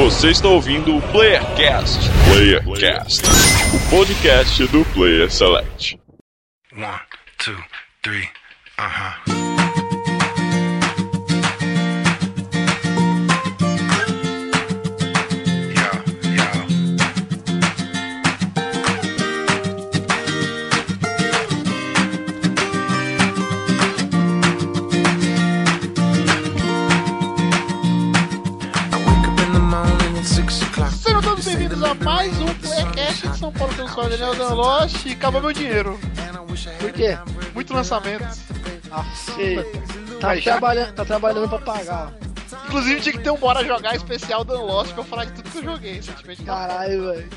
[0.00, 2.08] Você está ouvindo o Playercast.
[2.24, 3.22] Playercast,
[3.74, 6.00] o podcast do Player Select.
[6.74, 7.00] One,
[7.36, 7.62] two,
[8.02, 8.26] three,
[8.78, 9.10] uh-huh.
[9.26, 9.49] Yeah,
[34.00, 35.98] O Daniel Danlost e acabou meu dinheiro.
[36.78, 37.18] Por quê?
[37.54, 38.24] Muito lançamento.
[39.38, 39.62] Ei,
[40.18, 42.14] tá, trabalhando, tá trabalhando pra pagar.
[42.66, 45.50] Inclusive tinha que ter um Bora Jogar especial Dan Lost pra eu falar de tudo
[45.50, 46.42] que eu joguei recentemente.
[46.42, 47.28] Caralho, velho.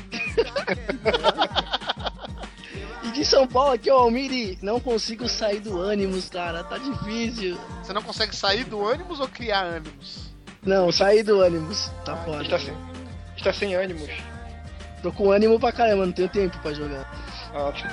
[3.04, 6.64] e de São Paulo aqui, ó, Almiri, não consigo sair do ânimos, cara.
[6.64, 7.58] Tá difícil.
[7.82, 10.32] Você não consegue sair do ânimos ou criar ânimos?
[10.62, 11.90] Não, sair do ânimos.
[12.04, 12.42] Tá foda.
[12.42, 12.74] Está sem,
[13.36, 14.08] está sem ânimos.
[15.04, 17.06] Tô com ânimo pra caramba, não tenho tempo pra jogar.
[17.52, 17.90] Ótimo.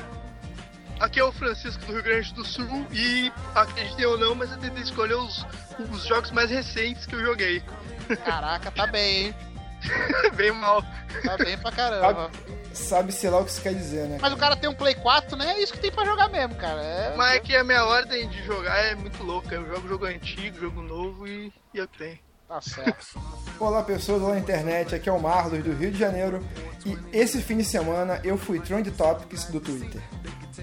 [0.98, 4.58] Aqui é o Francisco do Rio Grande do Sul e acreditem ou não, mas eu
[4.58, 5.46] tentei escolher os,
[5.92, 7.62] os jogos mais recentes que eu joguei.
[8.24, 9.36] Caraca, tá bem, hein?
[10.36, 10.82] Bem mal.
[11.26, 12.32] Tá bem pra caramba.
[12.72, 14.18] Sabe, sei lá o que isso quer dizer, né?
[14.22, 15.56] Mas o cara tem um Play 4, né?
[15.56, 16.82] É isso que tem pra jogar mesmo, cara.
[16.82, 17.16] É...
[17.18, 19.56] Mas é que a minha ordem de jogar é muito louca.
[19.56, 22.20] Eu jogo jogo antigo, jogo novo e, e eu tenho.
[22.52, 23.18] Tá certo.
[23.58, 24.94] Olá, pessoas lá na internet.
[24.94, 26.46] Aqui é o Marlos do Rio de Janeiro.
[26.86, 30.02] E esse fim de semana eu fui Trend Topics do Twitter.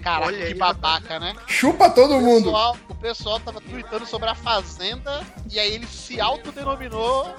[0.02, 1.34] Caraca, Olha que aí, babaca, né?
[1.46, 2.44] Chupa todo O mundo!
[2.44, 7.34] pessoal, o pessoal tava tweetando sobre a Fazenda e aí ele se autodenominou.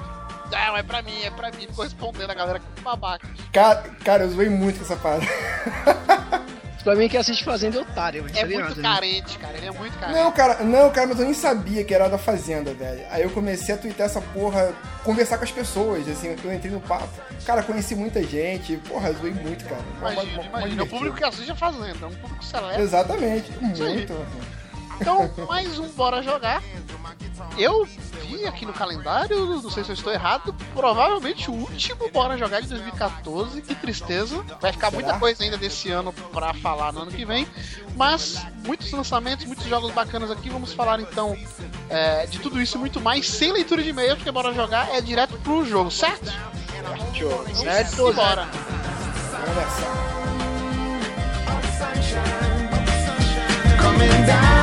[0.52, 1.67] Não, é pra mim, é pra mim.
[1.67, 3.28] Ficou respondendo a galera que babaca.
[3.53, 5.28] Cara, cara, eu zoei muito com essa parada.
[6.90, 8.26] Pra mim, que assiste Fazenda é otário.
[8.36, 8.82] É muito né?
[8.82, 9.56] carente, cara.
[9.56, 10.20] Ele é muito carente.
[10.20, 13.04] Não, cara, não, cara, mas eu nem sabia que era da Fazenda, velho.
[13.12, 14.73] Aí eu comecei a twittar essa porra,
[15.04, 17.08] conversar com as pessoas, assim, eu entrei no papo.
[17.46, 19.81] Cara, conheci muita gente, porra, zoei muito, cara.
[20.00, 20.58] Uma- uma- Imagina, uma imagina.
[20.58, 20.96] É o divertida.
[20.98, 22.81] público que assiste a Fazenda, é um público seleto.
[22.81, 24.08] Exatamente, Isso aí.
[25.00, 26.62] Então, mais um Bora Jogar.
[27.58, 27.86] Eu
[28.22, 32.62] vi aqui no calendário, não sei se eu estou errado, provavelmente o último Bora Jogar
[32.62, 33.62] de 2014.
[33.62, 34.44] Que tristeza.
[34.62, 37.48] Vai ficar muita coisa ainda desse ano pra falar no ano que vem.
[37.96, 40.50] Mas muitos lançamentos, muitos jogos bacanas aqui.
[40.50, 41.38] Vamos falar então
[41.90, 45.02] é, de tudo isso e muito mais, sem leitura de e-mail, porque Bora Jogar é
[45.02, 46.31] direto pro jogo, certo?
[47.56, 48.48] Certo, Bora.
[48.52, 50.10] Só.
[53.81, 54.59] Coming down.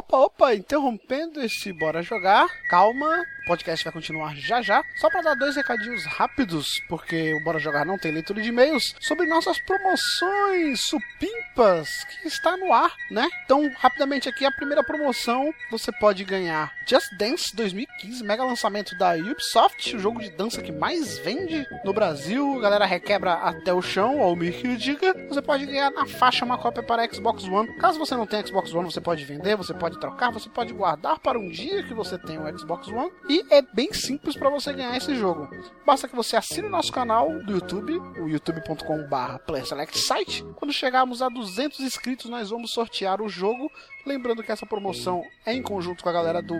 [0.00, 2.48] Opa, opa, interrompendo esse Bora Jogar.
[2.70, 4.82] Calma, o podcast vai continuar já já.
[4.96, 8.94] Só para dar dois recadinhos rápidos, porque o Bora Jogar não tem leitura de e-mails,
[9.00, 13.28] sobre nossas promoções supimpas que está no ar, né?
[13.44, 19.14] Então, rapidamente aqui, a primeira promoção, você pode ganhar Just Dance 2015, mega lançamento da
[19.14, 22.58] Ubisoft, o jogo de dança que mais vende no Brasil.
[22.58, 25.14] A galera requebra até o chão, ao que o diga.
[25.28, 27.72] Você pode ganhar na faixa uma cópia para Xbox One.
[27.78, 31.18] Caso você não tenha Xbox One, você pode vender, você pode trocar, você pode guardar
[31.18, 33.10] para um dia que você tenha um Xbox One.
[33.30, 35.48] E é bem simples para você ganhar esse jogo.
[35.86, 40.44] Basta que você assine o nosso canal do YouTube, o youtube.com.br Select Site.
[40.56, 43.70] Quando chegarmos a 200 inscritos, nós vamos sortear o jogo.
[44.06, 46.54] Lembrando que essa promoção é em conjunto com a galera do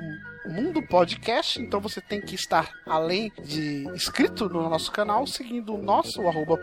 [0.46, 5.82] Mundo Podcast, então você tem que estar, além de inscrito no nosso canal, seguindo o
[5.82, 6.58] nosso, o arroba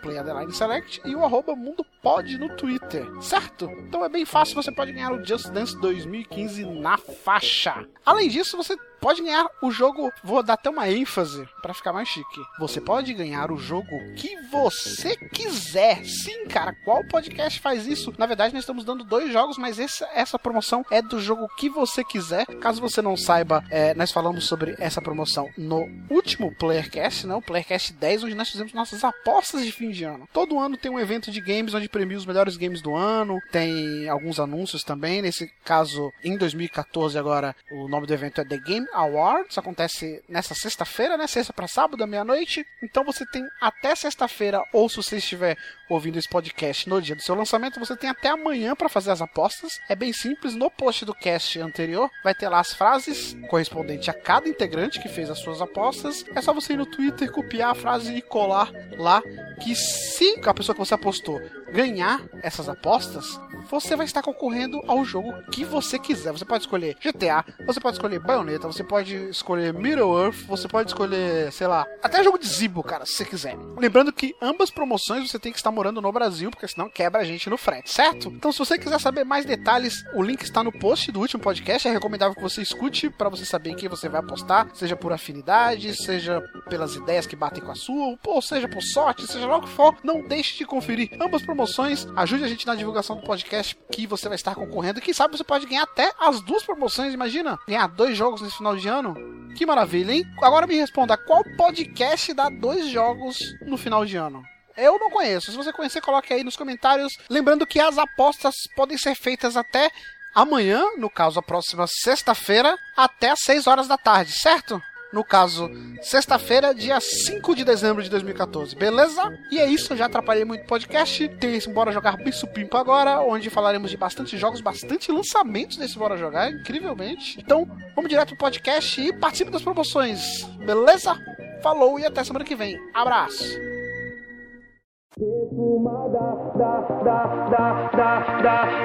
[0.52, 3.66] Select e o arroba Mundo Pod no Twitter, certo?
[3.88, 7.86] Então é bem fácil, você pode ganhar o Just Dance 2015 na faixa.
[8.06, 12.08] Além disso, você pode ganhar o jogo, vou dar até uma ênfase para ficar mais
[12.08, 12.42] chique.
[12.60, 16.04] Você pode ganhar o jogo que você quiser.
[16.04, 18.14] Sim, cara, qual podcast faz isso?
[18.18, 21.70] Na verdade, nós estamos dando dois jogos, mas essa, essa promoção é do jogo que
[21.70, 22.46] você quiser.
[22.60, 27.36] Caso você não saiba, é, nós falamos sobre essa promoção no último Playercast, né?
[27.36, 30.28] O Playercast 10, onde nós fizemos nossas apostas de fim de ano.
[30.34, 34.10] Todo ano tem um evento de games onde premia os melhores games do ano, tem
[34.10, 35.22] alguns anúncios também.
[35.22, 39.58] Nesse caso, em 2014 agora, o nome do evento é The Game Awards.
[39.58, 41.28] Acontece nessa sexta-feira, né?
[41.28, 42.66] Sexta para sábado, à meia-noite.
[42.82, 45.58] Então você tem até sexta-feira, ou se você estiver
[45.90, 49.22] ouvindo esse podcast no dia do seu lançamento, você tem até amanhã para fazer as
[49.22, 49.80] apostas.
[49.88, 54.14] É bem simples, no post do cast anterior vai ter lá as frases correspondentes a
[54.14, 56.26] cada integrante que fez as suas apostas.
[56.36, 59.22] É só você ir no Twitter, copiar a frase e colar lá
[59.62, 61.40] que se a pessoa que você apostou
[61.72, 63.40] ganhar essas apostas,
[63.70, 66.32] você vai estar concorrendo ao jogo que você quiser.
[66.32, 70.90] Você pode escolher GTA, você pode escolher Bayonetta, você pode escolher Middle Earth, você pode
[70.90, 73.58] escolher, sei lá, até jogo de Zibo, cara, se você quiser.
[73.78, 77.26] Lembrando que ambas promoções você tem que estar morando no Brasil, porque senão quebra a
[77.26, 78.30] gente no frete, certo?
[78.30, 81.88] Então, se você quiser saber mais detalhes, o link está no post do último podcast.
[81.88, 85.12] É recomendável que você escute para você saber em quem você vai apostar, seja por
[85.12, 89.58] afinidade, seja pelas ideias que batem com a sua, ou seja por sorte, seja lá
[89.58, 89.96] o que for.
[90.04, 92.08] Não deixe de conferir ambas promoções.
[92.16, 95.02] Ajude a gente na divulgação do podcast que você vai estar concorrendo.
[95.02, 97.14] Quem sabe você pode ganhar até as duas promoções.
[97.14, 99.16] Imagina ganhar dois jogos nesse final de ano.
[99.56, 100.24] Que maravilha, hein?
[100.42, 104.44] Agora me responda: qual podcast dá dois jogos no final de ano?
[104.78, 105.50] Eu não conheço.
[105.50, 107.18] Se você conhecer, coloque aí nos comentários.
[107.28, 109.90] Lembrando que as apostas podem ser feitas até
[110.38, 114.80] amanhã, no caso a próxima sexta-feira, até às 6 horas da tarde, certo?
[115.12, 115.70] No caso,
[116.02, 119.36] sexta-feira, dia 5 de dezembro de 2014, beleza?
[119.50, 121.28] E é isso, já atrapalhei muito o podcast.
[121.40, 125.98] Tem esse Bora Jogar bem supimpo agora, onde falaremos de bastante jogos, bastante lançamentos desse
[125.98, 127.40] Bora Jogar, incrivelmente.
[127.40, 131.18] Então, vamos direto pro podcast e participe das promoções, beleza?
[131.64, 132.78] Falou e até semana que vem.
[132.94, 133.77] Abraço!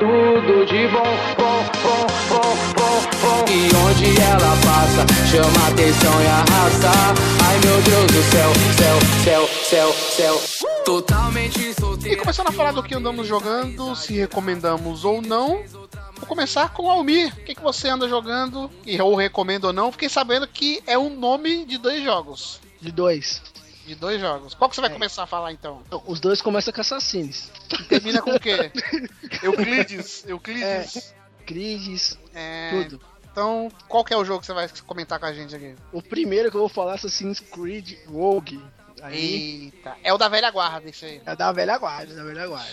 [0.01, 1.03] Tudo de bom,
[1.37, 3.45] bom, bom, bom, bom, bom.
[3.53, 6.89] E onde ela passa, chama atenção e arrasta.
[7.47, 10.41] Ai meu Deus do céu, céu, céu, céu, céu.
[10.87, 12.19] Totalmente E solteira.
[12.19, 15.63] começando a falar do que andamos jogando, se recomendamos ou não,
[16.17, 17.31] vou começar com o Almir.
[17.37, 19.93] O que, que você anda jogando, e ou recomenda ou não?
[19.93, 22.59] Fiquei sabendo que é um nome de dois jogos.
[22.81, 23.43] De dois.
[23.87, 24.55] De dois jogos.
[24.55, 24.93] Qual que você vai É.
[24.93, 25.83] começar a falar então?
[26.07, 27.51] Os dois começam com Assassins.
[27.89, 28.71] Termina com o quê?
[29.43, 30.25] Euclides.
[30.27, 31.15] Euclides.
[31.47, 33.01] Crides, É, tudo.
[33.31, 35.75] Então, qual que é o jogo que você vai comentar com a gente aqui?
[35.93, 38.63] O primeiro que eu vou falar é Assassin's Creed Rogue.
[39.03, 39.97] Aí Eita.
[40.05, 41.21] É o da velha guarda, isso aí.
[41.27, 42.71] é da velha guarda, da velha guarda.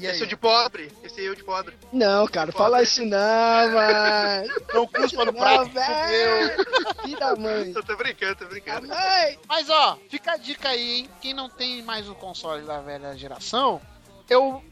[0.00, 0.90] E Esse é o de pobre.
[1.04, 1.76] Esse é o de pobre.
[1.92, 4.48] Não, cara, fala isso não, mano.
[4.72, 6.64] Não cuspa no prato, velho.
[7.02, 7.72] Filho da mãe.
[7.74, 8.88] Eu tô brincando, tô brincando.
[8.88, 9.38] mãe.
[9.46, 11.10] Mas ó, fica a dica aí, hein?
[11.20, 13.80] Quem não tem mais o console da velha geração,
[14.28, 14.62] eu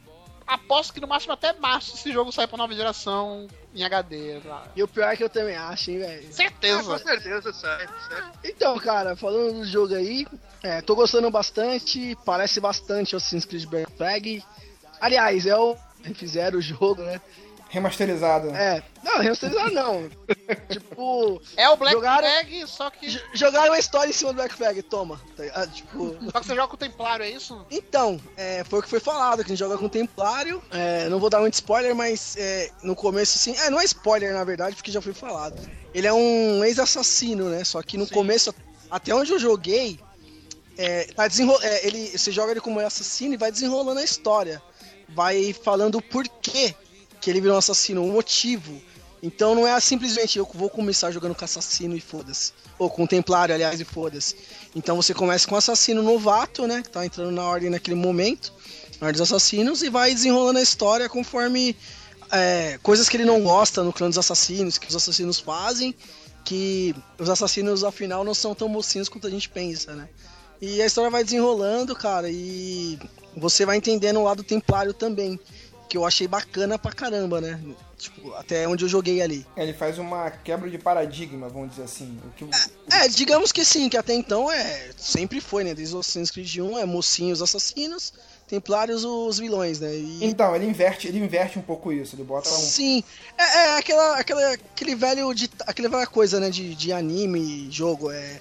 [0.47, 4.39] aposto que no máximo até março esse jogo sai pra nova geração em HD.
[4.45, 4.65] Lá.
[4.75, 6.21] E o pior é que eu também acho, hein, velho.
[6.23, 6.97] Ah, com Certeza.
[6.97, 8.31] certeza, sai, sai.
[8.43, 10.25] Então, cara, falando do jogo aí,
[10.63, 14.43] é, tô gostando bastante, parece bastante o Assassin's Creed Black Flag.
[14.99, 15.75] Aliás, é o.
[16.15, 17.19] Fizeram o jogo, né?
[17.69, 18.49] Remasterizado.
[18.49, 18.81] É.
[19.03, 20.09] Não, remasterizar não.
[20.69, 23.21] tipo, É o Black Jogaram- Flag, só que.
[23.33, 25.21] jogaram uma história em cima do Black Flag, toma.
[25.37, 26.17] Tá tipo.
[26.31, 27.63] Só que você joga com o Templário, é isso?
[27.69, 30.61] Então, é, foi o que foi falado, que a gente joga com Templário.
[30.71, 33.55] É, não vou dar muito spoiler, mas é, no começo, assim.
[33.63, 35.55] É, não é spoiler, na verdade, porque já foi falado.
[35.93, 37.63] Ele é um ex-assassino, né?
[37.63, 38.13] Só que no Sim.
[38.15, 38.53] começo,
[38.89, 39.99] até onde eu joguei,
[40.75, 41.55] é, tá desenro...
[41.61, 44.59] é, ele, você joga ele como assassino e vai desenrolando a história.
[45.15, 46.75] Vai falando o porquê
[47.19, 48.81] que ele virou um assassino, o motivo.
[49.21, 52.53] Então não é simplesmente eu vou começar jogando com assassino e foda-se.
[52.77, 54.35] Ou com templário, aliás, e foda-se.
[54.75, 56.81] Então você começa com um assassino novato, né?
[56.81, 58.53] Que tá entrando na ordem naquele momento.
[59.01, 61.75] Na ordem dos assassinos, e vai desenrolando a história conforme
[62.31, 65.95] é, coisas que ele não gosta no clã dos assassinos, que os assassinos fazem,
[66.43, 70.07] que os assassinos, afinal, não são tão mocinhos quanto a gente pensa, né?
[70.61, 72.99] E a história vai desenrolando, cara, e
[73.35, 75.39] você vai entendendo o lado templário também,
[75.87, 77.59] que eu achei bacana pra caramba, né?
[77.97, 79.45] Tipo, até onde eu joguei ali.
[79.57, 82.17] Ele faz uma quebra de paradigma, vamos dizer assim.
[82.25, 82.45] O que,
[82.91, 84.91] É, digamos que sim, que até então é.
[84.95, 85.73] Sempre foi, né?
[85.73, 88.13] Desde o Assassin's Creed 1 é mocinhos assassinos,
[88.47, 89.93] templários os vilões, né?
[89.93, 92.15] E, Então, ele inverte, ele inverte um pouco isso.
[92.15, 92.53] Ele bota um.
[92.53, 93.03] Sim,
[93.37, 98.11] é, é aquela, aquela, aquele velho de, aquela velha coisa, né, de, de anime, jogo,
[98.11, 98.39] é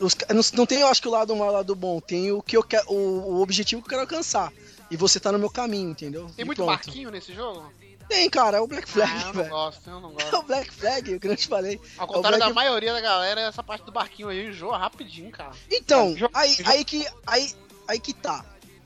[0.00, 2.42] os não, não tem, eu acho que o lado mal, o lado bom, tem o
[2.42, 2.94] que eu quero, o,
[3.36, 4.52] o objetivo que eu quero alcançar.
[4.90, 6.26] E você tá no meu caminho, entendeu?
[6.36, 6.68] Tem E muito pronto.
[6.68, 7.72] barquinho nesse jogo?
[8.08, 10.36] Tem, cara, é o Black Flag, Ah, eu não gosto, eu não É gosto.
[10.36, 11.80] o Black Flag, o que eu te falei.
[11.96, 15.30] Ao É contrário da Black- maioria da galera, essa parte do barquinho aí enjoa rapidinho,
[15.30, 15.52] cara.
[15.70, 17.06] Então, Jo- aí, jo- aí que.
[17.26, 17.50] Aí,
[17.88, 18.44] aí que tá.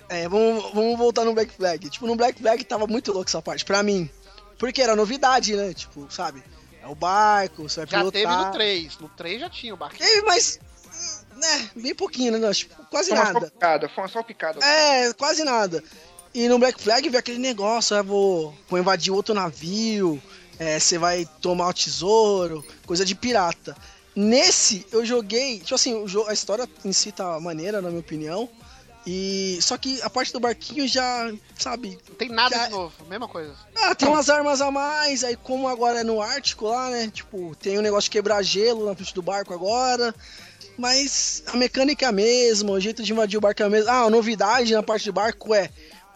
[0.09, 1.91] É, vamos, vamos voltar no Black Flag.
[1.91, 4.09] Tipo, no Black Flag tava muito louco essa parte, pra mim.
[4.57, 5.75] Porque era novidade, né?
[5.75, 6.43] Tipo, sabe?
[6.81, 8.13] É o barco, você vai Já pilotar.
[8.23, 8.99] teve no 3.
[8.99, 10.09] No 3 já tinha o barquinho.
[10.09, 10.61] Teve, mas.
[11.39, 12.53] Né, bem pouquinho, né?
[12.53, 13.41] Tipo, quase Foi uma nada.
[13.41, 14.65] salpicada, foi uma salpicada.
[14.65, 15.83] É, quase nada.
[16.35, 20.21] E no Black Flag veio aquele negócio, eu vou, vou invadir outro navio,
[20.59, 23.77] é, você vai tomar o tesouro, coisa de pirata.
[24.15, 28.01] Nesse, eu joguei, tipo assim, o jo- a história em si tá maneira, na minha
[28.01, 28.49] opinião.
[29.07, 32.93] E só que a parte do barquinho já, sabe, Não tem nada Já- de novo,
[33.09, 33.55] mesma coisa.
[33.77, 37.09] ah, tem umas armas a mais, aí como agora é no Ártico lá, né?
[37.13, 40.15] Tipo, tem um negócio de quebrar gelo na frente do barco agora.
[40.79, 43.91] Mas a mecânica é a mesma, o jeito de invadir o barco é a mesma.
[43.91, 45.71] Ah, a novidade na parte do barco é.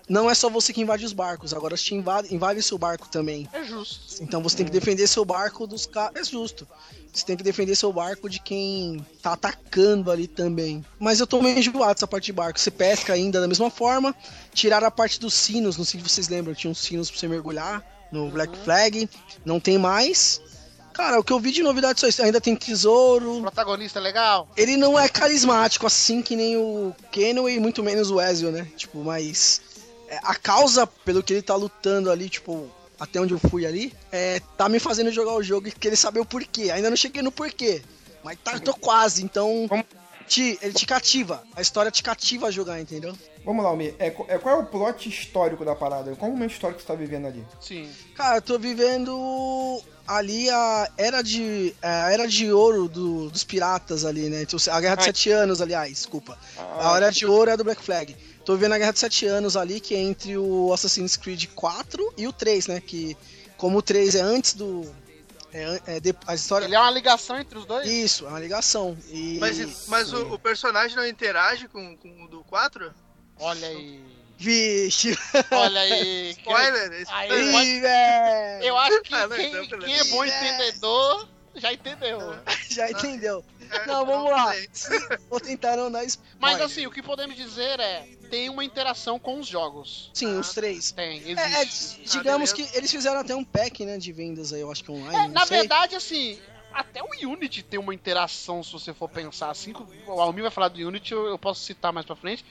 [0.09, 3.49] não é só você que invade os barcos, agora te invade, invade seu barco também.
[3.53, 4.23] É justo.
[4.23, 6.15] Então você tem que defender seu barco dos caras.
[6.15, 6.67] É justo.
[7.13, 10.83] Você tem que defender seu barco de quem tá atacando ali também.
[10.99, 12.59] Mas eu tô meio enjoado dessa parte de barco.
[12.59, 14.15] Você pesca ainda da mesma forma.
[14.55, 15.77] Tiraram a parte dos sinos.
[15.77, 19.11] Não sei se vocês lembram, tinha uns sinos pra você mergulhar no Black Flag.
[19.45, 20.41] Não tem mais.
[20.93, 22.23] Cara, o que eu vi de novidade só isso.
[22.23, 23.41] Ainda tem tesouro.
[23.41, 24.49] Protagonista é legal?
[24.57, 28.67] Ele não é carismático assim que nem o Kenway, muito menos o Ezio, né?
[28.77, 29.61] Tipo, mas
[30.09, 32.69] é, a causa pelo que ele tá lutando ali, tipo,
[33.01, 36.21] até onde eu fui ali, é, tá me fazendo jogar o jogo e querer saber
[36.21, 36.71] o porquê.
[36.71, 37.83] Ainda não cheguei no porquê,
[38.23, 39.69] mas tá, tô quase, então
[40.27, 41.43] te, ele te cativa.
[41.57, 43.17] A história te cativa a jogar, entendeu?
[43.45, 43.95] Vamos lá, Almir.
[43.99, 46.15] É, é, qual é o plot histórico da parada?
[46.15, 47.45] Qual o momento histórico que você tá vivendo ali?
[47.61, 47.91] Sim.
[48.15, 54.05] Cara, eu tô vivendo ali a era de a era de ouro do- dos piratas
[54.05, 54.43] ali, né?
[54.43, 56.39] Então, A Guerra dos Sete Anos, aliás, desculpa.
[56.59, 58.17] a era de ouro é do Black Flag.
[58.45, 62.15] Tô vivendo a Guerra dos Sete Anos ali, que é entre o Assassin's Creed 4
[62.17, 62.81] e o 3, né?
[62.81, 63.17] Que
[63.57, 64.85] como o 3 é antes do...
[65.55, 66.65] É, é de- a história...
[66.65, 67.87] Ele é uma ligação entre os dois?
[67.87, 68.97] Isso, é uma ligação.
[69.11, 69.37] E...
[69.39, 72.91] Mas, mas o, o personagem não interage com, com o do 4?
[73.39, 74.03] Olha aí.
[74.43, 75.17] Vixe!
[75.53, 76.31] Olha aí.
[76.39, 77.05] Spoiler?
[77.11, 78.65] Aí, Ih, velho!
[78.65, 79.79] Eu acho que Ah, não, quem, beleza.
[79.79, 82.19] quem é bom entendedor já entendeu.
[82.71, 83.45] Já entendeu.
[83.71, 84.55] É, Não, vamos lá.
[84.73, 84.99] sei.
[85.29, 86.39] Vou tentar não dar spoiler.
[86.41, 90.11] Mas assim, o que podemos dizer é, tem uma interação com os jogos.
[90.15, 90.91] Sim, os três.
[90.93, 92.05] Tem, É, é, existe.
[92.09, 94.91] digamos Ah, que eles fizeram até um pack, né, de vendas aí, eu acho que
[94.91, 95.15] online.
[95.15, 95.59] É, não na sei.
[95.59, 96.39] verdade, assim,
[96.73, 99.73] até o Unity tem uma interação, se você for pensar assim.
[100.07, 102.45] O Almir vai falar do Unity, eu, eu posso citar mais pra frente.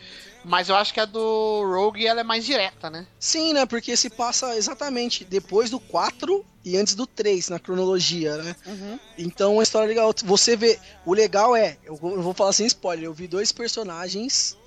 [0.43, 3.05] Mas eu acho que a do Rogue ela é mais direta, né?
[3.19, 8.37] Sim, né, porque se passa exatamente depois do 4 e antes do 3 na cronologia,
[8.37, 8.55] né?
[9.17, 10.13] Então, uma história legal.
[10.23, 14.57] Você vê, o legal é, eu vou falar sem spoiler, eu vi dois personagens,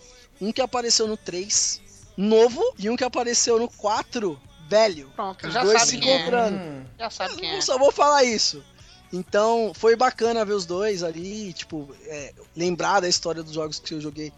[0.40, 1.82] um que apareceu no 3
[2.16, 5.10] novo e um que apareceu no 4 velho.
[5.14, 6.16] Pronto, já dois sabe se quem é.
[6.16, 6.56] encontrando.
[6.56, 7.60] Hum, Já sabe quem Eu é.
[7.60, 8.64] só vou falar isso.
[9.14, 13.94] Então, foi bacana ver os dois ali, tipo, é, lembrar da história dos jogos que
[13.94, 14.32] eu joguei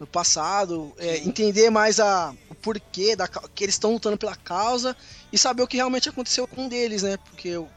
[0.00, 4.96] no passado, é, entender mais a, o porquê da, que eles estão lutando pela causa
[5.32, 7.18] e saber o que realmente aconteceu com um deles, né?
[7.18, 7.68] Porque eu-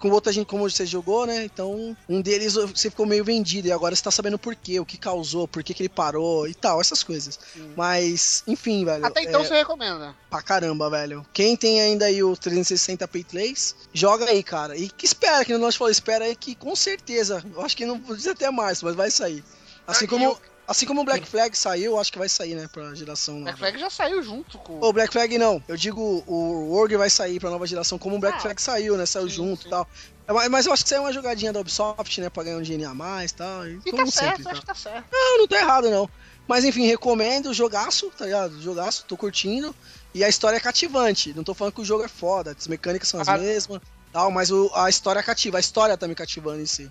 [0.00, 1.44] com outra gente, como você jogou, né?
[1.44, 4.86] Então, um deles você ficou meio vendido e agora você tá sabendo o porquê, o
[4.86, 7.38] que causou, por que que ele parou e tal, essas coisas.
[7.76, 9.04] Mas, enfim, velho.
[9.04, 10.16] Até então é, você recomenda.
[10.30, 11.24] Pra caramba, velho.
[11.32, 14.76] Quem tem ainda aí o 360 Payplays, joga aí, cara.
[14.76, 18.00] E que espera, que nós falou, espera aí que com certeza, eu acho que não
[18.00, 19.44] precisa até mais, mas vai sair.
[19.86, 20.38] Assim e como,
[20.70, 23.44] assim como o Black Flag saiu, acho que vai sair, né, pra geração nova.
[23.56, 24.80] Black Flag já saiu junto com.
[24.80, 28.18] O Black Flag não, eu digo o Org vai sair pra nova geração, como o
[28.20, 29.88] Black Ah, Flag saiu, né, saiu sim, junto e tal.
[30.26, 32.62] É, mas- eu acho que isso é uma jogadinha da Ubisoft, né, pra ganhar um
[32.62, 33.66] dinheiro a mais e tal.
[33.66, 34.50] E, tá certo, sempre, tá?
[34.52, 35.06] acho que tá certo.
[35.12, 36.08] Não, não tá errado, não.
[36.46, 38.60] Mas enfim, recomendo, jogaço, tá ligado?
[38.62, 39.74] Jogaço, tô curtindo.
[40.14, 41.32] E a história é cativante.
[41.34, 43.38] Não tô falando que o jogo é foda, as mecânicas são as Ah.
[43.38, 43.80] mesmas,
[44.12, 46.90] tal, mas o- a história é cativa, a história tá me cativando em si.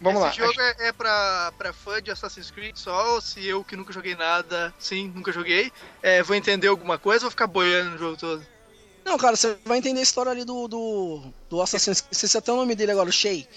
[0.00, 0.46] Vamos Esse lá.
[0.46, 3.92] jogo é, é pra, pra fã de Assassin's Creed só, ou se eu que nunca
[3.92, 5.70] joguei nada, sim, nunca joguei,
[6.02, 8.44] é, vou entender alguma coisa ou vou ficar boiando no jogo todo?
[9.04, 12.14] Não, cara, você vai entender a história ali do, do, do Assassin's Creed.
[12.14, 13.48] Você sabe até o nome dele agora, o Shay.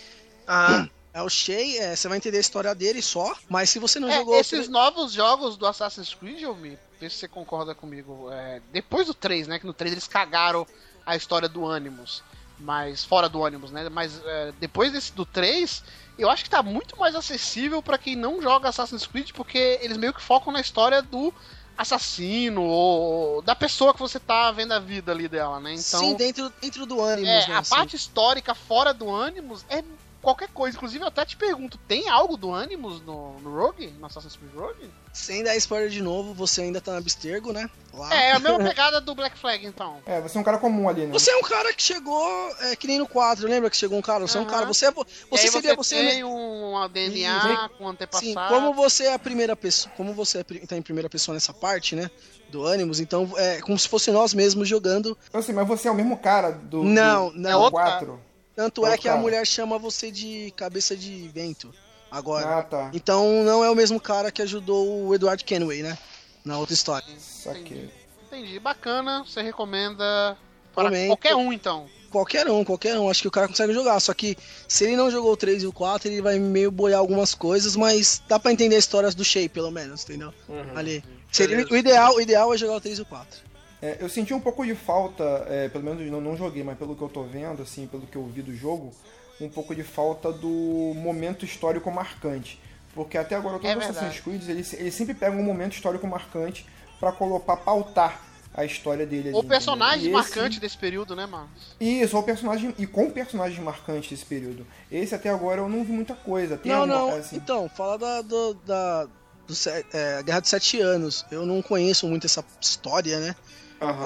[0.48, 4.00] Ah, É o Shay, é, você vai entender a história dele só, mas se você
[4.00, 4.40] não É, jogou.
[4.40, 8.30] esses novos jogos do Assassin's Creed, eu me vê se você concorda comigo.
[8.32, 9.60] é, depois do 3, né?
[9.60, 10.66] Que no 3 eles cagaram
[11.06, 12.24] a história do Animus.
[12.60, 13.04] Mas.
[13.04, 13.90] Fora do Animus, né?
[13.90, 15.84] Mas é, depois desse do 3,
[16.17, 19.98] eu acho que tá muito mais acessível pra quem não joga Assassin's Creed, porque eles
[19.98, 21.34] meio que focam na história do
[21.77, 25.74] assassino ou da pessoa que você tá vendo a vida ali dela, né?
[25.74, 26.00] Então.
[26.00, 27.55] Sim, dentro, dentro do Animus, É, né?
[27.55, 27.75] a assim.
[27.75, 29.84] parte histórica fora do Animus é
[30.24, 30.75] qualquer coisa.
[30.75, 33.88] Inclusive, eu até te pergunto, tem algo do Animus no, no Rogue?
[34.00, 34.89] No Assassin's Creed Rogue?
[35.13, 37.70] Sem dar spoiler de novo, você ainda tá na Abstergo, né?
[37.94, 38.12] Lá.
[38.15, 39.98] É, é a mesma pegada do Black Flag, então.
[40.08, 41.12] É, você é um cara comum ali, né?
[41.13, 44.01] Você é um cara que chegou, é, que nem no quadro, lembra que chegou um
[44.01, 44.25] cara?
[44.27, 46.25] Você é um cara, você, é vo- você seria você, tem né?
[46.25, 48.25] um DNA com antepassado.
[48.25, 51.53] Sim, como você é a primeira pessoa, como você é, tá em primeira pessoa nessa
[51.53, 52.10] parte, né?
[52.50, 55.18] Do Animus, então é como se fosse nós mesmos jogando.
[55.32, 56.84] Eu sei, mas você é o mesmo cara do.
[56.84, 57.42] Não, do, não.
[57.42, 58.20] do É outro 4?
[58.55, 59.22] Tanto é que a cara.
[59.22, 61.74] mulher chama você de cabeça de vento
[62.12, 62.60] agora.
[62.60, 62.91] Ah, tá.
[62.93, 65.98] Então não é o mesmo cara que ajudou o Edward Kenway, né?
[66.45, 67.07] Na outra história.
[67.17, 67.89] Saquei.
[68.27, 68.60] Entendi.
[68.60, 70.38] Bacana, você recomenda
[70.74, 71.07] para Recomendo.
[71.07, 71.88] qualquer um, então.
[72.10, 73.10] Qualquer um, qualquer um.
[73.10, 74.00] Acho que o cara consegue jogar.
[74.00, 77.00] Só que se ele não jogou o 3 e o 4, ele vai meio boiar
[77.00, 80.31] algumas coisas, mas dá pra entender as histórias do Shape, pelo menos, entendeu?
[80.48, 80.77] Uhum.
[80.77, 81.03] Ali.
[81.31, 83.39] Seria, o, ideal, o ideal é jogar o 3 e o 4.
[83.86, 86.96] É, eu senti um pouco de falta, é, pelo menos não, não joguei, mas pelo
[86.96, 88.94] que eu tô vendo, assim, pelo que eu vi do jogo,
[89.42, 92.60] um pouco de falta do momento histórico marcante.
[92.96, 93.86] Porque até agora todos É os.
[93.98, 96.66] Assassin's Creed, eles, eles sempre pegam um momento histórico marcante
[97.00, 98.22] pra colocar, pautar
[98.54, 99.30] a história dele.
[99.30, 101.50] ali, O personagem esse- marcante desse período, né, mano?
[101.80, 102.74] Isso, o personagem.
[102.78, 104.66] E com personagens marcantes desse período.
[104.92, 106.56] Esse até agora eu não vi muita coisa.
[106.56, 107.18] Tem Não, alguma- não.
[107.18, 109.54] assim, Então, fala da, do, da do,
[109.92, 111.25] é, Guerra dos Sete Anos.
[111.32, 113.36] Eu não conheço muito essa história, né?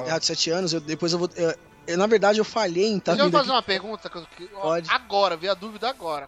[0.04, 0.74] Guerra dos Sete Anos.
[0.74, 1.30] Eu, depois eu vou.
[1.36, 1.56] eu-
[1.88, 3.52] eu, na verdade, eu falhei em tá Deixa eu fazer aqui.
[3.52, 4.10] uma pergunta.
[4.10, 4.90] Que, que- Pode.
[4.92, 6.28] Agora, vi a dúvida agora.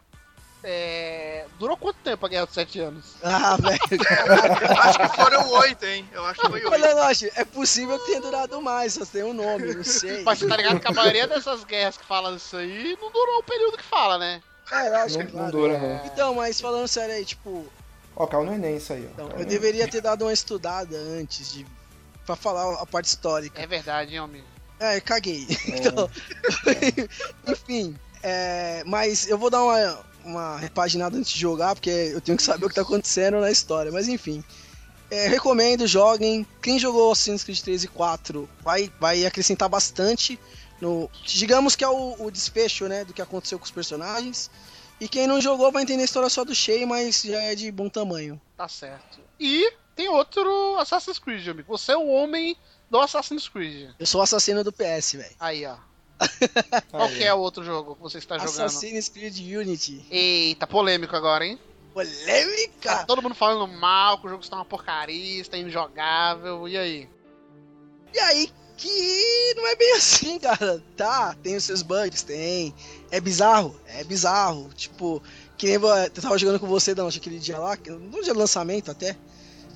[0.62, 3.15] É, Durou quanto tempo a Guerra dos Sete Anos?
[3.24, 3.79] Ah, velho.
[4.79, 6.08] Acho que foram oito, hein?
[6.12, 6.72] Eu acho que foi oito.
[6.74, 10.22] Olha, Loche, é possível que tenha durado mais, só tem um nome, não sei.
[10.24, 13.39] Mas você tá ligado que a maioria dessas guerras que falam isso aí não durou
[13.39, 14.41] o período que fala, né?
[14.72, 15.46] É, lógico, Não, claro.
[15.46, 16.06] não dura, não.
[16.06, 17.65] Então, mas falando sério aí, tipo,
[18.15, 19.12] Ó, caiu no Enem isso aí, ó.
[19.13, 21.65] então, eu deveria ter dado uma estudada antes de.
[22.29, 23.59] Pra falar a parte histórica.
[23.59, 24.45] É verdade, hein, amigo?
[24.79, 25.48] É, caguei.
[25.67, 26.09] Então,
[27.48, 32.38] enfim, é, mas eu vou dar uma, uma repaginada antes de jogar, porque eu tenho
[32.38, 33.91] que saber o que tá acontecendo na história.
[33.91, 34.43] Mas enfim,
[35.09, 36.45] é, recomendo, joguem.
[36.62, 40.39] Quem jogou Assassin's Creed 3 e 4 vai, vai acrescentar bastante.
[40.79, 44.51] No, digamos que é o, o desfecho né, do que aconteceu com os personagens.
[45.01, 47.71] E quem não jogou vai entender a história só do Shay, mas já é de
[47.71, 48.39] bom tamanho.
[48.55, 49.19] Tá certo.
[49.39, 51.77] E tem outro Assassin's Creed, amigo.
[51.77, 52.56] Você é o homem
[52.89, 53.89] do Assassin's Creed.
[54.00, 55.36] Eu sou o assassino do PS, velho.
[55.38, 55.75] Aí, ó.
[56.89, 57.18] Qual Aí.
[57.18, 58.62] que é o outro jogo que você está jogando?
[58.62, 60.06] Assassin's Creed Unity.
[60.10, 61.58] Eita, polêmico agora, hein?
[61.58, 63.06] Tá Polêmica!
[63.06, 67.10] todo mundo falando mal, que o jogo está uma porcaria, está injogável, e aí?
[68.13, 70.82] E aí que não é bem assim, cara.
[70.96, 72.74] Tá, tem os seus bugs, tem.
[73.12, 74.70] É bizarro, é bizarro.
[74.74, 75.22] Tipo,
[75.58, 78.89] que nem eu tava jogando com você, não, aquele dia lá, no dia do lançamento
[78.89, 79.18] até.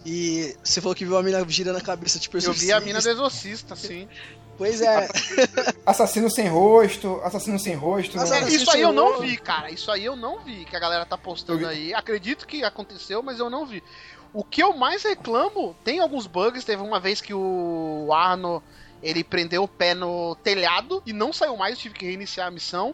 [0.06, 3.00] E você falou que viu a mina girando a cabeça, tipo, Eu vi a mina
[3.02, 3.76] do exorcista.
[3.76, 4.08] Sim.
[4.56, 5.10] Pois é,
[5.84, 8.18] Assassino sem rosto, assassino sem rosto.
[8.18, 8.38] Mas né?
[8.38, 9.72] era- Isso aí eu não vi, cara.
[9.72, 11.92] Isso aí eu não vi que a galera tá postando aí.
[11.92, 13.84] Acredito que aconteceu, mas eu não vi.
[14.32, 16.64] O que eu mais reclamo, tem alguns bugs.
[16.64, 18.62] Teve uma vez que o Arno
[19.02, 22.52] ele prendeu o pé no telhado e não saiu mais, eu tive que reiniciar a
[22.52, 22.94] missão.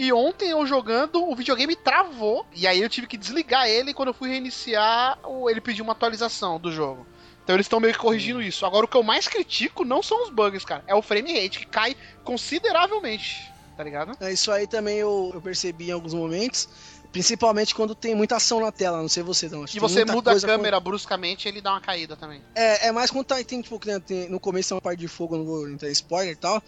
[0.00, 2.46] E ontem eu jogando, o videogame travou.
[2.56, 3.90] E aí eu tive que desligar ele.
[3.90, 5.18] E quando eu fui reiniciar,
[5.50, 7.06] ele pediu uma atualização do jogo.
[7.44, 8.64] Então eles estão meio que corrigindo isso.
[8.64, 10.82] Agora o que eu mais critico não são os bugs, cara.
[10.86, 13.52] É o frame rate, que cai consideravelmente.
[13.76, 14.12] Tá ligado?
[14.20, 16.66] é isso aí também eu, eu percebi em alguns momentos.
[17.12, 19.64] Principalmente quando tem muita ação na tela, não sei você não.
[19.64, 22.40] acho E você muda a câmera bruscamente, ele dá uma caída também.
[22.54, 25.36] É, é mais quando tá, tem, tipo, tem- no começo tem uma parte de fogo,
[25.36, 26.62] não vou entrar em spoiler e tal.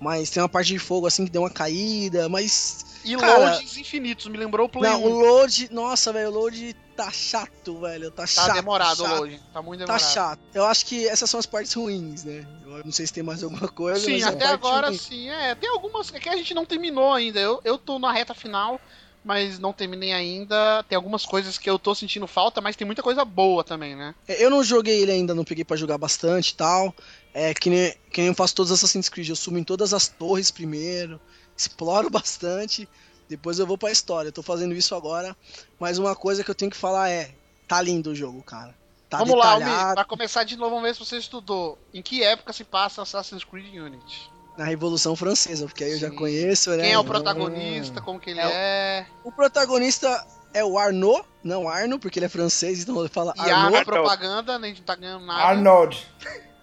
[0.00, 2.84] Mas tem uma parte de fogo assim que deu uma caída, mas.
[3.04, 5.06] E Cara, loads infinitos, me lembrou o Play Não, 1.
[5.06, 8.10] o load, nossa, velho, o load tá chato, velho.
[8.10, 8.54] Tá, Tá chato.
[8.54, 10.12] demorado chato, o load, tá muito Tá demorado.
[10.12, 10.40] chato.
[10.52, 12.44] Eu acho que essas são as partes ruins, né?
[12.66, 14.00] Eu não sei se tem mais alguma coisa.
[14.04, 14.98] Sim, até agora ruim.
[14.98, 15.28] sim.
[15.30, 17.38] É, tem algumas que a gente não terminou ainda.
[17.38, 18.80] Eu, eu tô na reta final,
[19.26, 20.84] mas não terminei ainda.
[20.84, 24.14] Tem algumas coisas que eu tô sentindo falta, mas tem muita coisa boa também, né?
[24.28, 26.94] É, Eu não joguei ele ainda, não peguei pra jogar bastante e tal.
[27.34, 29.28] É que nem, que nem eu faço todos os Assassin's Creed.
[29.28, 31.20] Eu sumo em todas as torres primeiro,
[31.56, 32.88] exploro bastante,
[33.28, 34.28] depois eu vou pra história.
[34.28, 35.36] Eu tô fazendo isso agora.
[35.80, 37.34] Mas uma coisa que eu tenho que falar é:
[37.66, 38.72] tá lindo o jogo, cara.
[39.10, 39.94] Tá vamos lá, Almi, detalhado.
[39.94, 41.76] pra começar de novo, vamos ver se você estudou.
[41.92, 44.30] Em que época se passa Assassin's Creed Unity?
[44.56, 46.82] Na Revolução Francesa, porque aí eu já conheço, né?
[46.84, 49.06] Quem é o protagonista, como que ele É o- é.
[49.24, 53.40] O protagonista é o Arnaud, não Arno, porque ele é francês, então ele fala E
[53.40, 53.76] a Arnaud.
[53.76, 55.42] arma propaganda, nem não tá ganhando nada.
[55.42, 56.06] Arnold.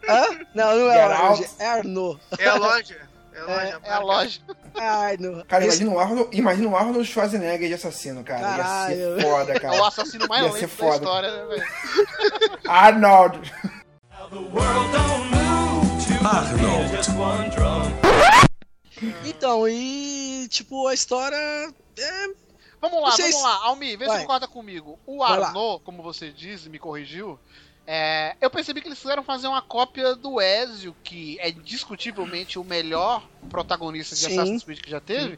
[0.10, 0.24] Hã?
[0.56, 2.20] Não, não é Arnold, é Arnaud.
[2.40, 2.98] É a loja.
[3.34, 3.80] É a loja.
[3.84, 4.40] É a loja.
[4.76, 5.44] É Arnaud.
[5.48, 8.42] Cara, Esse- imagina o Arnold, imagina o Arnold Schwarzenegger de assassino, cara.
[8.42, 8.96] Ia Caralho.
[8.96, 9.88] ser foda, É o cara.
[9.88, 10.96] assassino mais Ia ser lento da foda.
[10.96, 12.60] história, né, velho?
[12.68, 13.54] Arnold.
[19.26, 22.28] Então, e tipo, a história é
[22.80, 23.56] Vamos lá, Vocês- vamos lá.
[23.66, 24.18] Almi, vê se Vai.
[24.18, 25.00] você concorda comigo.
[25.06, 25.24] O.
[25.24, 27.40] Arnaud, como você diz, me corrigiu.
[27.86, 32.64] é, eu percebi que eles quiseram fazer uma cópia do Ezio, que é discutivelmente o
[32.64, 34.32] melhor protagonista de Sim.
[34.40, 35.38] Assassin's Creed que já teve,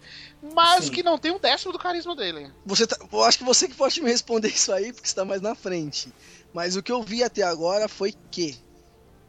[0.53, 0.91] mas Sim.
[0.91, 2.51] que não tem um décimo do carisma dele.
[2.65, 5.25] Você tá- eu acho que você que pode me responder isso aí, porque você tá
[5.25, 6.13] mais na frente.
[6.53, 8.55] Mas o que eu vi até agora foi que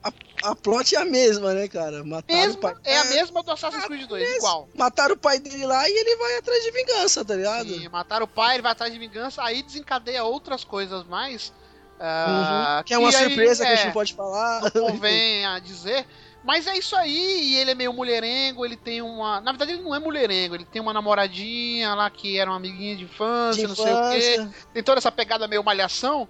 [0.09, 2.03] a, a plot é a mesma, né, cara?
[2.05, 2.75] Mataram o Mesmo, pai.
[2.85, 4.37] é a mesma do Assassin's Creed 2, mesmo.
[4.39, 4.69] igual.
[4.75, 7.69] Mataram o pai dele lá e ele vai atrás de vingança, tá ligado?
[7.75, 11.53] E mataram o pai, ele vai atrás de vingança, aí desencadeia outras coisas mais.
[12.01, 12.85] ah, Uhum.
[12.85, 14.61] Que é uma aí, surpresa que a é, gente não pode falar.
[14.63, 16.07] não convém a dizer.
[16.45, 19.41] Mas é isso aí, e ele é meio mulherengo, ele tem uma.
[19.41, 22.95] Na verdade, ele não é mulherengo, ele tem uma namoradinha lá que era uma amiguinha
[22.95, 24.35] de infância, De não sei o quê.
[24.35, 24.55] infância.
[24.73, 26.29] Tem toda essa pegada meio malhação,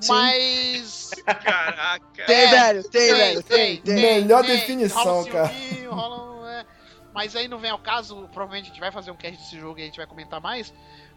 [0.00, 0.12] Sim.
[0.12, 1.10] mas.
[1.24, 2.24] Caraca.
[2.26, 3.94] Tem, É, velho, tem, velho, tem, tem.
[3.94, 5.48] Melhor definição, rola um cara.
[5.48, 6.64] ciúminho, rola um- é.
[7.12, 9.78] Mas aí não vem ao caso, provavelmente a gente vai fazer um cast desse jogo
[9.78, 10.72] e a gente vai comentar mais.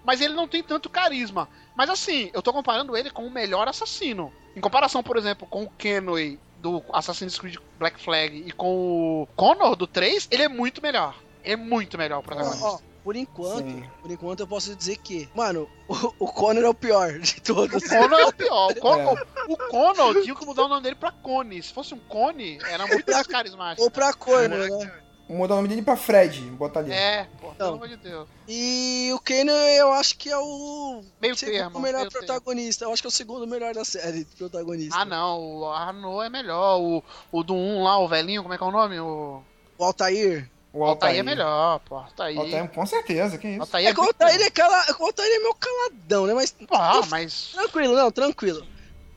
[0.05, 1.49] Mas ele não tem tanto carisma.
[1.75, 4.31] Mas assim, eu tô comparando ele com o melhor assassino.
[4.55, 9.27] Em comparação, por exemplo, com o Kenway do Assassin's Creed Black Flag e com o
[9.35, 11.15] Connor do 3, ele é muito melhor.
[11.43, 12.65] É muito melhor o protagonista.
[12.65, 13.89] Ó, por enquanto, Sim.
[14.01, 17.81] por enquanto eu posso dizer que, mano, o, o Connor é o pior de todos.
[17.81, 18.71] O Connor é o pior.
[18.71, 21.63] O Connor, o Connor tinha que mudar o nome dele pra Cone.
[21.63, 23.81] Se fosse um Cone, era muito mais carismático.
[23.81, 24.91] Ou pra Connor, né?
[25.29, 26.91] Mudar o nome dele pra Fred, botar ali.
[26.91, 27.73] É, pô, pelo Então.
[27.75, 28.27] amor de Deus.
[28.45, 32.83] E o Kano eu acho que é o Meio segundo termo, melhor meio protagonista.
[32.83, 34.97] Eu acho que é o segundo melhor da série, protagonista.
[34.99, 36.81] Ah, não, o Arnaud é melhor.
[36.81, 38.99] O, o do 1 lá, o velhinho, como é que é o nome?
[38.99, 39.41] O
[39.77, 40.49] O Altair.
[40.77, 41.95] O Altair é melhor, pô.
[41.95, 42.37] Altair.
[42.37, 43.61] Altair, com certeza, que isso.
[43.61, 44.85] Altair É que o Altair é, cala...
[44.99, 46.33] o Altair é meio caladão, né?
[46.33, 47.51] Mas Ah, mas.
[47.53, 48.65] tranquilo, não, tranquilo.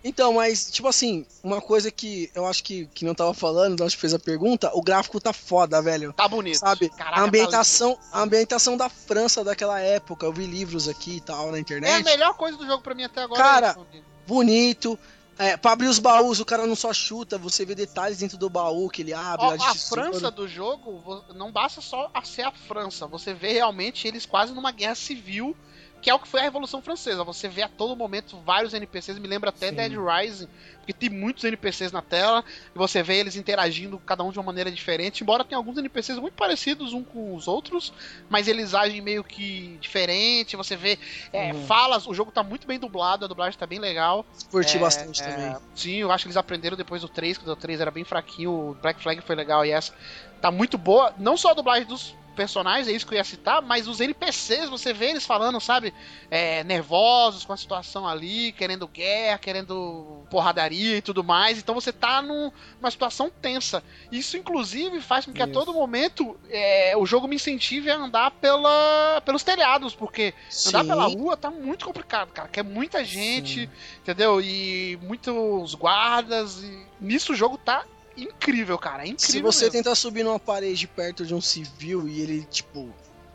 [0.03, 3.91] Então, mas, tipo assim, uma coisa que eu acho que, que não tava falando, não
[3.91, 6.15] fez a pergunta, o gráfico tá foda, velho.
[6.15, 6.59] Tá bonito.
[6.59, 6.89] Sabe?
[6.89, 11.47] Caraca, a ambientação, a ambientação da França daquela época, eu vi livros aqui e tal
[11.47, 12.05] na tá- É a internet.
[12.05, 13.43] melhor coisa do jogo pra mim até agora.
[13.43, 13.99] Cara, é.
[14.27, 14.99] Bonito.
[15.41, 18.51] É, pra abrir os baús, o cara não só chuta, você vê detalhes dentro do
[18.51, 19.47] baú que ele abre.
[19.47, 20.03] Ó, a tesouro.
[20.03, 23.07] França do jogo não basta só a ser a França.
[23.07, 25.57] Você vê realmente eles quase numa guerra civil,
[26.01, 27.23] que é o que foi a Revolução Francesa.
[27.25, 29.75] Você vê a todo momento vários NPCs, me lembra até Sim.
[29.75, 32.43] Dead Rising, porque tem muitos NPCs na tela,
[32.75, 36.19] e você vê eles interagindo, cada um de uma maneira diferente, embora tenha alguns NPCs
[36.19, 37.93] muito parecidos uns com os outros,
[38.29, 40.99] mas eles agem meio que diferente, você vê
[41.33, 41.67] é, Uhum.
[41.67, 44.25] falas, o jogo tá muito bem dublado, a dublagem tá bem legal.
[44.51, 45.57] Curti É, bastante é, também.
[45.75, 48.51] Sim, eu acho que eles aprenderam depois do 3, que o 3 era bem fraquinho,
[48.51, 49.93] o Black Flag foi legal e essa
[50.41, 51.13] tá muito boa.
[51.19, 54.71] Não só a dublagem dos personagens, é isso que eu ia citar, mas os NPCs,
[54.71, 55.93] você vê eles falando, sabe,
[56.31, 61.59] é, nervosos com a situação ali, querendo guerra, querendo porradaria e tudo mais.
[61.59, 62.51] Então você tá num-
[62.81, 63.85] numa situação tensa.
[64.11, 65.53] Isso, inclusive, faz com que a Isso.
[65.53, 70.33] todo momento é, o jogo me incentive a andar pela, pelos telhados, porque
[70.69, 70.89] Andar Sim.
[70.89, 72.49] pela rua tá muito complicado, cara.
[72.49, 73.69] Que é muita gente,
[74.01, 74.41] entendeu?
[74.41, 76.63] E muitos guardas.
[76.63, 77.85] E nisso o jogo tá
[78.25, 79.05] incrível, cara.
[79.05, 79.31] É incrível.
[79.31, 79.73] Se você mesmo.
[79.73, 82.93] tentar subir numa parede perto de um civil e ele, tipo,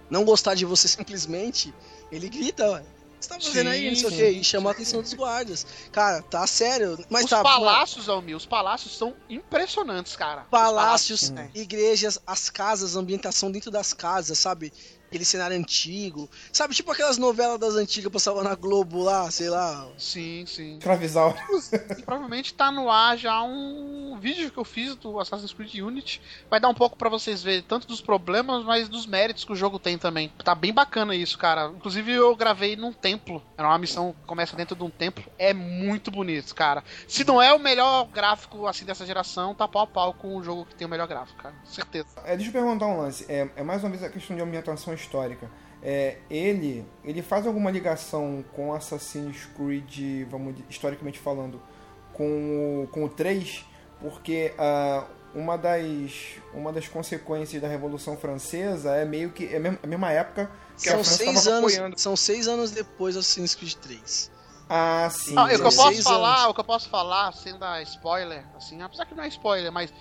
[0.09, 1.73] não gostar de você simplesmente,
[2.11, 2.81] ele grita, ué.
[2.81, 3.89] O que você tá fazendo aí?
[3.89, 4.29] Não sei o Sim, quê.
[4.31, 5.65] E chama a atenção dos guardas.
[5.91, 7.03] Cara, tá sério.
[7.09, 7.41] Mas os tá.
[7.41, 10.41] palácios, Almir, os palácios são impressionantes, cara.
[10.43, 11.61] Os Palácios, Os palácios, né?
[11.61, 14.71] igrejas, as casas, a ambientação dentro das casas, sabe?
[15.07, 16.29] Aquele cenário antigo.
[16.51, 19.87] Sabe, tipo aquelas novelas das antigas passavam na Globo lá, sei lá.
[19.97, 20.77] Sim, sim.
[20.77, 21.35] Escravizar.
[21.97, 26.21] E provavelmente tá no ar já um vídeo que eu fiz do Assassin's Creed Unity.
[26.49, 29.55] Vai dar um pouco pra vocês verem tanto dos problemas, mas dos méritos que o
[29.55, 30.31] jogo tem também.
[30.43, 31.67] Tá bem bacana isso, cara.
[31.75, 33.41] Inclusive eu gravei num templo.
[33.57, 35.23] Era uma missão que começa dentro de um templo.
[35.37, 36.83] É muito bonito, cara.
[37.07, 40.43] Se não é o melhor gráfico assim dessa geração, tá pau a pau com o
[40.43, 41.55] jogo que tem o melhor gráfico, cara.
[41.63, 42.07] Certeza.
[42.23, 43.25] É, deixa eu perguntar um lance.
[43.29, 45.49] É, é mais uma vez a questão de ambientação histórica.
[45.81, 51.62] É, ele, ele faz alguma ligação com Assassin's Creed, vamos historicamente falando,
[52.12, 53.65] com o, com o 3?
[54.01, 55.05] Porque ah,
[55.36, 60.12] uma, das, uma das consequências da Revolução Francesa é meio que é a mesma, a
[60.12, 60.49] época
[60.81, 61.99] que a São França seis, anos, apoiando.
[61.99, 64.31] são seis anos depois do Assassin's Creed 3.
[64.69, 65.36] Ah, sim.
[65.38, 66.03] Ah, o que eu posso anos.
[66.03, 69.71] falar, o que eu posso falar, sem dar spoiler, assim, apesar que não é spoiler,
[69.71, 69.93] mas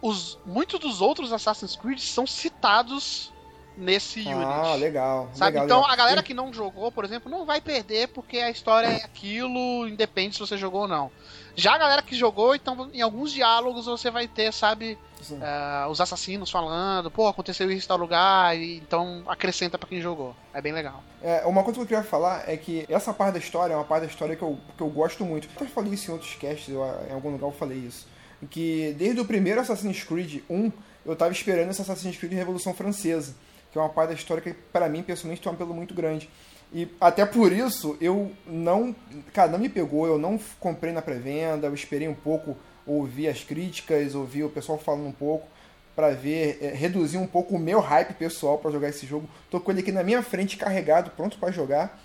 [0.00, 3.32] os muitos dos outros Assassin's Creed são citados
[3.76, 4.36] nesse Ah,
[4.70, 4.80] Unity.
[4.80, 5.28] legal.
[5.34, 5.50] Sabe?
[5.52, 5.92] legal, então legal.
[5.92, 9.88] a galera que não jogou, por exemplo, não vai perder porque a história é aquilo,
[9.88, 11.10] independe se você jogou ou não.
[11.56, 14.98] Já a galera que jogou, então em alguns diálogos você vai ter, sabe,
[15.40, 20.00] ah, os assassinos falando, pô, aconteceu isso em tal lugar, e então acrescenta pra quem
[20.00, 20.34] jogou.
[20.52, 21.02] É bem legal.
[21.22, 23.84] É, uma coisa que eu queria falar é que essa parte da história é uma
[23.84, 25.48] parte da história que eu, que eu gosto muito.
[25.60, 28.06] Eu falei isso em outros casts, eu, em algum lugar eu falei isso.
[28.50, 30.72] Que desde o primeiro Assassin's Creed 1,
[31.06, 33.34] eu tava esperando esse Assassin's Creed Revolução Francesa.
[33.74, 36.30] Que é uma parte da história que, para mim, pessoalmente, tem um apelo muito grande.
[36.72, 38.94] E até por isso, eu não.
[39.32, 42.56] Cara, não me pegou, eu não comprei na pré-venda, eu esperei um pouco
[42.86, 45.48] ouvir as críticas, ouvir o pessoal falando um pouco
[45.96, 49.28] pra ver, é, reduzir um pouco o meu hype pessoal pra jogar esse jogo.
[49.50, 52.00] Tô com ele aqui na minha frente, carregado, pronto pra jogar.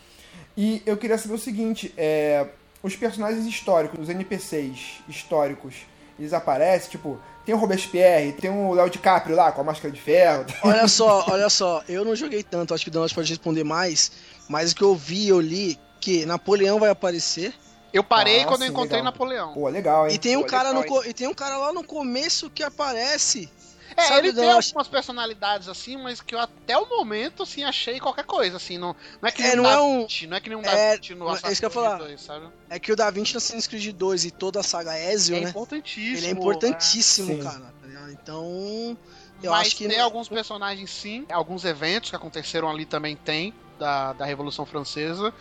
[0.58, 2.48] E eu queria saber o seguinte, é,
[2.82, 5.86] os personagens históricos, os NPCs históricos,
[6.18, 10.00] eles aparecem, tipo, tem o Robespierre, tem o Léo DiCaprio lá com a máscara de
[10.00, 10.46] ferro.
[10.62, 14.12] Olha só, olha só, eu não joguei tanto, acho que o Danos pode responder mais,
[14.48, 17.52] mas o que eu vi, eu li que Napoleão vai aparecer.
[17.92, 19.12] Eu parei Ah, quando eu encontrei legal.
[19.12, 19.54] Napoleão.
[19.56, 20.14] Pô, legal, hein?
[20.14, 22.52] E tem um Pô, cara no legal, co- e tem um cara lá no começo
[22.52, 23.50] que aparece.
[24.00, 27.64] É, Sabe, ele tem acho- algumas personalidades assim, mas que eu até o momento assim
[27.64, 30.00] achei qualquer coisa assim, não, não é que nem É, um não é Da um-
[30.02, 31.74] Vinci, não é que nem um é, Da Vinci no é isso que eu Assassin's
[31.74, 31.96] falar.
[31.98, 32.48] Creed 2, sabe?
[32.70, 35.42] É que o Da Vinci no Assassin's Creed 2 e toda a saga Ezio, É
[35.42, 35.50] né?
[35.50, 36.18] importantíssimo.
[36.18, 37.44] Ele é importantíssimo, Sim.
[37.44, 37.60] cara.
[37.60, 38.12] tá?
[38.12, 38.98] Então,
[39.44, 43.16] eu mas acho que tem não- alguns personagens sim, alguns eventos que aconteceram ali também
[43.16, 45.34] tem da, da Revolução Francesa.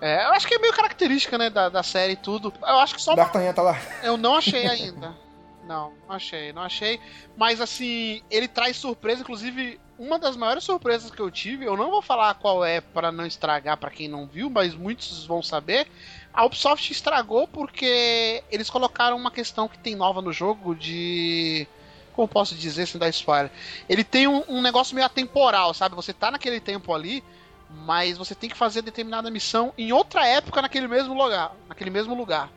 [0.00, 2.52] É, eu acho que é meio característica, né, da, da série e tudo.
[2.62, 3.78] Eu acho que só D'Artagnan tá lá.
[4.02, 5.14] eu não achei ainda.
[5.66, 6.98] Não, não achei, não achei.
[7.36, 11.90] Mas assim, ele traz surpresa, inclusive, uma das maiores surpresas que eu tive, eu não
[11.90, 15.86] vou falar qual é para não estragar pra quem não viu, mas muitos vão saber.
[16.32, 21.66] A Ubisoft estragou porque eles colocaram uma questão que tem nova no jogo de.
[22.14, 23.50] Como posso dizer sem dar spoiler?
[23.88, 25.94] Ele tem um, um negócio meio atemporal, sabe?
[25.94, 27.22] Você tá naquele tempo ali,
[27.68, 31.54] mas você tem que fazer determinada missão em outra época naquele mesmo lugar.
[31.68, 32.50] Naquele mesmo lugar.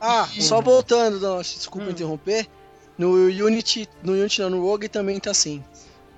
[0.00, 1.90] Ah, E- só voltando, desculpa Hum.
[1.90, 2.46] interromper.
[2.96, 5.64] No Unity, no Unity não, no Rogue também tá assim.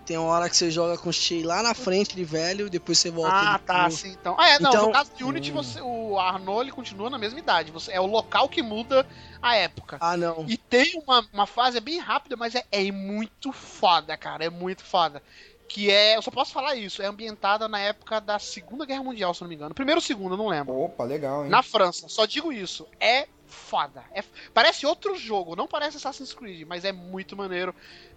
[0.05, 2.97] Tem uma hora que você joga com o Shay lá na frente de velho, depois
[2.99, 3.35] você volta.
[3.35, 4.37] Ah, tá, pro- sim, então.
[4.39, 6.17] Ah, é, não, Então- no caso de Unity, você, o
[6.63, 7.73] ele continua na mesma idade.
[7.73, 9.05] Você, é o local que muda
[9.43, 9.97] a época.
[10.01, 10.45] Ah, não.
[10.49, 14.45] E tem uma, uma fase é bem rápida, mas é, é muito foda, cara.
[14.45, 15.21] É muito foda.
[15.69, 16.17] Que é.
[16.17, 17.03] Eu só posso falar isso.
[17.03, 19.75] É ambientada na época da Segunda Guerra Mundial, se não me engano.
[19.75, 20.79] Primeiro ou segundo, eu não lembro.
[20.79, 21.51] Opa, legal, hein?
[21.51, 22.09] Na França.
[22.09, 22.87] Só digo isso.
[23.01, 23.27] É
[23.67, 24.05] foda.
[24.13, 24.23] É,
[24.55, 25.57] parece outro jogo.
[25.57, 27.75] Não parece Assassin's Creed, mas é muito maneiro.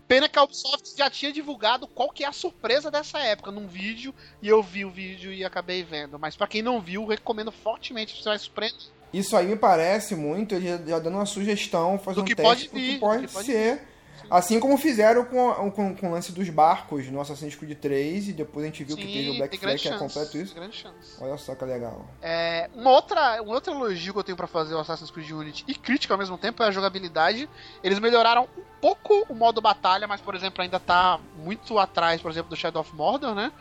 [0.07, 3.67] Pena que a Ubisoft já tinha divulgado qual que é a surpresa dessa época num
[3.67, 4.13] vídeo.
[4.41, 6.17] E eu vi o vídeo e acabei vendo.
[6.17, 8.21] Mas pra quem não viu, recomendo fortemente.
[8.21, 8.79] Você vai surpreender.
[9.11, 12.67] Isso aí me parece muito, ele já, dando uma sugestão, fazer Do um teste pode
[12.67, 13.87] vir, que pode do que pode ser.
[14.29, 18.33] Assim como fizeram com, com, com o lance dos barcos no Assassin's Creed 3 e
[18.33, 20.37] depois a gente viu que teve o Black tem Flag grande que é chance, completo
[20.37, 20.55] isso.
[20.55, 21.17] Grande chance.
[21.21, 22.05] Olha só que legal.
[22.21, 25.63] É, uma outra, um outro elogio que eu tenho pra fazer ao Assassin's Creed Unity
[25.67, 27.49] e crítica ao mesmo tempo é a jogabilidade.
[27.83, 32.31] Eles melhoraram um pouco o modo batalha, mas, por exemplo, ainda tá muito atrás, por
[32.31, 33.51] exemplo, do Shadow of Mordor, né?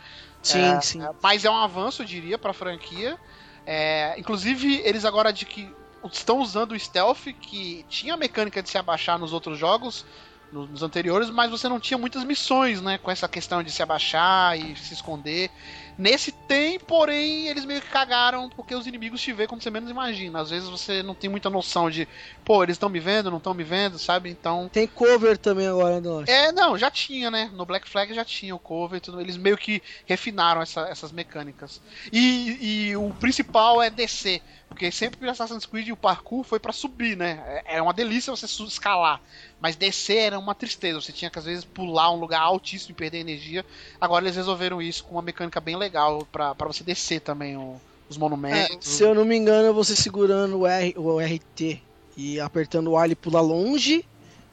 [0.42, 1.02] Sim, É, sim.
[1.02, 3.18] é, mas é um avanço, eu diria, pra franquia.
[3.66, 5.70] É, inclusive, eles agora de que
[6.12, 10.06] estão usando o stealth, que tinha a mecânica de se abaixar nos outros jogos,
[10.50, 12.96] nos anteriores, mas você não tinha muitas missões, né?
[12.98, 15.50] Com essa questão de se abaixar e se esconder.
[15.98, 19.90] Nesse tem, porém, eles meio que cagaram porque os inimigos te veem quando você menos
[19.90, 20.40] imagina.
[20.40, 22.08] Às vezes você não tem muita noção de,
[22.44, 24.30] pô, eles estão me vendo, não estão me vendo, sabe?
[24.30, 24.68] Então.
[24.72, 26.22] Tem cover também agora, não.
[26.26, 27.50] É, não, já tinha, né?
[27.52, 29.20] No Black Flag já tinha o cover e tudo.
[29.20, 31.82] Eles meio que refinaram essa- essas mecânicas.
[32.12, 34.40] E, e o principal é descer.
[34.68, 37.42] Porque sempre no Assassin's Creed o parkour foi pra subir, né?
[37.66, 39.20] É é uma delícia você escalar.
[39.60, 41.00] Mas descer era uma tristeza.
[41.00, 43.64] Você tinha que às vezes pular um lugar altíssimo e perder energia.
[44.00, 48.16] Agora eles resolveram isso com uma mecânica bem legal pra você descer também o- os
[48.16, 48.88] É, monumentos.
[48.88, 51.80] se eu não me engano, você segurando o, R, o RT
[52.16, 54.04] e apertando o A ele pula longe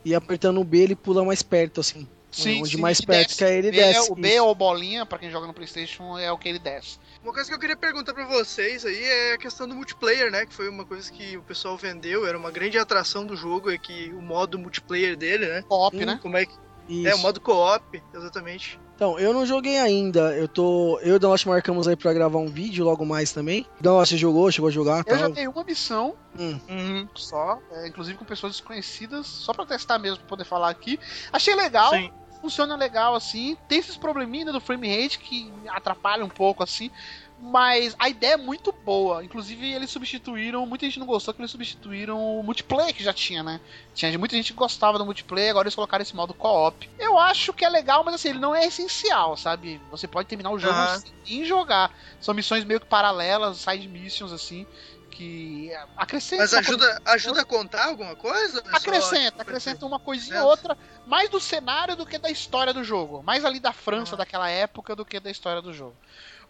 [0.04, 2.08] e apertando o B ele pula mais perto, assim.
[2.62, 3.38] Onde mais e perto desce.
[3.38, 4.12] que ele O B é- desce.
[4.12, 6.98] O B ou bolinha, pra quem joga no Playstation, é o que ele desce.
[7.24, 10.46] Uma coisa que eu queria perguntar pra vocês aí é a questão do multiplayer, né?
[10.46, 13.78] Que foi uma coisa que o pessoal vendeu, era uma grande atração do jogo, é
[13.78, 15.64] que o modo multiplayer dele, né?
[15.68, 16.20] Co-op, Hum, né?
[16.22, 16.54] Como é que.
[16.88, 17.08] Isso.
[17.08, 18.80] É, o modo co-op, exatamente.
[18.96, 20.38] Então, eu não joguei ainda.
[20.38, 21.00] Eu tô.
[21.02, 23.66] Eu e o Danote marcamos aí pra gravar um vídeo logo mais também.
[23.82, 24.50] Danote, você jogou?
[24.52, 25.00] Chegou a jogar?
[25.00, 25.18] Eu tal?
[25.18, 27.08] joguei uma missão Hum.
[27.16, 31.00] só, é, inclusive com pessoas desconhecidas, só pra testar mesmo, pra poder falar aqui.
[31.34, 32.12] Achei legal, Sim.
[32.46, 33.58] Funciona legal assim.
[33.68, 36.92] Tem esses probleminhas do frame rate que atrapalham um pouco assim.
[37.38, 39.24] Mas a ideia é muito boa.
[39.24, 40.66] Inclusive, eles substituíram.
[40.66, 43.60] Muita gente não gostou que eles substituíram o multiplayer que já tinha, né?
[43.94, 46.90] Tinha muita gente que gostava do multiplayer, agora eles colocaram esse modo co-op.
[46.98, 49.82] Eu acho que é legal, mas assim, ele não é essencial, sabe?
[49.92, 51.04] Você pode terminar o jogo Aham.
[51.26, 51.92] sem jogar.
[52.22, 54.66] São missões meio que paralelas, side missions, assim,
[55.16, 56.44] que acrescentam.
[56.46, 58.60] Mas ajuda, ajuda a contar alguma coisa?
[58.60, 60.44] É só- Acrescenta, acrescenta uma coisinha Certo.
[60.44, 63.24] ou outra, mais do cenário do que da história do jogo.
[63.24, 64.18] Mais ali da França Ah.
[64.18, 65.96] daquela época do que da história do jogo.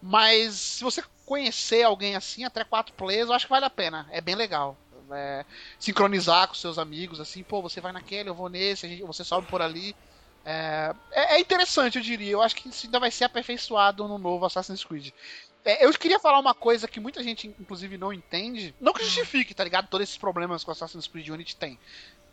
[0.01, 4.07] Mas se você conhecer alguém assim, até quatro players, eu acho que vale a pena.
[4.11, 4.77] É bem legal.
[5.11, 5.45] É,
[5.79, 9.23] sincronizar com seus amigos, assim, pô, você vai naquele, eu vou nesse, a gente- você
[9.23, 9.95] sobe por ali.
[10.43, 12.31] É, é- é interessante, eu diria.
[12.31, 15.11] Eu acho que isso ainda vai ser aperfeiçoado no novo Assassin's Creed.
[15.65, 18.73] É, eu queria falar uma coisa que muita gente, inclusive, não entende.
[18.79, 19.87] Não que justifique, tá ligado?
[19.87, 21.79] Todos esses problemas que o Assassin's Creed Unity tem.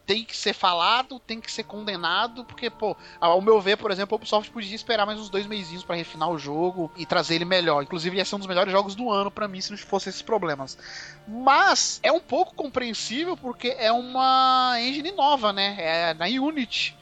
[0.05, 4.15] Tem que ser falado, tem que ser condenado, porque, pô, ao meu ver, por exemplo,
[4.15, 7.45] a Ubisoft podia esperar mais uns dois meizinhos pra refinar o jogo e trazer ele
[7.45, 7.83] melhor.
[7.83, 10.21] Inclusive, ia ser um dos melhores jogos do ano pra mim se não fosse esses
[10.21, 10.77] problemas.
[11.27, 15.77] Mas é um pouco compreensível porque é uma engine nova, né?
[15.79, 16.99] É na Unity.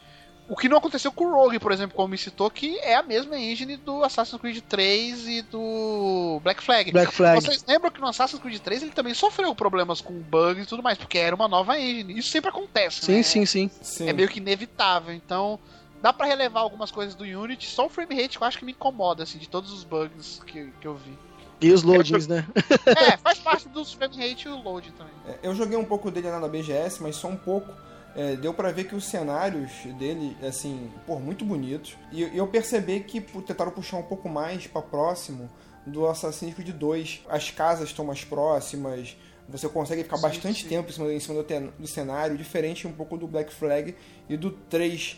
[0.50, 3.04] O que não aconteceu com o Rogue, por exemplo, como me citou, que é a
[3.04, 6.90] mesma engine do Assassin's Creed 3 e do Black Flag.
[6.90, 7.40] Black Flag.
[7.40, 10.82] Vocês lembram que no Assassin's Creed 3 ele também sofreu problemas com bugs e tudo
[10.82, 12.18] mais, porque era uma nova engine.
[12.18, 13.22] Isso sempre acontece, Sim, né?
[13.22, 13.70] sim, sim.
[13.80, 14.08] Sim.
[14.08, 15.14] É meio que inevitável.
[15.14, 15.56] Então,
[16.02, 18.64] dá pra relevar algumas coisas do Unity, só o frame rate que eu acho que
[18.64, 21.16] me incomoda, assim, de todos os bugs que, que eu vi.
[21.60, 22.44] E os loadings, né?
[22.86, 25.12] É, faz parte dos frame rate e o load também.
[25.28, 27.72] É, Eu joguei um pouco dele na BGS, mas só um pouco.
[28.16, 31.96] É, deu pra ver que os cenários dele, assim, por muito bonitos.
[32.10, 35.48] E eu- percebi que tentaram puxar um pouco mais pra próximo
[35.86, 37.22] do Assassin's Creed 2.
[37.28, 39.16] As casas estão mais próximas,
[39.48, 40.68] Você consegue ficar Sim, bastante sim.
[40.68, 43.96] tempo em cima, em cima do, do cenário, diferente um pouco do Black Flag
[44.28, 45.16] e do 3,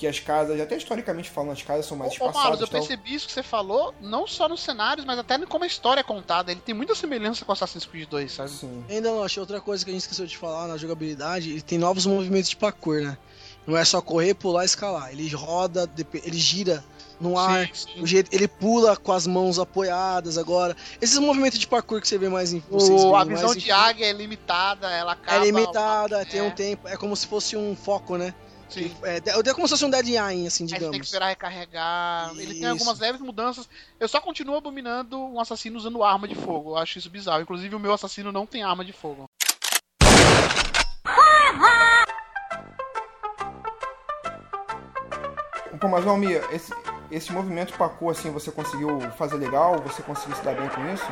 [0.00, 2.66] que as casas, até historicamente falando, as casas são mais Ô, ô Marlos, espaçadas eu
[2.66, 2.80] e tal.
[2.80, 6.02] percebi isso que você falou, não só nos cenários, mas até como a história é
[6.02, 6.50] contada.
[6.50, 8.48] Ele tem muita semelhança com Assassin's Creed 2, sabe?
[8.50, 8.82] Sim.
[8.88, 11.78] Ainda não, achei outra coisa que a gente esqueceu de falar na jogabilidade, ele tem
[11.78, 13.18] novos movimentos de parkour, né?
[13.66, 15.12] Não é só correr, pular e escalar.
[15.12, 15.88] Ele roda,
[16.24, 16.82] ele gira
[17.20, 18.00] no ar, Sim, sim.
[18.02, 20.74] o jeito, ele pula com as mãos apoiadas agora.
[20.98, 23.60] Esses movimentos de parkour que você vê mais em vocês O, a visão mais em-
[23.60, 25.44] de águia é limitada, ela é acaba...
[25.44, 28.34] limitada, tem é, um tempo, é como se fosse um foco, né?
[28.70, 28.94] Sim.
[29.02, 31.06] É, é como se fosse um Dead Eye, assim, Aí você tem que digamos.
[31.06, 32.30] esperar recarregar.
[32.36, 32.68] Ele tem Isso.
[32.68, 33.68] algumas leves mudanças.
[33.98, 36.70] Eu só continuo abominando um assassino usando arma de fogo.
[36.70, 37.42] Eu acho isso bizarro.
[37.42, 39.28] Inclusive, o meu assassino não tem arma de fogo.
[45.80, 46.72] Pô, mas Almir, esse,
[47.10, 49.80] esse movimento parkour, assim, você conseguiu fazer legal?
[49.82, 51.04] Você conseguiu se dar bem com isso?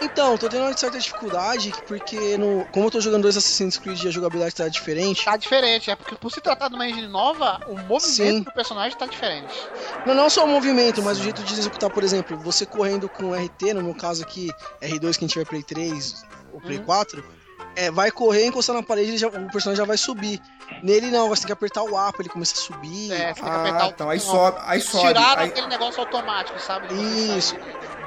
[0.00, 4.02] Então, tô tendo uma certa dificuldade, porque no, como eu tô jogando dois Assassin's Creed
[4.02, 7.06] e a jogabilidade tá diferente, Tá diferente, é porque por se tratar de uma engine
[7.08, 8.42] nova, o movimento Sim.
[8.42, 9.54] do personagem tá diferente.
[10.06, 13.32] Não, não só o movimento, mas o jeito de executar, por exemplo, você correndo com
[13.34, 16.84] RT, no meu caso aqui, R2 que a gente vai Play 3 ou Play Uhum.
[16.84, 17.24] 4,
[17.76, 20.40] é, vai correr, encostar na parede, já- o personagem já vai subir.
[20.82, 23.12] Nele não, você tem que apertar o A pra ele começar a subir.
[23.12, 25.08] É, você tem que apertar Ah, o então, aí sobe, aí sobe.
[25.08, 25.48] Tiraram Aí...
[25.48, 26.92] aquele negócio automático, sabe?
[26.94, 27.56] Isso.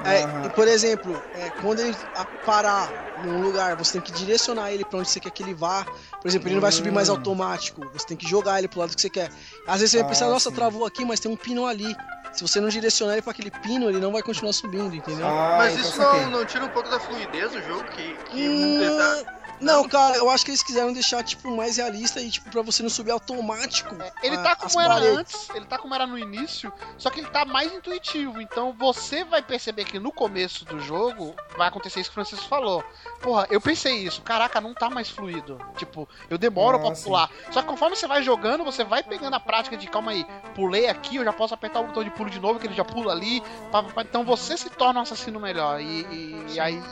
[0.04, 1.96] É, e, por exemplo, é, quando ele
[2.44, 5.84] parar num lugar, você tem que direcionar ele pra onde você quer que ele vá.
[6.20, 7.12] Por exemplo, ele não vai subir mais Hum.
[7.12, 7.80] automático.
[7.92, 9.30] Você tem que jogar ele pro lado que você quer.
[9.66, 10.54] Às vezes você vai Ah, pensar, nossa, sim.
[10.56, 11.96] travou aqui, mas tem um pino ali.
[12.32, 15.26] Se você não direcionar ele pra aquele pino, ele não vai continuar subindo, entendeu?
[15.26, 17.84] Ah, Mas então isso não, não tira um pouco da fluidez do jogo?
[17.84, 22.20] Que, que Hum, tá- Não, cara, eu acho que eles quiseram deixar, tipo, mais realista
[22.20, 23.94] e, tipo, pra você não subir automático.
[24.22, 25.16] Ele a- tá as como era paredes.
[25.18, 28.40] antes, ele tá como era no início, só que ele tá mais intuitivo.
[28.40, 32.46] Então você vai perceber que no começo do jogo vai acontecer isso que o Francisco
[32.48, 32.84] falou.
[33.20, 35.58] Porra, eu pensei isso, caraca, não tá mais fluido.
[35.76, 37.30] Tipo, eu demoro Ah, pra pular.
[37.50, 40.88] Só que conforme você vai jogando, você vai pegando a prática de calma aí, pulei
[40.88, 43.12] aqui, eu já posso apertar o botão de pulo de novo, que ele já pula
[43.12, 43.40] ali.
[43.72, 44.02] pá, pá, pá.
[44.02, 45.80] Então você se torna um assassino melhor.
[45.80, 46.82] E, e- e aí.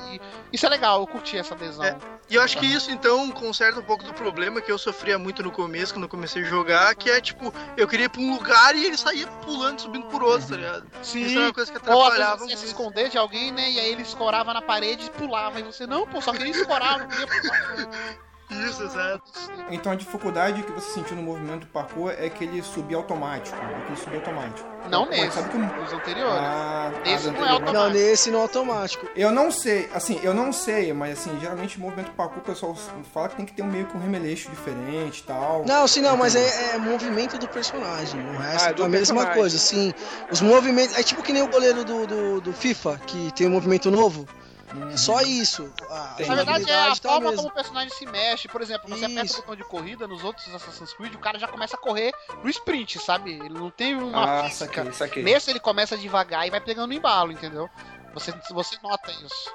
[0.52, 1.84] Isso é legal, eu curti essa adesão.
[1.84, 1.96] É.
[2.30, 5.42] E eu acho que isso então conserta um pouco do problema que eu sofria muito
[5.42, 8.34] no começo, quando eu comecei a jogar, que é tipo, eu queria ir pra um
[8.34, 10.86] lugar e ele saía pulando, subindo por outro, tá ligado?
[11.02, 11.22] Sim.
[11.22, 13.70] Isso uma coisa que Ou atrapalhava vezes você ia se esconder de alguém, né?
[13.70, 15.60] E aí ele escorava na parede e pulava.
[15.60, 18.24] E você, não, pô, só queria escorar, não queria pular.
[18.50, 19.22] Isso, exato.
[19.70, 23.56] Então a dificuldade que você sentiu no movimento do parkour é que ele subia automático.
[23.56, 24.68] É que ele subia automático.
[24.90, 26.38] Não Pô, nesse, Sabe que o- nos anteriores.
[26.40, 27.72] Ah, Esse ah, não é automático.
[27.72, 29.06] Não, nesse não é automático.
[29.16, 32.76] Eu não sei, assim, eu não sei, mas assim, geralmente o movimento parkour o pessoal
[33.12, 35.64] fala que tem que ter um meio que um remeleixo diferente e tal.
[35.66, 38.20] Não, sim, não, mas é, é movimento do personagem.
[38.20, 39.34] O resto Ah, é a mesma personagem.
[39.34, 39.94] coisa, sim.
[40.30, 40.96] Os movimentos.
[40.98, 44.28] É tipo que nem o goleiro do, do, do FIFA, que tem um movimento novo.
[44.74, 44.96] Uhum.
[44.96, 45.72] Só isso.
[45.88, 46.16] A.
[46.26, 47.36] Na verdade, é a tá forma mesma.
[47.36, 48.48] como o personagem se mexe.
[48.48, 49.36] Por exemplo, você aperta o Isso.
[49.36, 52.98] botão de corrida nos outros Assassin's Creed, o cara já começa a correr no sprint,
[52.98, 53.34] sabe?
[53.34, 54.66] Ele não tem uma Ah, física.
[54.82, 55.22] saquei, saquei.
[55.22, 57.70] Nesse ele começa devagar e vai pegando o embalo, entendeu?
[58.14, 59.54] Você, você nota isso.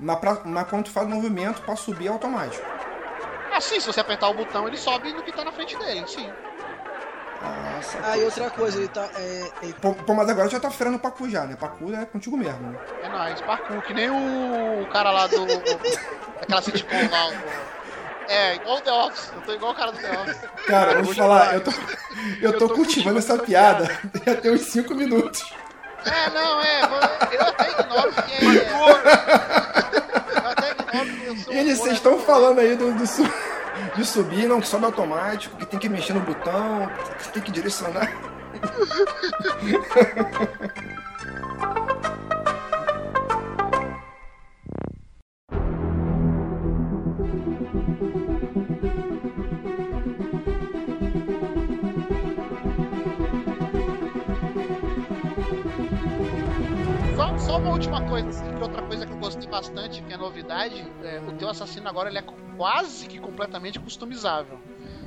[0.00, 2.64] Mas, pra- mas quando tu faz movimento pra subir é automático.
[3.52, 6.30] Assim, se você apertar o botão, ele sobe no que tá na frente dele, sim.
[7.40, 9.08] Ah, saquei, Ah, e outra coisa, ele tá.
[9.16, 11.56] É, ele- Pô, pô, mas agora já tá ferrando o parkour já, né?
[11.56, 12.60] Parkour é contigo mesmo.
[12.70, 12.78] né?
[13.02, 15.46] É nóis, parkour, que nem o cara lá do.
[15.46, 17.28] daquela sitcom lá.
[17.28, 17.68] o-
[18.30, 19.32] É, igual o The Office.
[19.34, 20.36] Eu tô igual o cara do The Office.
[20.66, 21.70] Cara, eu vou te falar, eu tô,
[22.42, 23.84] eu tô cultivando essa piada
[24.26, 25.50] já tem uns 5 minutos.
[26.04, 26.82] É, não, é.
[27.32, 28.44] Eu até ignoro que é.
[30.42, 31.52] Eu até ignoro que eu sou.
[31.52, 33.06] E eles, vocês estão falando aí do, do
[33.96, 36.88] de subir, não, que sobe automático, que tem que mexer no botão,
[37.18, 38.12] que tem que direcionar.
[57.16, 58.82] Só, uma última coisa, assim, que outra
[59.28, 62.24] gostei bastante, que é novidade, é, o teu assassino agora ele é
[62.56, 64.58] quase que completamente customizável.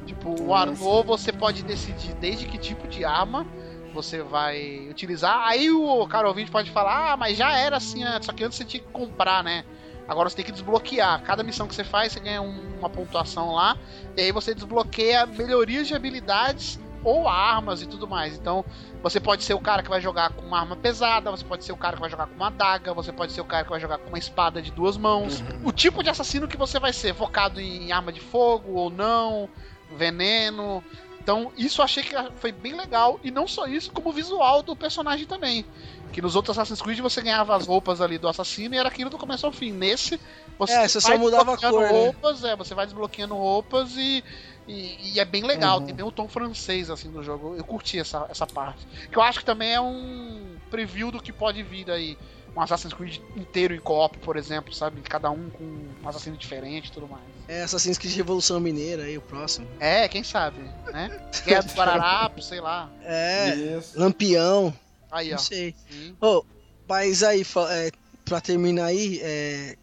[0.06, 3.46] Tipo, o Arnaud você pode decidir desde que tipo de arma
[3.94, 5.48] você vai utilizar.
[5.48, 8.58] Aí o cara ouvinte pode falar, ah, mas já era assim antes, só que antes
[8.58, 9.66] você tinha que comprar, né?
[10.08, 11.22] Agora você tem que desbloquear.
[11.24, 13.78] Cada missão que você faz, você ganha um- uma pontuação lá.
[14.18, 18.36] E aí você desbloqueia melhorias de habilidades ou armas e tudo mais.
[18.36, 18.64] Então,
[19.02, 21.72] você pode ser o cara que vai jogar com uma arma pesada, você pode ser
[21.72, 23.80] o cara que vai jogar com uma adaga, você pode ser o cara que vai
[23.80, 25.44] jogar com uma espada de duas mãos.
[25.64, 29.50] O tipo de assassino que você vai ser, focado em arma de fogo ou não,
[29.98, 30.84] veneno.
[31.24, 33.20] Então, isso eu achei que foi bem legal.
[33.24, 35.66] E não só isso, como o visual do personagem também.
[36.12, 39.10] Que nos outros Assassin's Creed você ganhava as roupas ali do assassino e era aquilo
[39.10, 39.72] do começo ao fim.
[39.72, 40.20] Nesse,
[40.58, 41.90] você É, você só vai mudava a cor, né?
[41.90, 44.24] roupas, é, você vai desbloqueando roupas e,
[44.68, 45.80] e, e é bem legal.
[45.80, 45.86] Uhum.
[45.86, 47.56] Tem bem o tom francês assim do jogo.
[47.58, 48.86] Eu curti essa, essa parte.
[49.12, 52.18] Que eu acho que também é um preview do que pode vir aí.
[52.56, 55.00] Um Assassin's Creed inteiro em co-op, por exemplo, sabe?
[55.02, 57.24] Cada um com um assassino diferente e tudo mais.
[57.48, 59.68] É Assassin's Creed Revolução Mineira aí, o próximo.
[59.80, 60.60] É, quem sabe,
[60.92, 61.18] né?
[61.46, 62.90] Guerra dos Guararapes, sei lá.
[63.04, 63.98] É, Isso.
[63.98, 64.74] Lampião,
[65.10, 65.32] Aí, ó.
[65.32, 65.76] não sei.
[65.90, 66.16] Sim.
[66.22, 66.44] Ô,
[66.88, 67.92] mas aí, é,
[68.26, 69.78] pra terminar aí, é,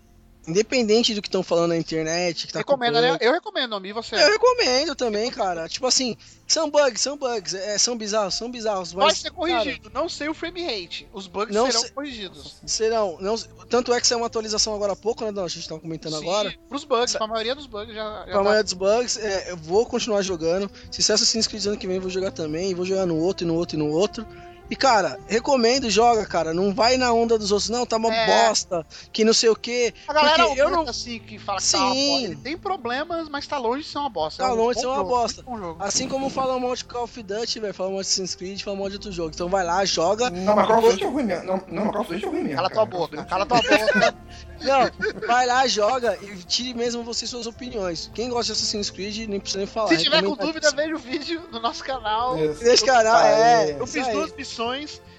[0.49, 3.17] independente do que estão falando na internet, que tá Recomenda, né?
[3.21, 4.15] Eu recomendo, Ami, você.
[4.17, 5.69] Eu recomendo também, cara.
[5.69, 10.09] Tipo assim, são bugs, são bugs, é, são bizarros, são bizarros, mas ser corrigido, não
[10.09, 11.07] sei o frame rate.
[11.13, 12.43] Os bugs Não serão sei- corrigidos.
[12.55, 13.37] cara, serão, não,
[13.69, 15.45] tanto é que saiu uma atualização agora há pouco, né, Dan?
[15.45, 16.55] A gente tava comentando Sim, agora.
[16.69, 18.03] Pros bugs, pra maioria dos bugs já.
[18.21, 20.71] já Pra tá- maioria dos bugs, é, eu vou continuar jogando.
[20.91, 22.75] Se Assassin's Creed ano que vem, eu vou jogar também.
[22.75, 24.27] Vou jogar no outro, e no outro, e no outro.
[24.71, 26.53] E, cara, recomendo, joga, cara.
[26.53, 28.27] Não vai na onda dos outros, não, tá uma É.
[28.49, 29.95] bosta, que não sei o quê.
[30.07, 32.11] A galera Porque eu não- assim, que fala que tá uma Sim.
[32.11, 32.25] bosta.
[32.27, 34.43] Ele tem problemas, mas tá longe de ser uma bosta.
[34.43, 35.45] Tá É um longe de ser uma jogo, bosta.
[35.79, 38.79] Assim como falam mal de Call of Duty, velho, falam mal de Assassin's Creed, falam
[38.79, 39.31] mal de outro jogo.
[39.35, 40.29] Então vai lá, joga.
[40.31, 41.45] Não, mas Call of Duty é ruim mesmo.
[41.47, 42.57] Não, não mas Call of Duty é ruim mesmo.
[42.57, 42.87] Cala cara.
[42.87, 44.15] tua boca, cala tua boca.
[44.61, 44.91] Não,
[45.25, 48.11] vai lá, joga e tire mesmo você suas opiniões.
[48.13, 49.87] Quem gosta de Assassin's Creed, nem precisa nem falar.
[49.91, 52.37] Se tiver com dúvida, veja o vídeo no nosso canal.
[52.37, 53.77] Desse canal, é.
[53.79, 54.58] Eu fiz duas missões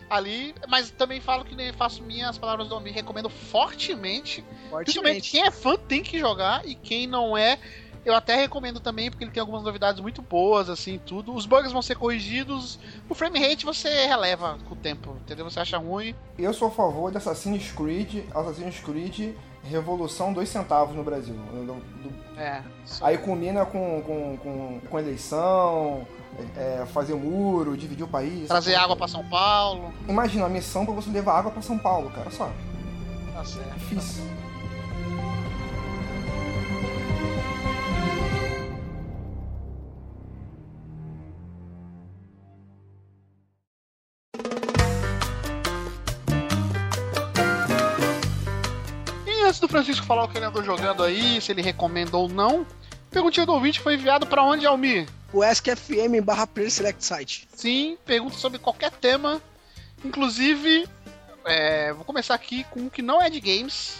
[0.09, 4.43] ali, mas também falo que nem faço minhas palavras do Almir, recomendo fortemente.
[4.69, 5.31] Fortemente.
[5.31, 7.59] quem é fã tem que jogar e quem não é,
[8.05, 11.33] eu até recomendo também, porque ele tem algumas novidades muito boas, assim, tudo.
[11.33, 12.79] Os bugs vão ser corrigidos,
[13.09, 15.43] o frame rate você releva com o tempo, entendeu?
[15.49, 16.15] Você acha ruim.
[16.37, 21.35] Eu sou a favor de Assassin's Creed, Assassin's Creed Revolução 2 centavos no Brasil.
[21.35, 22.63] Do- do- É.
[23.01, 26.07] Aí combina com, com, com, com eleição,
[26.55, 28.47] é, fazer muro, dividir o país.
[28.47, 29.93] Trazer água pra São Paulo.
[30.07, 32.29] Imagina a missão pra você levar água pra São Paulo, cara.
[32.31, 32.49] Só,
[33.33, 33.73] Tá certo.
[33.77, 34.23] difícil.
[49.25, 52.27] E antes do Francisco falar o que ele andou jogando aí, se ele recomenda ou
[52.27, 52.65] não,
[53.11, 55.07] perguntinha do ouvinte foi enviado pra onde, Almir?
[55.31, 57.47] O ESC-FM barra Player Select Site.
[57.55, 59.41] Sim, pergunta sobre qualquer tema.
[60.03, 60.87] Inclusive,
[61.45, 63.97] é, vou começar aqui com um que não é de games.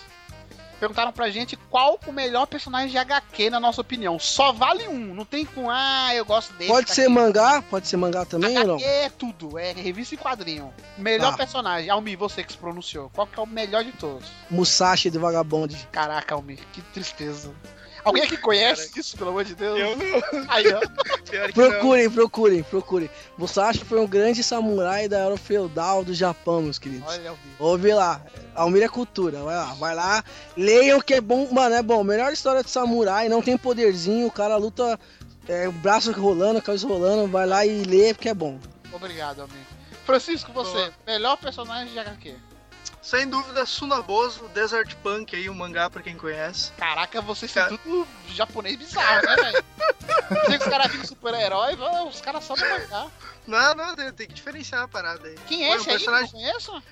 [0.79, 4.17] Perguntaram pra gente qual o melhor personagem de HQ, na nossa opinião.
[4.17, 6.71] Só vale um, não tem com, ah, eu gosto desse.
[6.71, 7.13] Pode ser daqui.
[7.13, 8.75] mangá, pode ser mangá também ou não?
[8.75, 10.73] HQ é tudo, é revista e quadrinho.
[10.97, 11.37] Melhor Tá.
[11.37, 11.89] personagem.
[11.89, 13.09] Almir, você que se pronunciou.
[13.13, 14.25] Qual que é o melhor de todos?
[14.49, 15.75] Musashi do Vagabond.
[15.91, 17.51] Caraca, Almir, que tristeza.
[18.03, 19.79] Alguém aqui conhece isso, pelo amor de Deus?
[19.79, 20.45] Eu não.
[20.49, 20.79] Aí, ó.
[21.23, 21.51] Que não.
[21.53, 23.09] Procurem, procurem, procurem.
[23.37, 27.07] Musashi foi um grande samurai da era feudal do Japão, meus queridos.
[27.07, 27.33] Olha.
[27.59, 28.21] Ouve lá.
[28.55, 29.43] Almir é cultura.
[29.43, 30.23] Vai lá, vai lá.
[30.55, 31.47] Leiam que é bom.
[31.51, 32.03] Mano, é bom.
[32.03, 33.29] Melhor história de samurai.
[33.29, 34.27] Não tem poderzinho.
[34.27, 34.99] O cara luta.
[35.47, 37.27] É, o braço rolando, a cabeça rolando.
[37.27, 38.59] Vai lá e lê porque é bom.
[38.91, 39.57] Obrigado, Almir.
[40.05, 42.35] Francisco, você, melhor personagem de HQ.
[43.01, 46.71] Sem dúvida, Sunaboso, Desert Punk aí, um mangá pra quem conhece.
[46.73, 47.69] Caraca, vocês Cara.
[47.69, 49.65] são tudo japonês bizarro, né, velho?
[50.59, 51.77] Os caras ficam super-herói,
[52.07, 53.07] os caras só não mangá.
[53.47, 55.35] Não, não, tem, que diferenciar a parada aí.
[55.47, 55.95] Quem é um esse aí?
[55.95, 56.83] personagem Não conheço?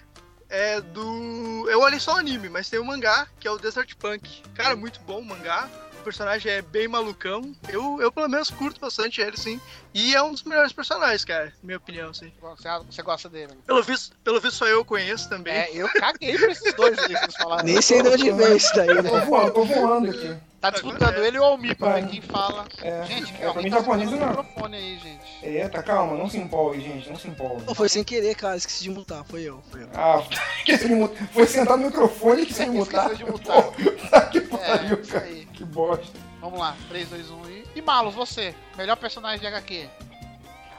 [0.49, 1.67] é do.
[1.69, 4.41] Eu olhei só o anime, mas tem um mangá que é o Desert Punk.
[4.55, 5.69] Cara, muito bom o mangá.
[6.07, 7.53] O personagem é bem malucão.
[7.67, 9.59] Eu, eu pelo menos curto bastante ele, sim.
[9.93, 12.31] E é um dos melhores personagens, cara, na minha opinião, sim.
[12.41, 13.47] Você, você gosta dele?
[13.47, 13.57] né?
[13.67, 15.53] Pelo visto, pelo visto só eu conheço também.
[15.53, 17.65] É, eu caguei pra esses dois vocês falaram.
[17.65, 19.09] Nem sei de onde veio isso daí, Eu né?
[19.09, 20.37] tô voando, tô voando aqui.
[20.59, 22.65] Tá disputando ele e o Almir pra ver quem fala.
[22.81, 24.27] É, Gente, é, pra alguém mim tá japonês o não.
[24.27, 25.45] microfone aí, gente.
[25.45, 27.63] Eita, calma, não se empolgue, gente, não se empolgue.
[27.63, 28.57] Pô, foi sem querer, cara.
[28.57, 29.23] Esqueci de mutar.
[29.25, 29.61] Foi eu.
[29.69, 29.89] Foi eu.
[29.93, 30.23] Ah,
[30.59, 31.27] esqueci de mutar.
[31.27, 33.11] Foi sentar no microfone e sem mutar.
[33.11, 33.63] Esqueceu de mutar.
[34.09, 35.25] Tá que É, pariu, isso cara.
[35.25, 35.45] aí.
[35.53, 36.17] Que bosta.
[36.41, 37.63] Vamos lá, 3, 2, 1 e...
[37.75, 39.87] E Malus, você, melhor personagem de HQ.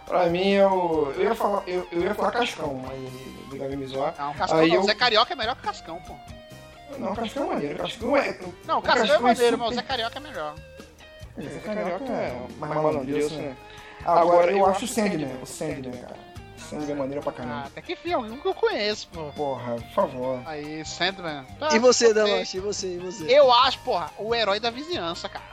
[0.07, 3.87] Pra mim, eu, eu, ia falar, eu, eu ia falar Cascão, mas ele liga me
[3.87, 4.15] zoar.
[4.19, 4.77] Não, Cascão Aí não.
[4.77, 6.15] eu- Zé Carioca é melhor que Cascão, pô.
[6.99, 7.79] Não, Cascão é maneiro.
[7.79, 8.39] Cascão é.
[8.67, 10.55] Não, o Cascão é Cascão maneiro, super- mas o Zé Carioca é melhor.
[11.39, 13.57] Esse carioca é mais malandrilso, né?
[14.05, 16.17] Agora, eu acho o Sandman, o Sandman, cara.
[16.57, 17.67] Sandman é maneiro pra Ah, caramba.
[17.67, 19.23] até que enfim, algum que eu conheço, pô.
[19.37, 20.43] Porra, por favor.
[20.47, 21.45] Aí, Sandman.
[21.61, 22.15] Tá, E você, ok.
[22.15, 22.57] Damashi?
[22.57, 22.87] E você?
[22.95, 23.25] E você?
[23.33, 25.45] Eu acho, porra, o herói da vizinhança, cara.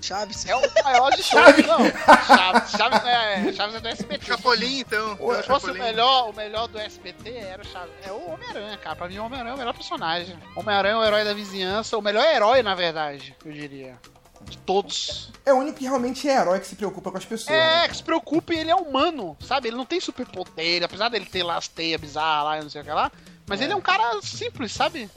[0.00, 0.46] Chaves?
[0.46, 1.78] É o maior de todos, não.
[2.26, 4.26] Chaves, Chaves, é, Chaves é do SBT.
[4.26, 5.16] Chapolin, então.
[5.16, 7.92] Se É o o melhor, o melhor do SBT era o Chaves.
[8.02, 8.96] É o Homem-Aranha, cara.
[8.96, 10.38] Pra mim, o Homem-Aranha é o melhor personagem.
[10.56, 11.96] Homem-Aranha é o herói da vizinhança.
[11.98, 13.96] O melhor herói, na verdade, eu diria.
[14.44, 15.30] de todos.
[15.44, 17.56] É o único que realmente é herói que se preocupa com as pessoas.
[17.56, 17.84] né?
[17.84, 19.68] É, que se preocupe, ele é humano, sabe?
[19.68, 22.80] Ele não tem superpoder, apesar dele ter lá as teias bizarras lá e não sei
[22.80, 23.10] o que lá.
[23.46, 25.10] Mas ele é um cara simples, sabe?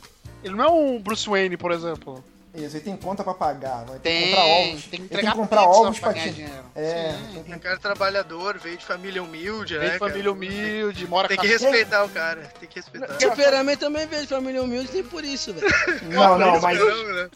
[0.44, 2.24] Ele não é um Bruce Wayne, por exemplo.
[2.54, 4.72] Isso, ele tem conta pra pagar, vai ter Tem, que comprar ovos.
[4.72, 6.36] tem que tem entregar que comprar ovos pra pra ganhar ti.
[6.36, 6.66] dinheiro.
[6.76, 7.34] É, Sim.
[7.34, 9.94] tem que- Um cara trabalhador, veio de família humilde, Vem né?
[9.94, 10.32] de família cara?
[10.34, 13.18] humilde, mora Tem que a- respeitar o cara, tem que respeitar.
[13.22, 15.74] Superman também veio de família humilde, tem por isso, velho.
[16.10, 16.78] Não, não, mas.
[16.78, 17.30] Né?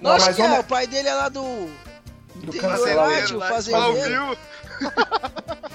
[0.00, 1.68] Não, Acho mas que é, o pai dele é lá do.
[2.36, 3.10] Do Tem cancelar.
[3.48, 4.38] Fazendeiro.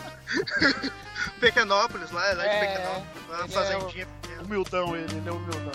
[1.39, 3.29] Pequenópolis, lá, é lá de É, Pequenópolis.
[3.29, 4.07] Lá na é fazendinha.
[4.43, 5.71] Humildão ele, ele é humildão.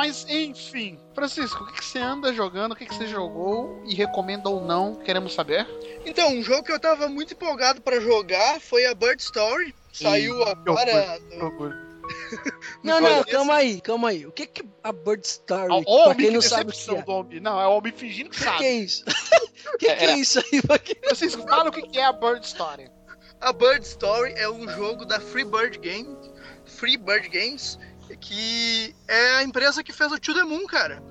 [0.00, 3.94] Mas enfim, Francisco, o que, que você anda jogando, o que, que você jogou e
[3.94, 5.66] recomenda ou não, queremos saber.
[6.06, 9.74] Então, um jogo que eu tava muito empolgado pra jogar foi a Bird Story.
[9.92, 11.18] Saiu agora.
[11.36, 11.90] no-
[12.82, 14.26] Não, não, calma aí, calma aí.
[14.26, 15.68] O que que a Bird Story?
[15.70, 17.02] Ó, pra homem, quem que não sabe o que é.
[17.02, 17.40] do homem.
[17.40, 18.64] Não, é o homem fingindo que O que, sabe.
[18.64, 19.04] é isso?
[19.04, 20.62] O que, que é isso aí?
[20.62, 22.90] pra quem- Francisco, fala o que, é a Bird Story.
[23.38, 26.30] A Bird Story é um jogo da Freebird Games,
[26.64, 27.78] Freebird Games,
[28.16, 31.02] que é a empresa que fez o To The Moon, cara.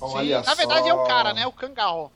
[0.00, 1.46] Olha Na verdade é o cara, né?
[1.46, 2.12] O Kangal.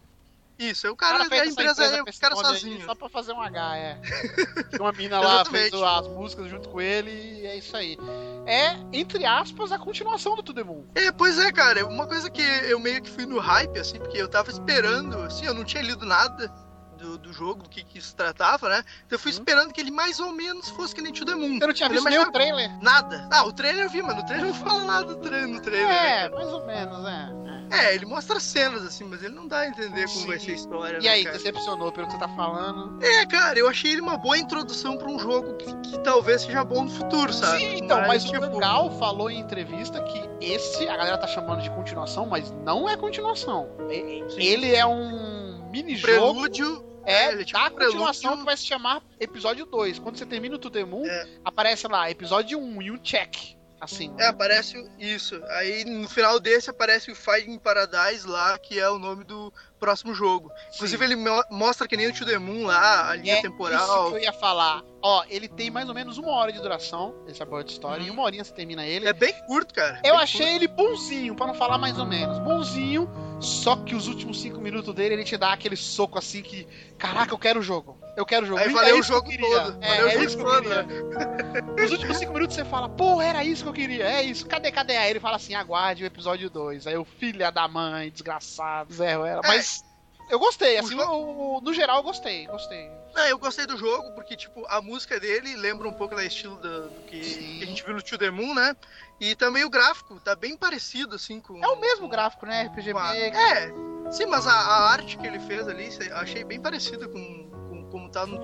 [0.59, 2.85] Isso, é o O cara, fez a essa empresa é o esse cara sozinho.
[2.85, 4.01] Só pra fazer um H, é.
[4.81, 7.97] Uma mina lá, fez as músicas junto com ele e é isso aí.
[8.45, 10.85] É, entre aspas, a continuação do To The Moon.
[10.97, 11.87] É, pois é, cara.
[11.87, 15.47] Uma coisa que eu meio que fui no hype, assim, porque eu tava esperando, assim,
[15.47, 16.53] eu não tinha lido nada
[16.99, 18.85] do, do jogo, do que, que se tratava, né?
[19.07, 21.59] Então eu fui esperando que ele mais ou menos fosse que nem To The Moon.
[21.59, 22.71] Você não tinha Eu visto nem o trailer?
[22.83, 23.29] Nada.
[23.33, 25.89] Ah, o trailer eu vi, mas no trailer não fala nada do trailer, no trailer.
[25.89, 27.39] né, É, mais ou menos, é.
[27.71, 30.27] É, ele mostra cenas, assim, mas ele não dá a entender como Sim.
[30.29, 31.37] vai ser a história, E né, aí, cara?
[31.37, 32.99] decepcionou pelo que você tá falando?
[33.05, 36.65] É, cara, eu achei ele uma boa introdução pra um jogo que, que talvez seja
[36.65, 37.59] bom no futuro, sabe?
[37.61, 41.61] Sim, então, mas o tipo, Kangal falou em entrevista que esse, a galera tá chamando
[41.63, 43.69] de continuação, mas não é continuação.
[43.91, 44.41] E- Sim.
[44.41, 46.07] Ele é um mini-jogo.
[46.35, 46.85] prelúdio.
[47.07, 47.87] É, ele é tipo um prelúdio.
[47.87, 49.99] continuação que vai se chamar episódio 2.
[49.99, 51.27] Quando você termina o To The Moon, É.
[51.45, 53.57] aparece lá, episódio 1 e um check.
[53.81, 54.13] Assim.
[54.19, 55.41] É, aparece isso.
[55.51, 60.15] Aí no final desse aparece o Fighting Paradise lá, que é o nome do próximo
[60.15, 60.51] jogo.
[60.75, 63.43] Inclusive ele mo- mostra que nem o To The Moon lá, a linha é Isso
[63.43, 64.11] temporal.
[64.11, 64.83] que eu ia falar.
[65.01, 68.07] Ó, ele tem mais ou menos uma hora de duração, esse Abort Story.
[68.07, 69.07] Em uma horinha você termina ele.
[69.07, 70.01] É bem curto, cara.
[70.05, 72.37] Eu Bem achei ele bonzinho, pra não falar mais ou menos.
[72.41, 73.09] Bonzinho,
[73.41, 76.67] só que os últimos cinco minutos dele, ele te dá aquele soco assim que.
[76.99, 77.97] Caraca, eu quero o jogo.
[78.17, 78.59] Eu quero o jogo.
[78.61, 79.61] Aí E valeu é o isso que jogo queria.
[79.63, 79.79] todo.
[79.85, 81.63] É, Valeu o é jogo isso que todo, queria.
[81.79, 84.05] Nos últimos cinco minutos você fala, porra, era isso que eu queria.
[84.05, 84.45] É isso.
[84.47, 84.97] Cadê, cadê?
[84.97, 86.89] Aí ele fala assim: aguarde o episódio 2.
[86.89, 89.43] Aí o filha da mãe, desgraçado, Zé Ruela.
[89.45, 89.47] É.
[89.47, 89.68] Mas.
[90.29, 92.91] Eu gostei, assim, O o- o- no geral eu gostei, gostei.
[93.15, 96.57] Não, eu gostei do jogo porque, tipo, a música dele lembra um pouco da estilo
[96.57, 98.77] do, do que, que a gente viu no To The Moon, né?
[99.19, 101.63] E também o gráfico tá bem parecido, assim, com...
[101.65, 102.63] É o mesmo gráfico, né?
[102.65, 103.17] RPG com a-.
[103.17, 103.73] É,
[104.13, 107.58] sim, mas a, a arte que ele fez ali, achei bem parecida com, com
[107.91, 108.39] como tá no,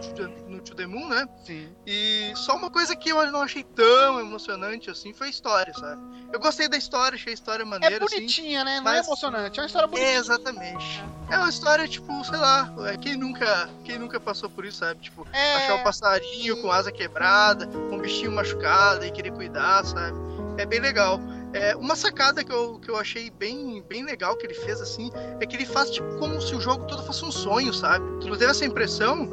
[0.48, 1.28] no To The Moon, né?
[1.44, 1.68] Sim.
[1.86, 6.00] E só uma coisa que eu não achei tão emocionante, assim, foi a história, sabe?
[6.32, 8.16] Eu gostei da história, achei a história É maneira, assim.
[8.16, 8.76] bonitinha, né?
[8.76, 9.58] Não mas- é emocionante.
[9.58, 10.12] É uma história bonitinha.
[10.12, 11.04] É, exatamente.
[11.30, 15.00] É uma história, tipo, sei lá, é, quem nunca, quem nunca passou por isso, sabe?
[15.00, 15.56] Tipo, É.
[15.56, 20.16] achar um passarinho com asa quebrada, com um bichinho machucado e querer cuidar, sabe?
[20.58, 21.20] É bem legal.
[21.54, 25.10] É, uma sacada que eu, que eu achei bem, bem legal que ele fez, assim,
[25.40, 28.04] é que ele faz, tipo, como se o jogo todo fosse um sonho, sabe?
[28.20, 29.28] Tu não teve essa impressão?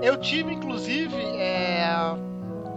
[0.00, 1.84] Eu tive, inclusive, é...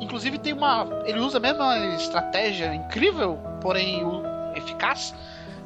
[0.01, 0.87] Inclusive tem uma...
[1.05, 4.01] Ele usa a mesma estratégia incrível, porém
[4.55, 5.13] eficaz,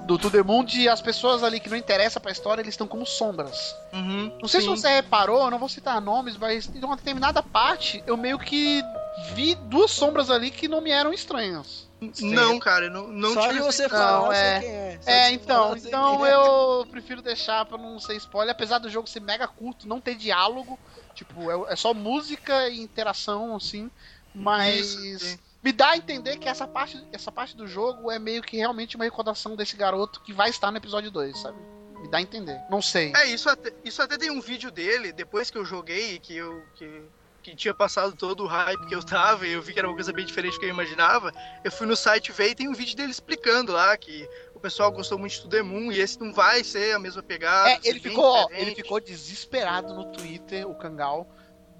[0.05, 2.87] do To The Moon, de as pessoas ali que não interessam pra história, eles estão
[2.87, 3.75] como sombras.
[3.93, 4.31] Uhum.
[4.41, 4.67] Não sei sim.
[4.67, 8.37] se você reparou, eu não vou citar nomes, mas em uma determinada parte, eu meio
[8.37, 8.81] que
[9.33, 11.89] vi duas sombras ali que não me eram estranhas.
[12.21, 14.65] Não, cara, eu não, não Só tive essa você falar, eu é.
[14.65, 14.99] é.
[15.01, 16.33] Só de É, então, então quem é.
[16.33, 20.15] eu prefiro deixar pra não ser spoiler, apesar do jogo ser mega curto, não ter
[20.15, 20.79] diálogo,
[21.13, 23.91] tipo, é, é só música e interação, assim,
[24.33, 28.41] mas Isso, me dá a entender que essa parte, essa parte do jogo é meio
[28.41, 31.57] que realmente uma recordação desse garoto que vai estar no episódio 2, sabe?
[32.01, 32.59] Me dá a entender.
[32.67, 33.13] Não sei.
[33.15, 36.63] É, isso até, isso até tem um vídeo dele, depois que eu joguei, que eu.
[36.73, 37.03] Que,
[37.41, 39.95] que tinha passado todo o hype que eu tava, e eu vi que era uma
[39.95, 41.31] coisa bem diferente do que eu imaginava.
[41.63, 44.91] Eu fui no site ver e tem um vídeo dele explicando lá que o pessoal
[44.91, 47.71] gostou muito de To The Moon e esse não vai ser a mesma pegada.
[47.71, 48.61] É, ele ficou, diferente.
[48.61, 51.27] ele ficou desesperado no Twitter, o Kangal,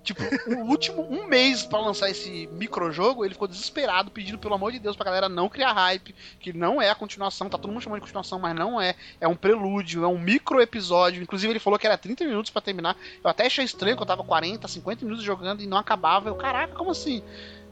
[0.03, 4.71] Tipo, o último um mês pra lançar esse microjogo, ele ficou desesperado, pedindo pelo amor
[4.71, 7.83] de Deus pra galera não criar hype, que não é a continuação, tá todo mundo
[7.83, 8.95] chamando de continuação, mas não é.
[9.19, 11.21] É um prelúdio, é um micro episódio.
[11.21, 12.97] Inclusive, ele falou que era 30 minutos pra terminar.
[13.23, 16.29] Eu até achei estranho que eu tava 40, 50 minutos jogando e não acabava.
[16.29, 17.23] Eu, caraca, como assim?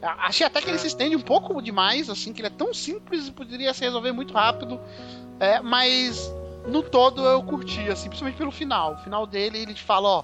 [0.02, 3.28] Achei até que ele se estende um pouco demais, assim, que ele é tão simples
[3.28, 4.80] e poderia se resolver muito rápido.
[5.40, 6.32] É, mas
[6.68, 8.94] no todo eu curti, assim, principalmente pelo final.
[8.94, 10.24] O final dele, ele te fala, ó,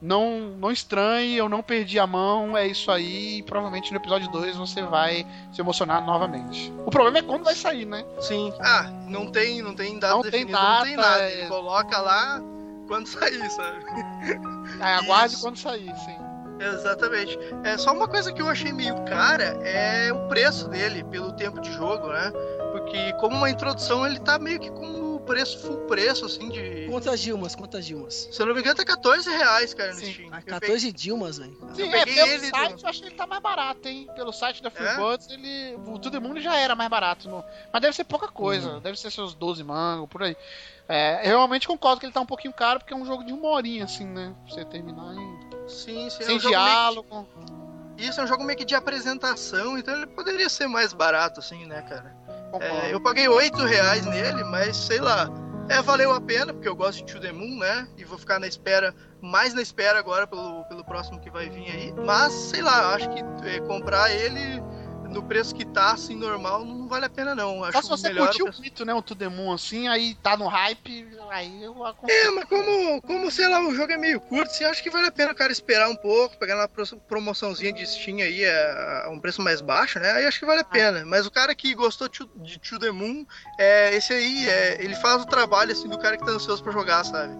[0.00, 4.30] não, não estranhe, eu não perdi a mão, é isso aí, e provavelmente no episódio
[4.30, 6.72] 2 você vai se emocionar novamente.
[6.86, 8.04] O problema é quando vai sair, né?
[8.20, 8.52] Sim.
[8.60, 11.22] Ah, não tem, não tem data Não tem definida, não tem data, nada.
[11.24, 12.40] é- Ele coloca lá
[12.88, 13.84] quando sair, sabe?
[14.80, 15.42] Aí aguarde Isso.
[15.42, 16.16] quando sair, sim.
[16.60, 17.38] Exatamente.
[17.64, 21.58] É só uma coisa que eu achei meio cara é o preço dele pelo tempo
[21.60, 22.30] de jogo, né?
[22.72, 27.20] Porque como uma introdução ele tá meio que com preço full preço assim de, Quantas
[27.20, 27.54] Dilmas?
[27.54, 28.28] Quantas Dilmas?
[28.30, 30.12] se eu não me engano tá 14 reais, cara, no Sim.
[30.12, 30.28] Steam.
[30.32, 31.56] Ah, Eu 14 Dilmas, velho.
[31.74, 33.88] Sim, Eu é, peguei pelo ele site do- eu achei que ele tá mais barato,
[33.88, 34.08] hein?
[34.14, 34.72] Pelo site da É?
[34.72, 35.76] Freebuds, ele.
[35.86, 37.28] O To The Moon já era mais barato.
[37.28, 38.80] no- Mas deve ser pouca coisa, Uhum.
[38.80, 40.36] deve ser seus 12 mangos, por aí.
[40.88, 43.32] É, eu realmente concordo que ele tá um pouquinho caro, porque é um jogo de
[43.32, 44.34] uma horinha, assim, né?
[44.44, 45.68] Pra você terminar em...
[45.68, 46.22] Sim, sim.
[46.22, 47.28] é sem um jogo meio diálogo.
[47.96, 51.66] Isso é um jogo meio que de apresentação, então ele poderia ser mais barato, assim,
[51.66, 52.16] né, cara?
[52.58, 55.28] É, eu paguei 8 reais nele, mas sei lá.
[55.68, 57.86] É, valeu a pena, porque eu gosto de To The Moon, né?
[57.96, 61.70] E vou ficar na espera, mais na espera agora pelo, pelo próximo que vai vir
[61.70, 61.94] aí.
[62.04, 64.60] Mas, sei lá, acho que é, comprar ele
[65.10, 67.62] no preço que tá, assim, normal, não vale a pena não.
[67.64, 68.94] Acho Só se você curtiu o mito, né?
[68.94, 72.28] O To The Moon, assim, aí tá no hype, aí eu aconselho.
[72.28, 75.08] É, mas como, como, sei lá, o jogo é meio curto, você acha que vale
[75.08, 79.04] a pena o cara esperar um pouco, pegar uma pro- promoçãozinha de Steam aí a,
[79.06, 80.12] a um preço mais baixo, né?
[80.12, 81.04] Aí acho que vale a pena.
[81.04, 83.24] Mas o cara que gostou de To- de To The Moon,
[83.58, 86.72] é, esse aí, é, ele faz o trabalho, assim, do cara que tá ansioso pra
[86.72, 87.34] jogar, sabe?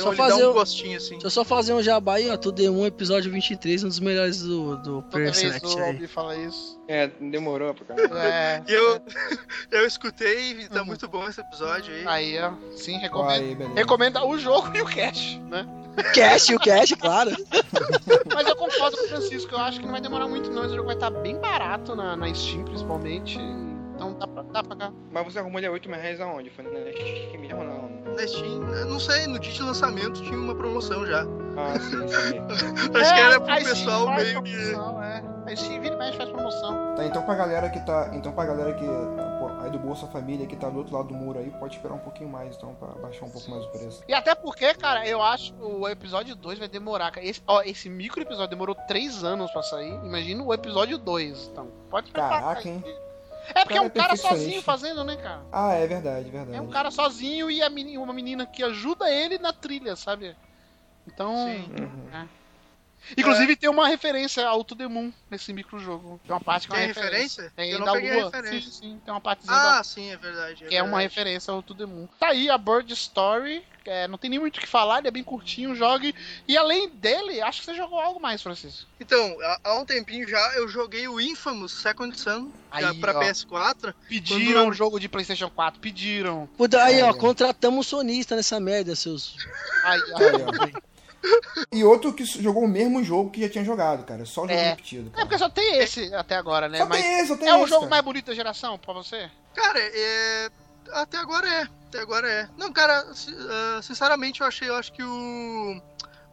[0.00, 1.10] Então Só ele fazer dá um gostinho, assim.
[1.10, 2.36] Deixa eu só fazer um jabá aí, ó.
[2.36, 6.06] Tudo em um episódio 23, um dos melhores do, do Player Select aí.
[6.06, 6.78] Fala isso.
[6.86, 8.18] É, demorou pra caramba.
[8.24, 9.00] É, E eu,
[9.70, 10.86] eu escutei e tá Uhum.
[10.86, 12.06] muito bom esse episódio aí.
[12.06, 12.52] aí, ó.
[12.76, 13.62] Sim, recomendo.
[13.62, 13.74] Aí.
[13.74, 15.66] Recomenda o jogo e o cash, né?
[16.14, 17.32] Cash, o cash, claro.
[18.32, 20.74] Mas eu concordo com o Francisco, eu acho que não vai demorar muito não, esse
[20.76, 23.36] jogo vai estar bem barato na, na Steam, principalmente.
[23.98, 24.92] Então dá pra, dá pra cá.
[25.10, 26.50] Mas você arrumou ele a 8 reais aonde?
[26.50, 28.14] Foi na Steam mesmo ou não?
[28.14, 31.24] Na Steam, eu não sei, no dia de lançamento tinha uma promoção já.
[31.56, 32.38] Ah, sim, sim.
[32.96, 34.52] Acho que era pro pessoal meio que.
[34.52, 35.24] promoção, é.
[35.46, 36.94] A Steam vira e mexe faz promoção.
[36.94, 38.10] Tá, então pra galera que tá.
[38.14, 38.84] Então pra galera que.
[38.84, 41.94] pô, aí do Bolsa Família que tá do outro lado do muro aí, pode esperar
[41.94, 44.04] um pouquinho mais, então, pra baixar um pouco mais o preço.
[44.06, 47.12] E até porque, cara, eu acho que o episódio 2 vai demorar.
[47.16, 49.92] Esse, ó, esse micro episódio demorou 3 anos pra sair.
[50.04, 51.50] Imagina o episódio 2.
[51.52, 52.40] Então, pode preparar.
[52.40, 52.84] Caraca, hein?
[53.54, 54.28] É porque é um Cara, perfeccionista.
[54.28, 55.42] sozinho fazendo, né, cara?
[55.50, 56.56] Ah, é verdade, verdade.
[56.56, 60.36] É um cara sozinho e a menina, uma menina que ajuda ele na trilha, sabe?
[61.06, 61.34] Então.
[61.34, 61.72] Sim.
[61.80, 62.28] Uhum.
[63.16, 66.20] Inclusive tem uma referência ao To The Moon nesse microjogo.
[66.24, 67.52] Tem uma parte que é uma Tem referência?
[67.56, 68.00] Tem Eu não da lua.
[68.02, 68.60] referência.
[68.60, 70.64] Sim, sim, tem uma partezinha da Ah, sim, é verdade.
[70.66, 72.08] que é uma referência ao To The Moon.
[72.18, 75.10] Tá aí a Bird Story, é, não tem nem muito o que falar, ele é
[75.10, 76.14] bem curtinho, jogue.
[76.46, 78.86] E além dele, acho que você jogou algo mais, Francisco.
[79.00, 83.20] Então, há- um tempinho já eu joguei o Infamous Second Son já Aí, pra ó.
[83.20, 83.94] PS4.
[84.08, 86.46] Pediram Quando- um jogo de PlayStation 4, pediram.
[86.58, 89.34] Puta, aí, ó, contratamos um sonista nessa merda, seus.
[89.82, 90.88] Aí, Aí, ó.
[91.72, 94.24] E outro que jogou o mesmo jogo que já tinha jogado, cara.
[94.24, 94.70] Só jogo É.
[94.70, 95.08] repetido.
[95.08, 95.26] É Cara.
[95.26, 96.78] porque só tem esse até agora, né?
[96.78, 97.90] Só Mas tem esse, só tem é o esse, jogo cara.
[97.90, 99.30] mais bonito da geração pra você?
[99.54, 100.50] Cara, é.
[100.92, 101.62] Até agora é.
[101.88, 102.48] Até agora é.
[102.56, 105.80] Não, cara, ah, sinceramente eu achei, eu acho que o.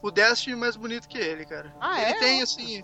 [0.02, 1.74] O Destiny é mais bonito que ele, cara.
[1.82, 2.20] Ah, ele é?
[2.20, 2.84] tem assim.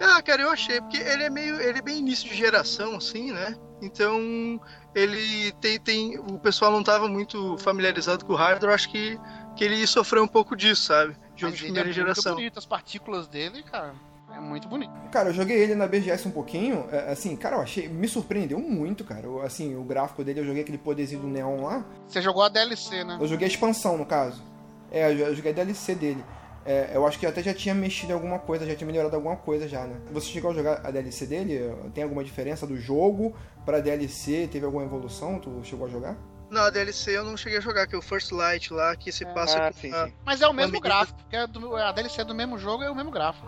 [0.00, 1.60] Ah, cara, eu achei, porque ele é meio.
[1.60, 3.56] Ele é bem início de geração, assim, né?
[3.80, 4.60] Então,
[4.94, 5.78] ele tem.
[5.80, 9.18] tem o pessoal não tava muito familiarizado com o hardware, eu acho que,
[9.56, 11.16] que ele sofreu um pouco disso, sabe?
[11.36, 12.32] Jogo de ele primeira é geração.
[12.32, 13.94] muito bonito, as partículas dele, cara,
[14.34, 14.92] é muito bonito.
[15.10, 16.86] Cara, eu joguei ele na BGS um pouquinho.
[16.90, 17.88] é, Assim, cara, eu achei.
[17.88, 19.26] Me surpreendeu muito, cara.
[19.26, 21.84] Eu, Assim, o gráfico dele, eu joguei aquele poderzinho do neon lá.
[22.06, 23.18] Você jogou a DLC, né?
[23.20, 24.42] Eu joguei a expansão, no caso.
[24.90, 26.24] É, eu eu joguei a DLC dele.
[26.64, 29.34] É, eu acho que até já tinha mexido em alguma coisa, já tinha melhorado alguma
[29.36, 29.96] coisa já, né?
[30.12, 31.74] Você chegou a jogar a DLC dele?
[31.92, 34.48] Tem alguma diferença do jogo pra DLC?
[34.50, 35.40] Teve alguma evolução?
[35.40, 36.16] Tu chegou a jogar?
[36.52, 39.10] Não, a DLC eu não cheguei a jogar, que é o First Light lá, que
[39.10, 40.14] se passa Ah, com sim, a- sim.
[40.22, 42.82] Mas é o mesmo Amigo- gráfico, porque é do- a DLC é do mesmo jogo,
[42.82, 43.46] é o mesmo gráfico.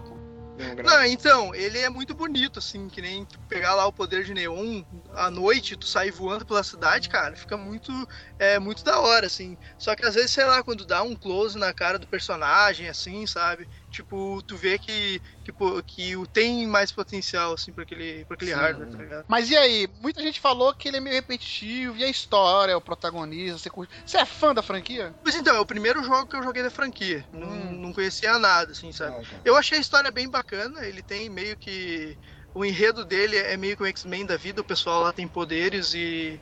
[0.57, 0.83] Mesmo gráfico.
[0.97, 4.33] Não, então, ele é muito bonito, assim, que nem tu pegar lá o poder de
[4.33, 4.83] neon
[5.13, 7.93] à noite, tu sair voando pela cidade, cara, fica muito,
[8.39, 9.59] é, muito da hora, assim.
[9.77, 13.27] Só que às vezes, sei lá, quando dá um close na cara do personagem, assim,
[13.27, 13.69] sabe?
[13.95, 18.35] Tipo, tu vê que, que, pô, que o tem mais potencial, assim, pra aquele, pra
[18.35, 18.57] aquele Sim.
[18.57, 19.25] hardware, tá ligado?
[19.29, 19.89] Mas e aí?
[20.01, 23.95] Muita gente falou que ele é meio repetitivo, e a história, o protagonista, você curte.
[24.05, 25.15] Você é fã da franquia?
[25.23, 27.25] Pois então, é o primeiro jogo que eu joguei da franquia.
[27.33, 27.81] Não, Hum.
[27.81, 29.17] não conhecia nada, assim, sabe?
[29.17, 29.41] Ah, tá.
[29.45, 32.19] Eu achei a história bem bacana, ele tem meio que.
[32.53, 35.93] O enredo dele é meio que o X-Men da vida, o pessoal lá tem poderes
[35.93, 36.41] e,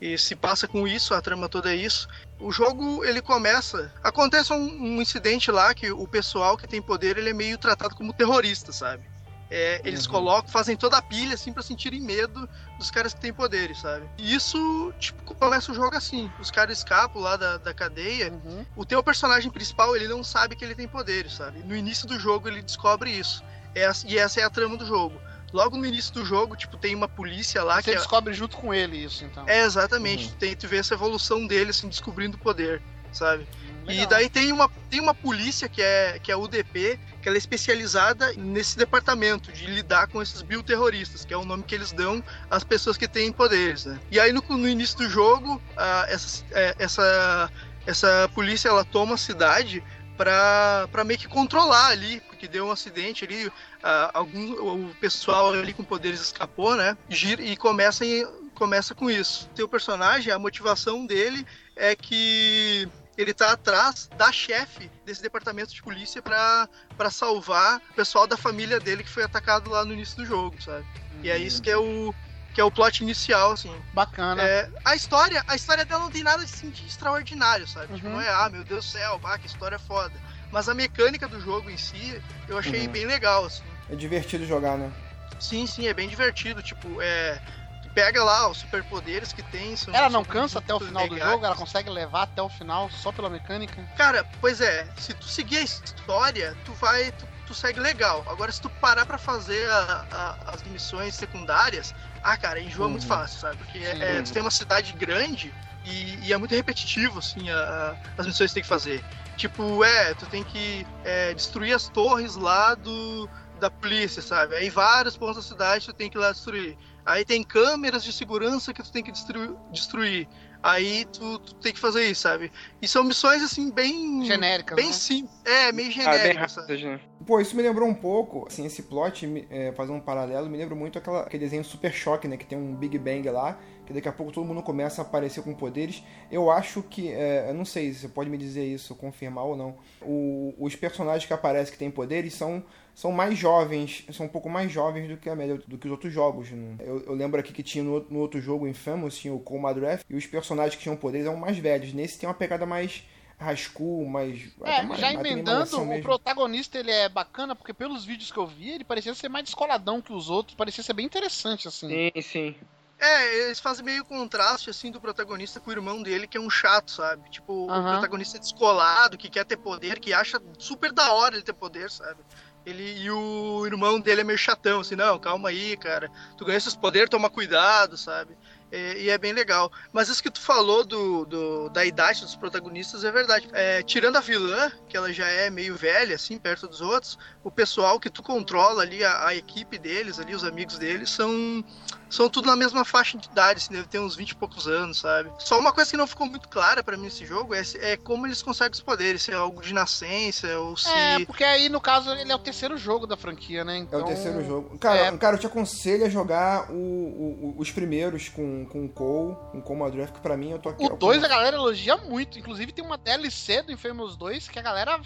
[0.00, 2.06] e se passa com isso, a trama toda é isso.
[2.40, 3.92] O jogo, ele começa.
[4.02, 7.94] Acontece um, um incidente lá que o pessoal que tem poder ele é meio tratado
[7.94, 9.04] como terrorista, sabe?
[9.52, 10.12] É, eles Uhum.
[10.12, 14.08] colocam, fazem toda a pilha assim pra sentirem medo dos caras que têm poderes, sabe?
[14.16, 16.30] E isso, tipo, começa o jogo assim.
[16.38, 18.64] Os caras escapam lá da, da cadeia Uhum.
[18.76, 21.64] o teu personagem principal, ele não sabe que ele tem poderes, sabe?
[21.64, 23.42] No início do jogo ele descobre isso.
[23.74, 25.20] Essa- e essa é a trama do jogo.
[25.52, 28.56] Logo no início do jogo, tipo, tem uma polícia lá Você que é, descobre junto
[28.56, 29.44] com ele isso, então.
[29.48, 30.30] é exatamente, Uhum.
[30.30, 32.80] tu, tem, tu vê essa evolução dele, assim, descobrindo o poder,
[33.12, 33.42] sabe?
[33.64, 34.06] Hum, E legal.
[34.06, 37.38] daí tem uma, tem uma polícia que é, que é a UDP, que ela é
[37.38, 42.22] especializada nesse departamento de lidar com esses bioterroristas, que é o nome que eles dão
[42.48, 43.98] às pessoas que têm poderes, né?
[44.10, 47.50] E aí no, no início do jogo, ah, essa, é, essa,
[47.86, 49.82] essa polícia ela toma a cidade
[50.24, 53.50] pra meio que controlar ali, porque deu um acidente ali,
[53.82, 54.52] ah, algum,
[54.88, 56.96] o pessoal ali com poderes escapou, né?
[57.08, 59.48] Gira, e começa, em- começa com isso.
[59.54, 65.82] Teu personagem, a motivação dele é que ele tá atrás da chefe desse departamento de
[65.82, 66.68] polícia pra
[67.10, 70.86] salvar o pessoal da família dele que foi atacado lá no início do jogo, sabe?
[71.22, 72.14] E é isso que é o
[72.52, 73.82] que é o plot inicial, assim.
[73.92, 74.42] Bacana.
[74.42, 77.94] É, a história, a história dela não tem nada assim, de extraordinário, sabe?
[77.94, 78.14] Tipo, Uhum.
[78.14, 80.20] não é, ah, meu Deus do céu, ah, que história foda.
[80.50, 82.92] Mas a mecânica do jogo em si, eu achei Uhum.
[82.92, 83.66] bem legal, assim.
[83.88, 84.92] É divertido jogar, né?
[85.38, 87.40] Sim, sim, é bem divertido, tipo, é
[87.80, 91.06] tu pega lá os superpoderes que tem, são Ela não são cansa até o final
[91.06, 91.32] do legais.
[91.32, 91.46] jogo?
[91.46, 93.88] Ela consegue levar até o final só pela mecânica?
[93.96, 97.10] Cara, pois é, se tu seguir a história, tu vai.
[97.12, 98.22] Tu, tu segue legal.
[98.28, 102.92] Agora, se tu parar pra fazer a- a- as missões secundárias, ah, cara, enjoa Uhum.
[102.92, 103.56] muito fácil, sabe?
[103.56, 104.02] Porque Sim.
[104.02, 105.52] é, tu tem uma cidade grande
[105.84, 109.02] e, e é muito repetitivo, assim, a- a- as missões que tem que fazer.
[109.36, 113.28] Tipo, é, tu tem que é, destruir as torres lá do.
[113.58, 114.54] Da polícia, sabe?
[114.54, 116.78] Aí vários pontos da cidade tu tem que ir lá destruir.
[117.04, 119.50] Aí tem câmeras de segurança que tu tem que destruir.
[119.70, 120.26] destruir.
[120.62, 122.52] Aí tu, tu tem que fazer isso, sabe?
[122.82, 124.24] E são missões assim bem.
[124.24, 124.92] Genéricas, Bem né?
[124.92, 125.34] simples.
[125.44, 126.56] É, meio Ah, bem genéricas.
[126.56, 127.00] rápidas, né?
[127.26, 130.74] Pô, isso me lembrou um pouco, assim, esse plot, é, fazendo um paralelo, me lembra
[130.74, 132.36] muito aquela, aquele desenho Super Choque, né?
[132.36, 135.42] Que tem um Big Bang lá, que daqui a pouco todo mundo começa a aparecer
[135.42, 136.02] com poderes.
[136.30, 139.56] Eu acho que, é, eu não sei se você pode me dizer isso, confirmar ou
[139.56, 139.76] não.
[140.02, 142.62] O- os personagens que aparecem que têm poderes são,
[142.94, 145.90] são mais jovens, são um pouco mais jovens do que a média, do que os
[145.90, 146.50] outros jogos.
[146.50, 146.76] né?
[146.80, 150.14] Eu, eu lembro aqui que tinha no, no outro jogo, Infamous, tinha o Madrath, e
[150.14, 151.92] os personagens que tinham poderes eram mais velhos.
[151.92, 153.02] Nesse tem uma pegada mais
[153.38, 154.38] rascunho, mais...
[154.62, 156.02] É, mais- já mais emendando, o mesmo.
[156.02, 160.02] protagonista ele é bacana, porque pelos vídeos que eu vi, ele parecia ser mais descoladão
[160.02, 161.88] que os outros, parecia ser bem interessante, assim.
[161.88, 162.54] Sim, sim.
[162.98, 166.50] É, eles fazem meio contraste assim do protagonista com o irmão dele, que é um
[166.50, 167.30] chato, sabe?
[167.30, 167.92] Tipo, o Aham.
[167.92, 171.90] protagonista é descolado, que quer ter poder, que acha super da hora ele ter poder,
[171.90, 172.18] sabe?
[172.66, 176.10] Ele e o irmão dele é meio chatão, assim, não, calma aí, cara.
[176.36, 178.36] Tu ganha esses poderes, toma cuidado, sabe?
[178.70, 179.72] É, e é bem legal.
[179.92, 183.48] Mas isso que tu falou do, do- da idade dos protagonistas é verdade.
[183.52, 187.50] É, tirando a vilã, que ela já é meio velha, assim, perto dos outros, o
[187.50, 191.64] pessoal que tu controla ali, a, a equipe deles ali, os amigos deles, são,
[192.10, 194.98] são tudo na mesma faixa de idade, assim, deve ter uns 20 e poucos anos,
[194.98, 195.30] sabe?
[195.38, 197.96] Só uma coisa que não ficou muito clara pra mim nesse jogo é, se- é
[197.96, 200.88] como eles conseguem os poderes, se é algo de nascença ou se.
[200.90, 203.76] É, porque aí, no caso, ele é o terceiro jogo da franquia, né?
[203.76, 204.78] É Então, o terceiro jogo.
[204.78, 205.16] Cara, é.
[205.16, 209.36] cara, eu te aconselho a jogar o- o- o- os primeiros com, com o Cole,
[209.52, 210.84] com o Cole Madrath, que pra mim eu tô aqui.
[210.84, 212.38] O 2 a galera elogia muito.
[212.38, 215.00] Inclusive tem uma DLC do Infamous 2 que a galera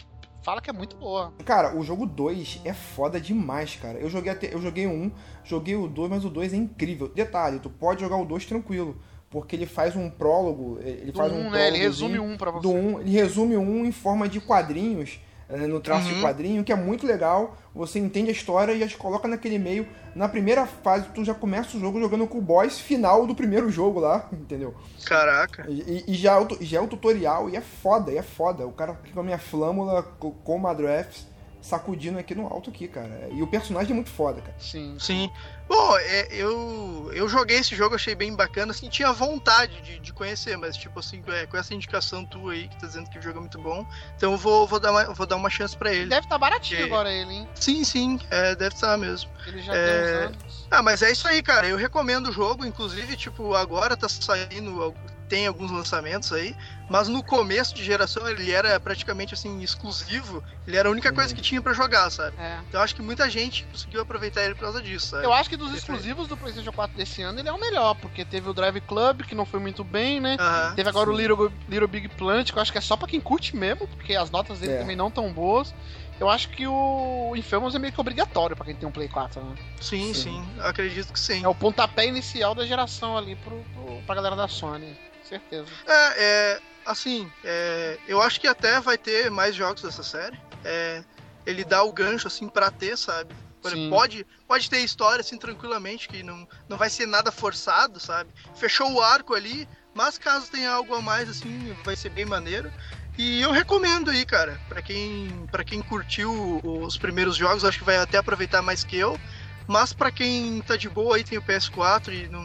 [0.44, 1.32] fala que é muito boa.
[1.44, 3.98] Cara, o jogo 2 é foda demais, cara.
[3.98, 5.10] Eu joguei até, eu joguei o 1,
[5.42, 7.08] joguei o 2, mas o 2 é incrível.
[7.08, 11.32] Detalhe, tu pode jogar o 2 tranquilo, porque ele faz um prólogo, ele Do faz
[11.32, 11.68] 1, um né?
[11.68, 12.62] Ele resume um pra você.
[12.62, 15.18] do 1, ele resume 1 em forma de quadrinhos,
[15.56, 16.22] no traço de Uhum.
[16.22, 17.56] quadrinho, que é muito legal.
[17.74, 19.86] Você entende a história e já te coloca naquele meio.
[20.14, 23.70] Na primeira fase, tu já começa o jogo jogando com o boss final do primeiro
[23.70, 24.74] jogo lá, entendeu?
[25.04, 25.64] Caraca.
[25.68, 28.66] E, e já, é já é o tutorial e é foda, e é foda.
[28.66, 31.26] O cara com a minha flâmula, co- com o Madrafts,
[31.64, 33.28] sacudindo aqui no alto aqui, cara.
[33.32, 34.54] E o personagem é muito foda, cara.
[34.58, 34.96] Sim.
[35.00, 35.30] Sim.
[35.66, 40.12] Bom, é, eu, eu joguei esse jogo, achei bem bacana, assim, tinha vontade de, de
[40.12, 43.22] conhecer, mas tipo assim, é, com essa indicação tua aí, que tá dizendo que o
[43.22, 45.90] jogo é muito bom, então eu vou, vou, dar, uma, vou dar uma chance pra
[45.90, 46.10] ele.
[46.10, 47.48] Deve estar baratinho Que- agora ele, hein?
[47.54, 49.30] Sim, sim, é, deve estar mesmo.
[49.46, 50.68] Ele já É, tem uns anos.
[50.70, 51.66] Ah, mas é isso aí, cara.
[51.66, 54.94] Eu recomendo o jogo, inclusive, tipo, agora tá saindo.
[55.28, 56.54] Tem alguns lançamentos aí,
[56.88, 61.34] mas no começo de geração ele era praticamente assim exclusivo, ele era a única coisa
[61.34, 62.36] que tinha pra jogar, sabe?
[62.38, 62.58] É.
[62.68, 65.24] Então eu acho que muita gente conseguiu aproveitar ele por causa disso, sabe?
[65.24, 68.24] Eu acho que dos exclusivos do PlayStation 4 desse ano, ele é o melhor, porque
[68.24, 70.36] teve o Drive Club, que não foi muito bem, né?
[70.38, 70.74] Aham.
[70.74, 73.20] Teve agora o Little, Little Big Planet, que eu acho que é só pra quem
[73.20, 74.78] curte mesmo, porque as notas dele É.
[74.78, 75.74] também não tão boas.
[76.20, 79.42] Eu acho que o Infamous é meio que obrigatório pra quem tem um Play 4,
[79.42, 79.56] né?
[79.80, 81.44] Sim, sim, eu acredito que sim.
[81.44, 84.96] É o pontapé inicial da geração ali pro, pro, pra galera da Sony.
[85.24, 85.66] Certeza.
[85.86, 90.38] É, é, assim, é, eu acho que até vai ter mais jogos dessa série.
[90.64, 91.02] É,
[91.46, 93.34] ele dá o gancho, assim, pra ter, sabe?
[93.70, 93.88] Sim.
[93.88, 98.30] pode, pode ter história, assim, tranquilamente, que não, não vai ser nada forçado, sabe?
[98.54, 102.70] Fechou o arco ali, mas caso tenha algo a mais, assim, vai ser bem maneiro.
[103.16, 107.84] E eu recomendo aí, cara, pra quem, pra quem curtiu os primeiros jogos, acho que
[107.84, 109.18] vai até aproveitar mais que eu.
[109.66, 112.42] Mas pra quem tá de boa aí, tem o PS4 e não,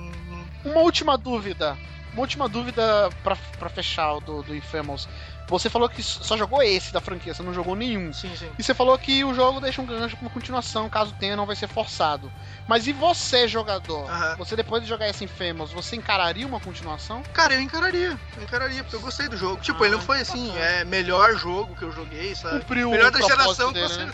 [0.64, 1.78] não Uma última dúvida.
[2.20, 5.08] Uma última dúvida pra, pra fechar do, do Infamous.
[5.48, 8.12] Você falou que só jogou esse da franquia, você não jogou nenhum.
[8.12, 8.52] Sim, sim.
[8.60, 11.46] E você falou que o jogo deixa um gancho pra uma continuação, caso tenha, não
[11.46, 12.30] vai ser forçado.
[12.68, 14.06] Mas e você, jogador?
[14.38, 17.24] Você, depois de jogar esse Infamous, você encararia uma continuação?
[17.34, 19.62] Cara, eu encararia, eu encararia, porque eu gostei do jogo.
[19.62, 20.66] Tipo, Ah, ele não foi assim, bacana.
[20.66, 22.60] é melhor jogo que eu joguei, sabe?
[22.60, 24.12] Cumpriu Melhor da geração, dele, com né?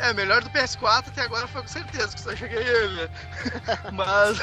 [0.00, 3.10] É, melhor do PS4 até agora foi com certeza, que só joguei ele,
[3.92, 4.38] mas,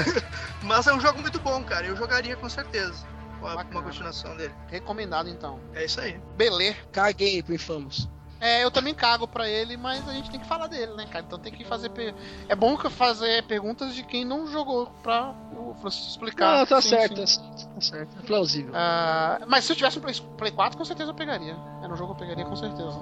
[0.66, 1.86] mas é um jogo muito bom, cara.
[1.86, 3.06] Eu jogaria com certeza.
[3.40, 4.54] Com a- uma continuação dele.
[4.68, 5.60] Recomendado, então.
[5.74, 6.20] É isso aí.
[6.36, 6.78] Beleza.
[6.92, 8.10] Caguei pro Infamous.
[8.40, 11.24] É, eu também cago pra ele, mas a gente tem que falar dele, né, cara?
[11.26, 11.90] Então tem que fazer.
[11.90, 12.14] per-
[12.50, 16.58] É bom que eu fazer perguntas de quem não jogou pra o Francisco explicar.
[16.60, 17.40] Não, tá Sim, certo, sim.
[17.74, 18.18] tá certo.
[18.20, 18.72] É plausível.
[18.76, 21.56] Ah, mas se eu tivesse um Play, Play 4, com certeza eu pegaria.
[21.82, 23.00] Era um jogo que eu pegaria com certeza.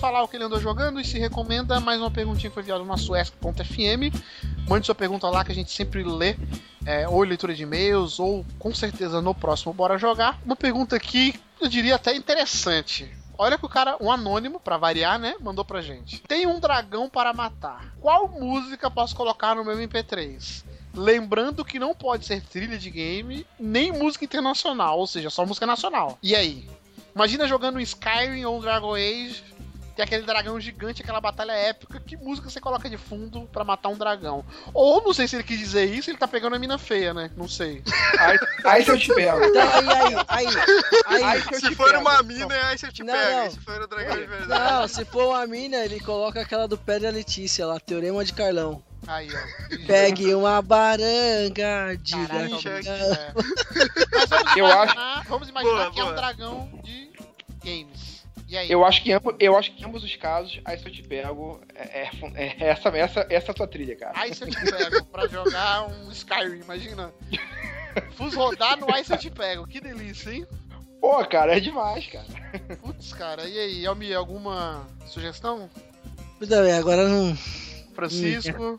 [0.00, 2.80] Falar o que ele andou jogando e se recomenda, mais uma perguntinha que foi enviada
[2.80, 4.14] no nosso ESC.fm.
[4.68, 6.36] Mande sua pergunta lá que a gente sempre lê,
[6.84, 10.38] é, ou leitura de e-mails, ou com certeza no próximo Bora Jogar.
[10.44, 13.10] Uma pergunta que eu diria até interessante.
[13.38, 16.20] Olha que o cara, um anônimo, pra variar, né, mandou pra gente.
[16.22, 17.94] Tem um dragão para matar.
[18.00, 20.64] Qual música posso colocar no meu MP3?
[20.94, 25.66] Lembrando que não pode ser trilha de game, nem música internacional, ou seja, só música
[25.66, 26.18] nacional.
[26.22, 26.68] E aí?
[27.14, 29.42] Imagina jogando um Skyrim ou um Dragon Age,
[29.94, 33.88] tem aquele dragão gigante, aquela batalha épica, que música você coloca de fundo pra matar
[33.88, 34.44] um dragão?
[34.72, 37.30] Ou, não sei se ele quis dizer isso, ele tá pegando a mina feia, né?
[37.36, 37.82] Não sei.
[38.18, 39.38] Aí, aí se eu te pego.
[39.38, 41.42] Aí, aí, aí, aí.
[41.52, 42.00] Eu Se for pego.
[42.00, 43.44] uma mina, aí você te Não, pega.
[43.44, 43.50] não.
[43.50, 44.72] Se for o dragão de verdade.
[44.72, 48.32] Não, se for uma mina, ele coloca aquela do pé da Letícia lá, Teorema de
[48.32, 48.82] Carlão.
[49.06, 49.86] Aí, ó.
[49.86, 52.26] Pegue uma baranga, diga.
[52.26, 53.32] Caraca, bicho, é.
[54.14, 56.16] Mas vamos Eu imaginar, vamos imaginar Boa, que é um boa.
[56.16, 57.10] dragão de
[57.62, 58.13] games.
[58.56, 58.70] Aí?
[58.70, 61.02] Eu acho que em ambos, eu acho que ambos os casos, aí se eu te
[61.02, 64.12] pego, é, é fun- é essa, essa, essa é a sua trilha, cara.
[64.16, 67.12] Aí se eu te pego pra jogar um Skyrim, imagina.
[68.16, 70.46] Fus rodar no Ice eu te pego, que delícia, hein?
[71.00, 72.24] Pô, cara, é demais, cara.
[72.80, 75.68] Putz, cara, e aí, Elmi, alguma sugestão?
[76.38, 77.36] Puta bem, agora não.
[77.94, 78.78] Francisco?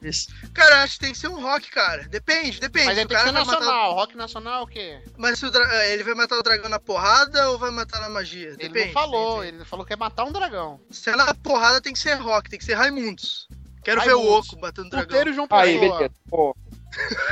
[0.54, 2.04] Cara, acho que tem que ser um rock, cara.
[2.08, 2.86] Depende, depende.
[2.88, 5.02] Mas aí tem que cara ser vai matar- nacional, rock nacional o quê?
[5.18, 8.02] Mas se o dra- eh, ele vai matar o dragão na porrada ou vai matar
[8.02, 8.48] na magia?
[8.50, 8.86] Ele Depende.
[8.88, 10.80] não falou, ele falou que é matar um dragão.
[10.92, 13.48] Se é na porrada, tem que ser rock, tem que ser Raimundos.
[13.84, 14.50] Quero ver o Raimundos.
[14.50, 15.08] Oco batendo dragão.
[15.08, 15.98] Puteiro João Aí, Pessoa.
[15.98, 16.14] beleza.
[16.30, 16.56] Pô.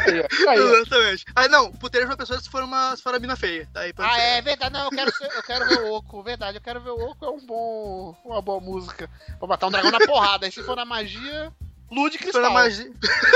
[0.06, 0.26] Aí.
[0.50, 0.60] Aí.
[0.60, 1.26] Exatamente.
[1.36, 3.68] Aí não, puteiro de uma pessoa se for uma, se for a mina feia.
[3.72, 4.22] Daí pode Ah, ser.
[4.22, 6.90] é verdade, não, eu quero, ser- eu quero ver o Oco, verdade, eu quero ver
[6.92, 9.10] o Oco, é um bom, uma boa música.
[9.40, 11.52] Vou matar um dragão na porrada, aí se for na magia,
[12.32, 12.54] For na Cristal.
[12.54, 12.94] magia.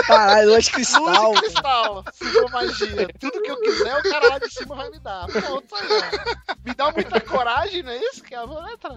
[0.07, 1.29] Caralho, lua de cristal.
[1.31, 3.07] Lude Cristal, se for magia.
[3.19, 5.27] Tudo que eu quiser, o cara lá de cima vai me dar.
[5.27, 6.55] Pronto, aí, ó.
[6.65, 8.95] Me dá muita coragem, não é isso que é a letra?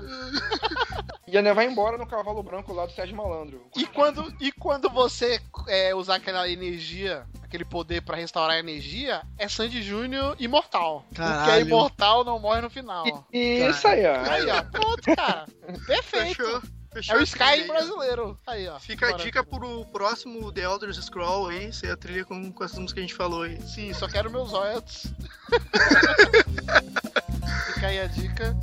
[1.27, 3.65] E a vai embora no cavalo branco lá do Sérgio Malandro.
[3.77, 9.23] E quando, e quando você é, usar aquela energia, aquele poder pra restaurar a energia,
[9.39, 11.05] é Sandy Júnior imortal.
[11.09, 11.67] Porque é Caralho.
[11.67, 13.05] imortal não morre no final.
[13.33, 14.31] Isso aí, ó.
[14.31, 15.47] Aí, ó, pronto, cara.
[15.87, 16.37] Perfeito.
[16.37, 16.63] Fechou.
[16.93, 17.67] É Fechou o esse Sky aí.
[17.69, 18.39] brasileiro.
[18.47, 18.79] Aí, ó.
[18.81, 19.23] Fica a Bora.
[19.23, 23.01] dica pro próximo The Elder Scroll aí, ser a trilha com, com essas músicas que
[23.01, 23.61] a gente falou aí.
[23.63, 25.13] Sim, só quero meus royalties.
[27.75, 28.57] Fica aí a dica.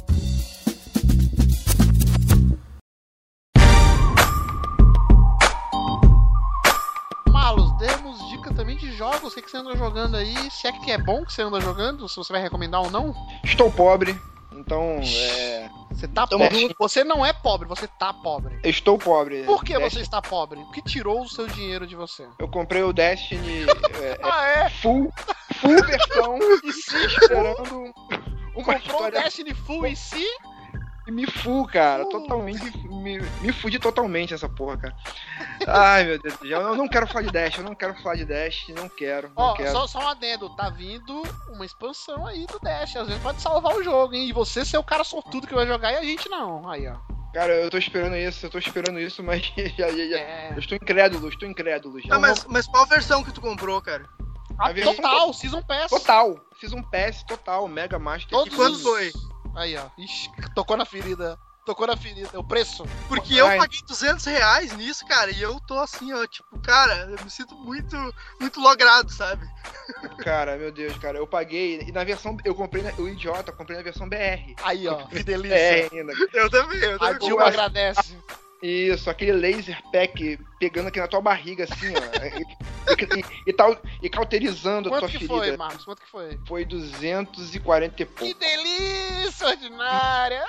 [7.30, 9.32] Marlos, demos dica também de jogos.
[9.32, 10.36] O que, que você anda jogando aí?
[10.52, 13.14] Se é que é bom que você anda jogando, se você vai recomendar ou não.
[13.44, 14.20] Estou pobre,
[14.52, 15.57] então é.
[15.98, 16.76] Você tá Tamo pobre.
[16.78, 18.60] Você não é pobre, você tá pobre.
[18.64, 19.44] Estou pobre.
[19.46, 20.60] Por que Destiny- você está pobre?
[20.60, 22.28] O que tirou o seu dinheiro de você?
[22.38, 23.66] Eu comprei o Destiny
[24.02, 24.70] é, é, Ah, é?
[24.70, 25.12] full,
[25.56, 27.92] full versão e se esperando Uma
[28.56, 30.26] um Comprou o história Destiny Full em si?
[31.08, 32.04] me fu, cara.
[32.04, 32.10] Uh.
[32.10, 32.87] Totalmente.
[33.08, 34.96] Me, me fudi totalmente essa porra, cara.
[35.68, 36.62] Ai, meu Deus do céu.
[36.62, 39.28] Eu não quero falar de Dash, eu não quero falar de Dash, não quero.
[39.30, 39.72] Não Ó, quero.
[39.72, 42.96] só, só um adendo, tá vindo uma expansão aí do Dash.
[42.96, 44.28] Às vezes pode salvar o jogo, hein?
[44.28, 46.70] E você ser o cara sortudo que vai jogar e a gente não.
[46.70, 46.96] Aí, ó.
[47.34, 49.42] Cara, eu tô esperando isso, eu tô esperando isso, mas
[49.78, 50.52] já, já, já- É.
[50.54, 52.00] eu estou incrédulo, estou incrédulo.
[52.02, 52.10] Já.
[52.10, 54.06] Tá, mas, mas qual versão que tu comprou, cara?
[54.60, 55.90] Ah, A versão total, Season Pass.
[55.90, 58.30] Total, fiz um PS total, Mega Master.
[58.32, 59.12] Todos E quanto foi?
[59.56, 59.86] Aí, ó.
[59.98, 61.38] Ixi, tocou na ferida.
[61.68, 62.40] Tocou na ferida.
[62.40, 62.86] O preço.
[63.10, 67.22] Porque eu paguei 200 reais nisso, cara, e eu tô assim, ó, tipo, cara, eu
[67.26, 67.94] me sinto muito,
[68.40, 69.46] muito logrado, sabe?
[70.24, 71.82] Cara, meu Deus, cara, eu paguei.
[71.82, 72.38] E na versão.
[72.46, 74.56] Eu comprei, na, o idiota, comprei na versão BR.
[74.64, 75.06] Aí, ó.
[75.08, 75.56] Que delícia.
[75.56, 76.14] É, ainda.
[76.34, 77.20] Eu também, eu A também.
[77.20, 78.18] Dilma eu- agradece.
[78.62, 82.26] Isso, aquele laser pack pegando aqui na tua barriga, assim, ó.
[82.26, 85.34] e, e, e, tal, e cauterizando a Quanto tua que ferida.
[85.34, 85.86] foi, Marcos?
[85.86, 86.40] Quanto que foi?
[86.48, 88.40] Foi 240 e Que pouco.
[88.40, 90.44] delícia ordinária!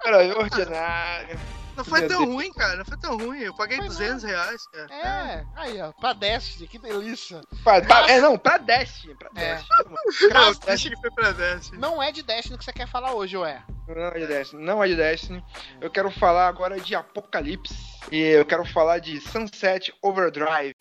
[0.00, 1.38] Cara, é ordinário.
[1.76, 3.40] Não foi tão ruim, cara, não foi tão ruim.
[3.40, 4.94] Eu paguei Foi 200 reais, cara.
[4.94, 5.92] É, aí, ó.
[5.92, 7.40] Pra Destiny, que delícia.
[7.64, 9.14] Pra- pra- é, não, pra Destiny.
[9.14, 9.54] Pra É.
[9.54, 9.72] Destiny.
[10.32, 11.78] Não, que foi pra Destiny.
[11.78, 13.62] Não é de Destiny que você quer falar hoje, ué.
[13.88, 15.44] Não é de Destiny, não é de Destiny.
[15.80, 17.74] Eu quero falar agora de Apocalipse.
[18.10, 20.74] E eu quero falar de Sunset Overdrive.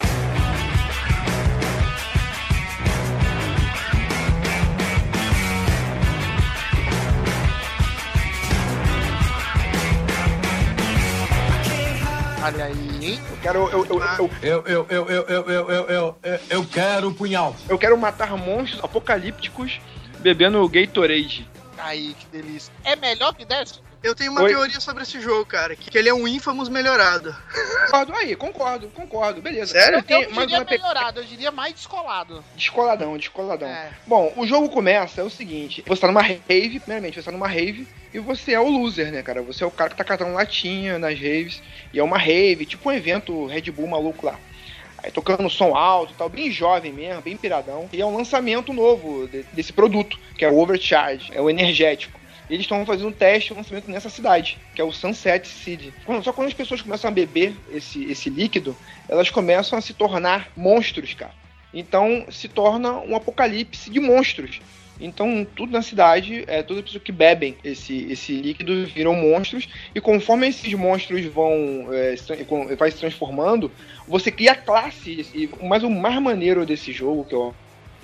[12.44, 13.20] Olha aí, hein?
[13.30, 13.70] Eu quero.
[13.70, 17.56] Eu, eu, eu, Eu, eu, eu, eu, eu, eu, eu, eu, quero punhal.
[17.70, 19.80] eu quero matar monstros apocalípticos
[20.20, 21.48] bebendo Gatorade.
[21.78, 22.74] Aí, que delícia.
[22.84, 23.91] É melhor que Destiny?
[24.04, 24.50] Eu tenho uma Oi?
[24.50, 27.36] teoria sobre esse jogo, cara, que ele é um Infamous melhorado.
[27.86, 29.74] Concordo aí, concordo, concordo, beleza.
[29.74, 30.04] Sério?
[30.10, 32.44] Eu não mais diria melhorado, eu diria mais descolado.
[32.56, 33.68] Descoladão, descoladão.
[33.68, 33.92] É.
[34.08, 37.48] Bom, o jogo começa, é o seguinte, você tá numa rave, primeiramente, você tá numa
[37.48, 39.44] rave, e você é o loser, né, cara?
[39.44, 41.62] Você é o cara que tá catando latinha nas raves,
[41.94, 44.40] e é uma rave, tipo um evento Red Bull maluco lá.
[45.04, 47.88] Aí tocando som alto e tal, bem jovem mesmo, bem piradão.
[47.94, 52.21] E é um lançamento novo de- desse produto, que é o Overcharge, é o energético.
[52.50, 55.94] Eles estão fazendo um teste, um lançamento nessa cidade, que é o Sunset City.
[56.24, 58.76] Só quando as pessoas começam a beber esse, esse líquido,
[59.08, 61.34] elas começam a se tornar monstros, cara.
[61.74, 64.60] Então se torna um apocalipse de monstros.
[65.00, 69.68] Então tudo na cidade, é, todas as pessoas que bebem esse, esse líquido viram monstros.
[69.96, 72.32] E conforme esses monstros vão é, se,
[72.76, 73.72] vai se transformando,
[74.08, 75.32] você cria classes.
[75.34, 77.56] E, mas o mais maneiro desse jogo, que eu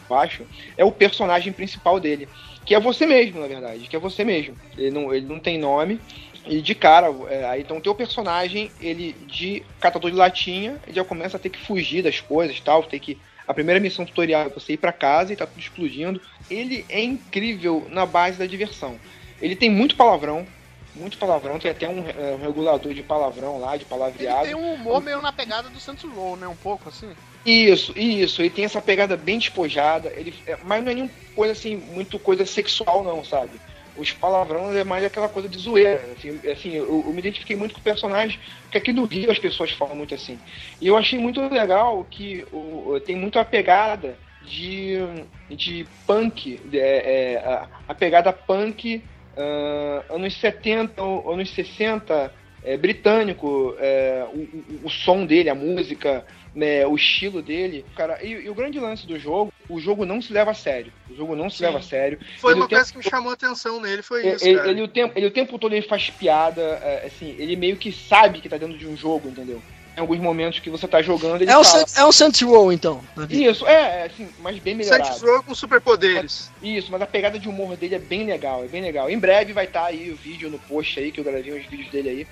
[0.09, 0.43] acho,
[0.77, 2.27] é o personagem principal dele.
[2.67, 3.87] Que é você mesmo, na verdade.
[3.87, 4.53] Que é você mesmo.
[4.77, 6.01] Ele não, ele não tem nome.
[6.45, 11.03] E de cara, é, então o teu personagem, ele de catador de latinha, ele já
[11.03, 13.17] começa a ter que fugir das coisas tal, tem que.
[13.47, 16.21] A primeira missão tutorial é você ir pra casa e tá tudo explodindo.
[16.51, 18.99] Ele é incrível na base da diversão.
[19.41, 20.45] Ele tem muito palavrão,
[20.93, 24.45] muito palavrão, tem até um, é, um regulador de palavrão lá, de Ele palavreado.
[24.45, 26.47] tem um humor meio na pegada do Saints Row, né?
[26.47, 27.09] Um pouco assim.
[27.49, 31.53] Isso, isso, ele tem essa pegada bem despojada, ele, é, mas não é nenhuma coisa
[31.53, 33.61] assim, muito coisa sexual não, sabe?
[33.95, 36.11] Os palavrões é mais aquela coisa de zoeira.
[36.11, 39.39] Assim, assim, eu, eu me identifiquei muito com o personagem, porque aqui no Rio as
[39.39, 40.41] pessoas falam muito assim.
[40.81, 44.97] E eu achei muito legal que o, tem muito a pegada de,
[45.49, 52.33] de punk, de- é, é, a, a pegada punk ah, anos 70, ou anos 60,
[52.61, 56.25] é, britânico, é, o, o- o som dele, a música,
[56.57, 57.85] né, o estilo dele.
[57.95, 60.91] Cara, e, e o grande lance do jogo, o jogo não se leva a sério.
[61.09, 61.65] O jogo não se Sim.
[61.65, 62.19] leva a sério.
[62.39, 64.71] Foi Ele uma coisa que me chamou a atenção nele, foi ele, isso, ele- cara.
[64.71, 67.91] ele o tempo, ele o tempo todo ele faz piada, é, assim, ele meio que
[67.91, 69.61] sabe que tá dentro de um jogo, entendeu?
[69.95, 71.85] Em alguns momentos que você tá jogando, ele É um, fala.
[71.95, 73.03] É um Saints Row, então.
[73.29, 75.05] Isso, é, é, assim, mas bem melhorado.
[75.05, 76.51] Saints Row com superpoderes.
[76.61, 79.09] Isso, mas a pegada de humor dele é bem legal, é bem legal.
[79.09, 81.91] Em breve vai estar aí o vídeo no post aí, que eu gravei uns vídeos
[81.91, 82.27] dele aí.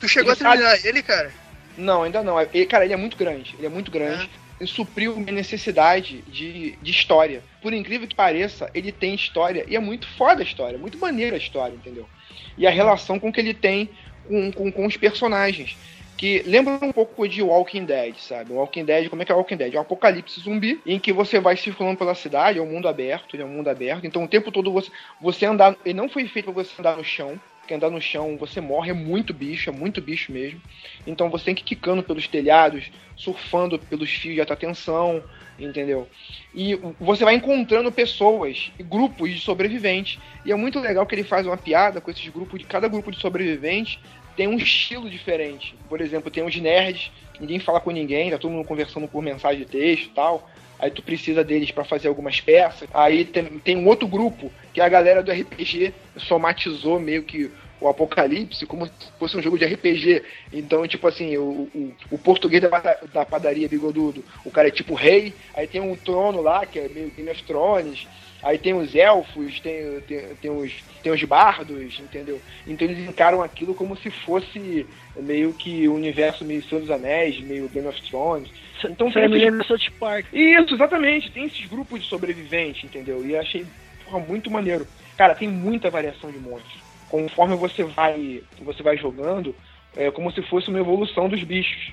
[0.00, 1.32] Tu chegou Ele a terminar ele, cara?
[1.78, 2.40] Não, ainda não.
[2.40, 3.54] Ele, cara, ele é muito grande.
[3.56, 4.28] Ele é muito grande.
[4.60, 7.42] Ele supriu minha necessidade de, de história.
[7.62, 11.36] Por incrível que pareça, ele tem história e é muito foda a história, muito maneira
[11.36, 12.08] a história, entendeu?
[12.56, 13.88] E a relação com que ele tem
[14.26, 15.76] com, com, com os personagens.
[16.16, 18.52] Que lembra um pouco de Walking Dead, sabe?
[18.52, 19.72] Walking Dead, como é que é Walking Dead?
[19.72, 23.36] É um apocalipse zumbi em que você vai circulando pela cidade, é um mundo aberto,
[23.36, 24.04] ele é um mundo aberto.
[24.04, 25.76] Então o tempo todo você, você andar.
[25.84, 27.38] Ele não foi feito pra você andar no chão.
[27.68, 30.58] Porque andar no chão você morre, é muito bicho, é muito bicho mesmo.
[31.06, 35.22] Então você tem que ir quicando pelos telhados, surfando pelos fios de alta tensão,
[35.58, 36.08] entendeu?
[36.54, 40.18] E você vai encontrando pessoas, e grupos de sobreviventes.
[40.46, 43.10] E é muito legal que ele faz uma piada com esses grupos, de cada grupo
[43.10, 43.98] de sobreviventes
[44.34, 45.76] tem um estilo diferente.
[45.90, 49.58] Por exemplo, tem os nerds, ninguém fala com ninguém, tá todo mundo conversando por mensagem
[49.58, 50.48] de texto e tal.
[50.78, 52.88] Aí tu precisa deles para fazer algumas peças.
[52.92, 57.50] Aí tem, tem um outro grupo, que é a galera do RPG, somatizou meio que
[57.80, 60.22] o Apocalipse como se fosse um jogo de RPG.
[60.52, 62.68] Então, tipo assim, o, o, o português da,
[63.12, 66.88] da padaria Bigodudo, o cara é tipo rei, aí tem um trono lá, que é
[66.88, 68.06] meio Game of Thrones,
[68.42, 70.72] aí tem os elfos, tem, tem, tem, os,
[71.02, 72.40] tem os bardos, entendeu?
[72.66, 74.86] Então eles encaram aquilo como se fosse
[75.16, 78.48] meio que o universo meio Senhor dos Anéis, meio Game of Thrones.
[78.84, 80.26] Então Você tem me lembra South Park.
[80.32, 81.30] isso, exatamente.
[81.30, 83.24] Tem esses grupos de sobreviventes, entendeu?
[83.26, 83.66] E achei
[84.04, 84.86] porra, muito maneiro.
[85.16, 86.80] Cara, tem muita variação de monstros.
[87.08, 89.54] Conforme você vai, você vai jogando,
[89.96, 91.92] é como se fosse uma evolução dos bichos.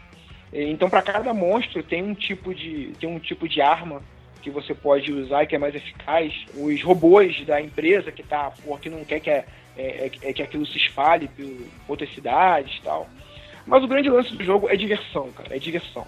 [0.54, 4.02] Então, para cada monstro tem um tipo de tem um tipo de arma
[4.46, 6.32] que você pode usar e que é mais eficaz.
[6.54, 9.43] Os robôs da empresa que tá, porra, que não quer que, é,
[9.76, 13.10] é- é que aquilo se espalhe por outras cidades e tal.
[13.66, 16.06] Mas o grande lance do jogo é diversão, cara, é diversão.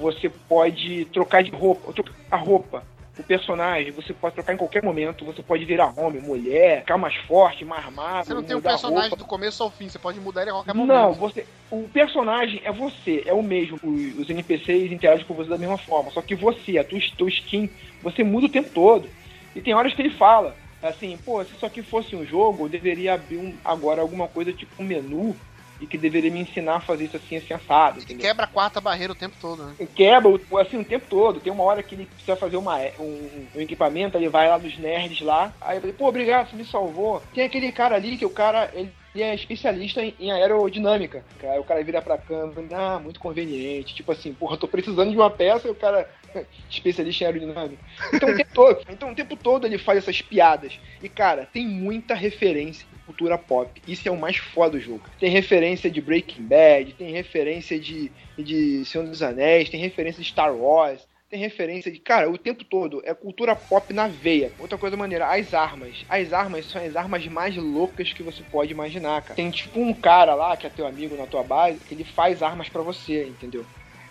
[0.00, 2.84] Você pode trocar de roupa, trocar a roupa,
[3.18, 7.14] o personagem, você pode trocar em qualquer momento, você pode virar homem, mulher, ficar mais
[7.14, 10.42] forte, mais armado, Você não tem um personagem do começo ao fim, você pode mudar
[10.42, 10.96] ele a qualquer momento.
[10.96, 13.78] Não, você, o personagem é você, é o mesmo.
[13.82, 16.10] Os, os NPCs interagem com você da mesma forma.
[16.10, 17.70] Só que você, a tua, tua skin,
[18.02, 19.08] você muda o tempo todo.
[19.54, 22.68] E tem horas que ele fala, assim, pô, se isso aqui fosse um jogo, eu
[22.68, 25.36] deveria abrir um, agora alguma coisa tipo um menu
[25.84, 28.00] e que deveria me ensinar a fazer isso assim, assim, assado.
[28.00, 28.22] Entendeu?
[28.22, 29.74] quebra a quarta barreira o tempo todo, né?
[29.94, 30.30] quebra
[30.60, 31.40] assim o tempo todo.
[31.40, 34.78] Tem uma hora que ele precisa fazer uma, um, um equipamento, ele vai lá dos
[34.78, 35.52] nerds lá.
[35.60, 37.22] Aí eu falei, pô, obrigado, você me salvou.
[37.34, 41.22] Tem aquele cara ali que o cara, ele é especialista em, em aerodinâmica.
[41.42, 43.94] Aí o cara vira pra câmera, ah, muito conveniente.
[43.94, 46.08] Tipo assim, porra, eu tô precisando de uma peça e o cara
[46.70, 47.84] especialista em aerodinâmica.
[48.12, 50.80] Então o tempo todo, então, o tempo todo ele faz essas piadas.
[51.02, 53.80] E, cara, tem muita referência cultura pop.
[53.86, 55.02] Isso é o mais foda do jogo.
[55.18, 60.28] Tem referência de Breaking Bad, tem referência de, de Senhor dos Anéis, tem referência de
[60.28, 61.06] Star Wars.
[61.30, 61.98] Tem referência de.
[61.98, 64.52] Cara, o tempo todo é cultura pop na veia.
[64.56, 66.04] Outra coisa maneira, as armas.
[66.08, 69.34] As armas são as armas mais loucas que você pode imaginar, cara.
[69.34, 72.40] Tem tipo um cara lá, que é teu amigo na tua base, que ele faz
[72.40, 73.66] armas pra você, entendeu?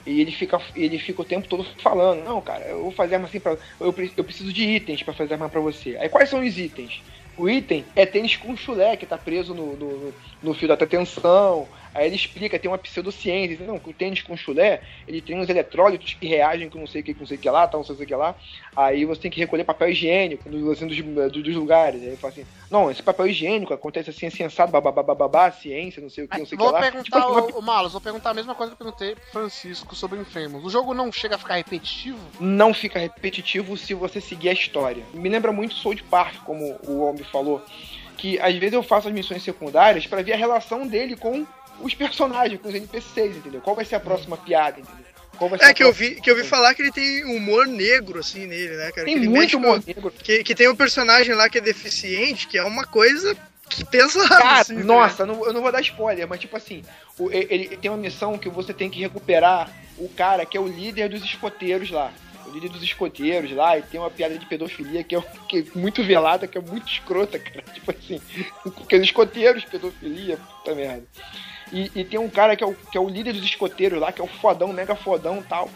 [0.05, 3.27] E ele fica, ele fica o tempo todo falando, não, cara, eu vou fazer arma
[3.27, 3.57] assim pra.
[3.79, 5.95] Eu, eu preciso de itens pra fazer arma pra você.
[5.97, 7.01] Aí quais são os itens?
[7.38, 11.67] O item é tênis com chulé que tá preso no, no, no- fio da tensão.
[11.93, 15.49] Aí ele explica, tem uma pseudociência, não, que o tênis com chulé, ele tem uns
[15.49, 17.81] eletrólitos que reagem com não sei o que, com não sei o que lá, tal,
[17.81, 18.35] não sei o que lá.
[18.75, 22.01] Aí você tem que recolher papel higiênico assim, dos, dos, lugares.
[22.01, 26.09] Aí ele fala assim, não, esse papel higiênico acontece assim, assim, assado, babá, ciência, não
[26.09, 26.79] sei o que, não sei o que Vou lá.
[26.79, 30.19] perguntar, Tipo, uma o, Malus, vou perguntar a mesma coisa que eu perguntei Francisco sobre
[30.19, 30.65] Infamous.
[30.65, 32.19] O jogo não chega a ficar repetitivo?
[32.39, 35.03] não fica repetitivo se você seguir a história.
[35.13, 37.63] Me lembra muito South Park, como o Homem falou,
[38.17, 41.45] que às vezes eu faço as missões secundárias pra ver a relação dele com
[41.82, 43.61] os personagens, com os NPCs, entendeu?
[43.61, 45.03] Qual vai ser a próxima piada, entendeu?
[45.59, 48.76] É que eu vi, que eu vi falar que ele tem humor negro, assim, nele,
[48.78, 49.05] né, cara?
[49.05, 50.11] Tem muito mexe com- humor negro.
[50.11, 53.36] Que, que tem um personagem lá que é deficiente, que é uma coisa
[53.67, 54.84] que pesada, Cara, assim, né?
[54.84, 56.84] nossa, não- eu não vou dar spoiler, mas tipo assim,
[57.17, 60.59] o- ele, ele tem uma missão que você tem que recuperar o cara que é
[60.61, 62.13] o líder dos escoteiros lá.
[62.45, 65.63] O líder dos escoteiros lá, e tem uma piada de pedofilia que é, que é
[65.80, 67.63] muito velada, que é muito escrota, cara.
[67.74, 68.21] Tipo assim,
[68.84, 71.03] aqueles escoteiros, pedofilia, puta merda.
[71.74, 74.11] E, e tem um cara que é, o, que é o líder dos escoteiros lá,
[74.11, 75.69] que é o fodão, mega fodão e tal.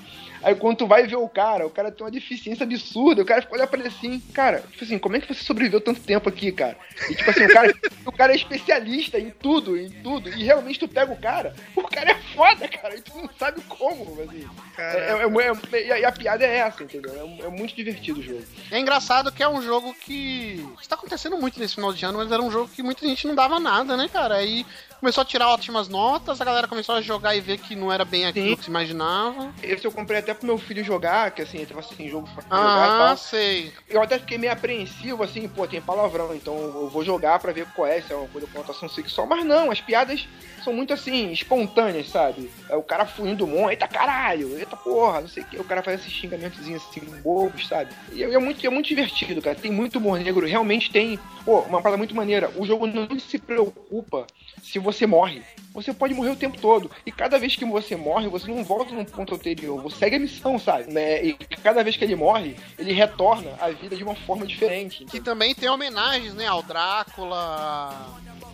[0.44, 3.42] Aí quando tu vai ver o cara, o cara tem uma deficiência absurda, o cara
[3.42, 6.30] fica olhando pra ele assim, cara, tipo assim, como é que você sobreviveu tanto tempo
[6.30, 6.78] aqui, cara?
[7.10, 7.74] E tipo assim, o cara,
[8.06, 11.82] o cara é especialista em tudo, em tudo, e realmente tu pega o cara, o
[11.82, 14.48] cara é foda, cara, e tu não sabe como, assim.
[14.78, 17.14] É, é- é- é- e a- e a piada é essa, entendeu?
[17.42, 18.44] É, é muito divertido o jogo.
[18.72, 20.64] É engraçado que é um jogo que.
[20.80, 23.34] Está acontecendo muito nesse final de ano, mas era um jogo que muita gente não
[23.34, 24.36] dava nada, né, cara?
[24.36, 24.64] Aí
[25.00, 28.04] começou a tirar ótimas notas, a galera começou a jogar e ver que não era
[28.04, 28.56] bem aquilo Sim.
[28.56, 29.54] que se imaginava.
[29.62, 32.44] Esse eu comprei até pro meu filho jogar, que assim, ele tava sem jogo pra
[32.44, 33.74] jogar e Ah, sei.
[33.90, 37.68] Eu até fiquei meio apreensivo, assim, pô, tem palavrão, então eu vou jogar pra ver
[37.76, 40.28] qual é, se é uma coisa com conotação sexual, mas não, as piadas
[40.64, 42.50] são muito assim, espontâneas, sabe?
[42.70, 45.64] É o cara fugindo do monte, eita caralho, eita porra, não sei o que, o
[45.64, 47.94] cara faz esses xingamentozinhos assim, bobos, sabe?
[48.12, 51.60] E é, é muito, é muito divertido, cara, tem muito humor negro, realmente tem, pô,
[51.62, 54.28] uma parada muito maneira, o jogo não se preocupa
[54.62, 55.42] se você morre.
[55.74, 56.90] Você pode morrer o tempo todo.
[57.06, 59.80] E cada vez que você morre, você não volta num ponto anterior.
[59.84, 60.92] Você segue a missão, sabe?
[60.92, 61.24] Né?
[61.24, 65.06] E cada vez que ele morre, ele retorna à vida de uma forma diferente.
[65.06, 67.94] Que também tem homenagens, né, ao Drácula.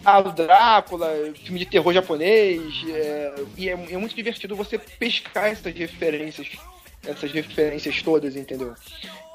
[0.04, 2.62] Ah, o Drácula, filme de terror japonês.
[2.90, 6.48] é, e é, é muito divertido você pescar essas referências
[7.06, 8.76] essas referências todas, entendeu?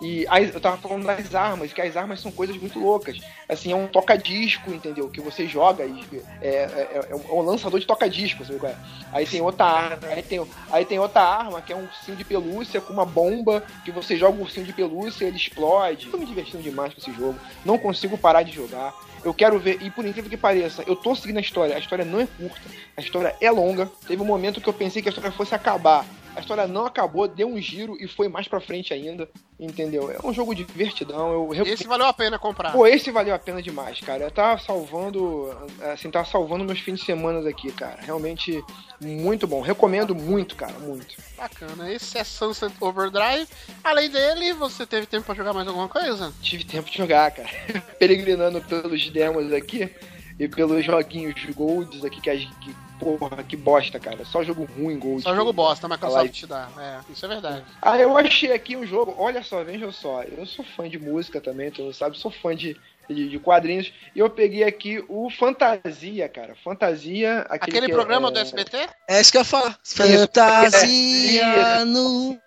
[0.00, 3.18] E eu tava falando das armas, que as armas são coisas muito loucas.
[3.48, 5.08] Assim, é um toca-disco, entendeu?
[5.08, 6.04] Que você joga e
[6.40, 8.76] é, é, é um lançador de toca-disco, sabe qual é?
[9.12, 12.24] Aí tem outra arma, aí tem, aí tem outra arma que é um ursinho de
[12.24, 16.06] pelúcia com uma bomba que você joga o ursinho de pelúcia e ele explode.
[16.06, 17.38] Tô me divertindo demais com esse jogo.
[17.64, 18.94] Não consigo parar de jogar.
[19.24, 21.74] Eu quero ver, e por incrível que pareça, eu tô seguindo a história.
[21.74, 22.62] A história não é curta,
[22.96, 23.90] a história é longa.
[24.06, 27.26] Teve um momento que eu pensei que a história fosse acabar a história não acabou,
[27.26, 29.28] deu um giro e foi mais pra frente ainda,
[29.58, 30.10] entendeu?
[30.10, 31.50] É um jogo divertidão.
[31.52, 31.66] Eu...
[31.66, 32.72] Esse valeu a pena comprar.
[32.72, 34.30] Pô, esse valeu a pena demais, cara.
[34.30, 35.50] Tá salvando,
[35.92, 38.00] assim, tá salvando meus fins de semana aqui, cara.
[38.00, 38.62] Realmente
[39.00, 39.60] muito bom.
[39.60, 41.16] Recomendo muito, cara, muito.
[41.36, 41.92] Bacana.
[41.92, 43.48] Esse é Sunset Overdrive.
[43.82, 46.32] Além dele, você teve tempo pra jogar mais alguma coisa?
[46.40, 47.48] Tive tempo de jogar, cara.
[47.98, 49.90] Peregrinando pelos demos aqui
[50.38, 52.30] e pelos joguinhos golds aqui que,
[52.60, 54.24] que porra, que bosta, cara.
[54.24, 55.22] Só jogo ruim, Gold.
[55.22, 56.68] Só jogo bosta, a Microsoft te dá.
[56.78, 57.64] É, isso é verdade.
[57.80, 59.14] Ah, eu achei aqui um jogo.
[59.16, 60.22] Olha só, veja só.
[60.22, 62.18] Eu sou fã de música também, tu não sabe?
[62.18, 62.76] Sou fã de,
[63.08, 63.92] de, de, quadrinhos.
[64.14, 66.54] E eu peguei aqui o Fantasia, cara.
[66.62, 67.40] Fantasia.
[67.48, 68.32] Aquele, Aquele programa é...
[68.32, 68.88] do SBT?
[69.08, 69.78] É isso que eu ia falar.
[69.84, 72.38] Fantasia é, no.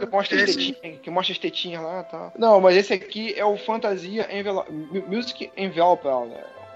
[0.00, 2.32] Que mostra, as tetinhas, que mostra as tetinhas lá e tal.
[2.38, 6.06] Não, mas esse aqui é o Fantasia Envelope, Music Envelope,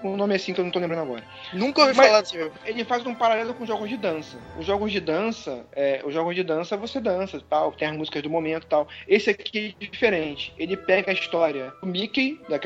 [0.03, 1.23] um nome assim que eu não tô lembrando agora.
[1.53, 2.55] Nunca ouvi Mas falar desse jogo.
[2.65, 4.37] Ele faz um paralelo com jogos de dança.
[4.57, 8.21] Os jogos de dança, é, os jogos de dança você dança, tal, tem as músicas
[8.23, 8.87] do momento tal.
[9.07, 10.53] Esse aqui é diferente.
[10.57, 12.59] Ele pega a história do Mickey, da,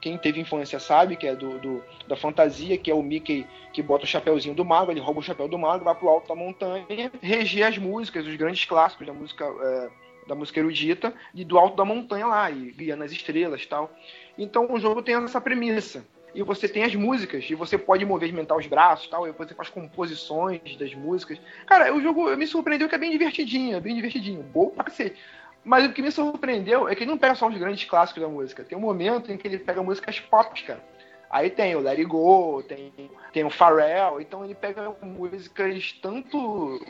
[0.00, 3.82] quem teve infância sabe, que é do, do, da fantasia, que é o Mickey que
[3.82, 6.34] bota o chapéuzinho do mago, ele rouba o chapéu do mago, vai pro alto da
[6.34, 6.84] montanha,
[7.20, 9.44] reger as músicas, os grandes clássicos da música.
[9.44, 13.90] É, da música erudita, e do alto da montanha lá, e guiando as estrelas tal.
[14.36, 16.04] Então o jogo tem essa premissa
[16.38, 19.68] e você tem as músicas, e você pode movimentar os braços tal, e você faz
[19.68, 21.36] composições das músicas.
[21.66, 25.16] Cara, o jogo me surpreendeu que é bem divertidinho, é bem divertidinho, bom pra cacete.
[25.64, 28.28] Mas o que me surpreendeu é que ele não pega só os grandes clássicos da
[28.28, 28.62] música.
[28.62, 30.80] Tem um momento em que ele pega músicas pop, cara.
[31.28, 32.92] Aí tem o Let It Go, tem,
[33.32, 36.80] tem o Pharrell, então ele pega músicas tanto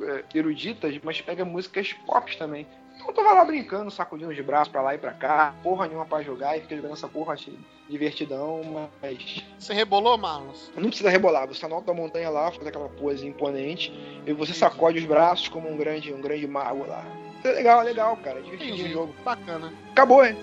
[0.00, 2.66] é, eruditas, mas pega músicas pop também.
[2.94, 6.06] Então eu tava lá brincando, sacudindo de braços pra lá e pra cá, porra nenhuma
[6.06, 7.58] pra jogar, e fiquei jogando essa porra achei
[7.88, 9.44] divertidão, mas.
[9.58, 10.70] Você rebolou, Marlos?
[10.76, 13.92] Não precisa rebolar, você tá no alto da montanha lá, faz aquela pose imponente,
[14.26, 17.04] e você sacode os braços como um grande, um grande mago lá.
[17.44, 18.38] É legal, é legal, cara.
[18.38, 19.14] É divertido o jogo.
[19.22, 19.70] Bacana.
[19.92, 20.34] Acabou, hein?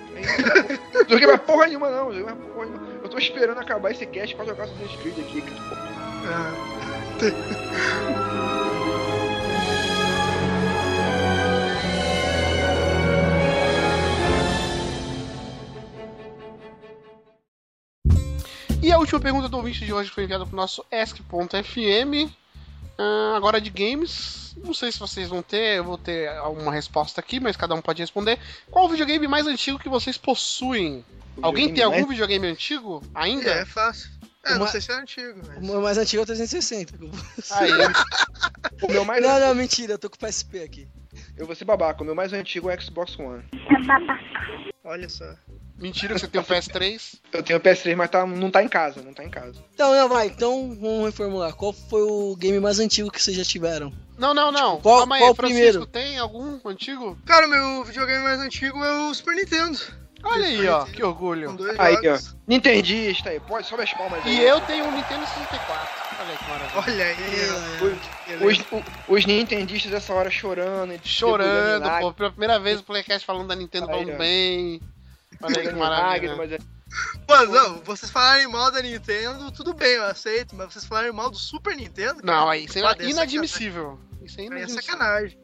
[1.10, 2.14] joguei mais porra nenhuma, não.
[2.14, 2.88] Joguei mais porra nenhuma.
[3.02, 5.58] Eu tô esperando acabar esse cast pra jogar Assassin's Creed aqui, cara.
[6.28, 6.72] Ah.
[18.82, 22.32] E a última pergunta do ouvinte de hoje foi enviada para o nosso ask.fm.
[22.98, 24.56] Uh, agora de games.
[24.58, 27.82] Não sei se vocês vão ter, eu vou ter alguma resposta aqui, mas cada um
[27.82, 28.40] pode responder.
[28.72, 31.06] Qual o videogame mais antigo que vocês possuem?
[31.38, 32.10] O Alguém tem algum mais...
[32.10, 33.52] videogame antigo ainda?
[33.52, 34.10] É, é fácil.
[34.44, 35.58] É, não sei se é antigo, mas...
[35.58, 36.94] O meu mais antigo é o 360.
[37.52, 37.72] Aí,
[38.82, 40.88] o meu mais Não, não, mentira, eu tô com o PSP aqui.
[41.38, 43.44] Eu vou ser babaca, o meu mais antigo é o Xbox One.
[44.84, 45.36] Olha só.
[45.82, 47.20] Mentira, você tem o PS3?
[47.34, 49.56] Eu tenho o PS3, mas tá, não tá em casa, não tá em casa.
[49.74, 51.56] Então, não, vai, então vamos reformular.
[51.56, 53.92] Qual foi o game mais antigo que vocês já tiveram?
[54.18, 54.72] Não, não, não.
[54.76, 55.86] Tipo, qual, Calma aí, qual Francisco, primeiro?
[55.88, 57.18] tem algum antigo?
[57.26, 59.80] Cara, meu videogame mais antigo é o Super Nintendo.
[60.24, 61.58] Olha aí, ó, que orgulho.
[61.80, 62.20] Aí, ó.
[62.48, 64.38] Nintendista aí, pode, sobe as palmas aí.
[64.38, 66.02] E eu tenho um Nintendo 64.
[66.20, 66.84] Olha que maravilha.
[66.86, 71.00] Olha aí, os, os, os, Nintendistas dessa hora chorando.
[71.04, 72.14] Chorando, pô.
[72.14, 74.80] Pela primeira vez o Playcast falando da Nintendo falando bem.
[75.42, 76.36] Olha que maravilha.
[76.36, 76.58] Mas é...
[77.28, 81.30] Mano, não, vocês falarem mal da Nintendo, tudo bem, eu aceito, mas vocês falarem mal
[81.30, 82.22] do Super Nintendo.
[82.24, 84.00] Não, aí isso é inadmissível.
[84.22, 84.80] Isso é inadmissível.
[84.80, 85.40] É sacanagem.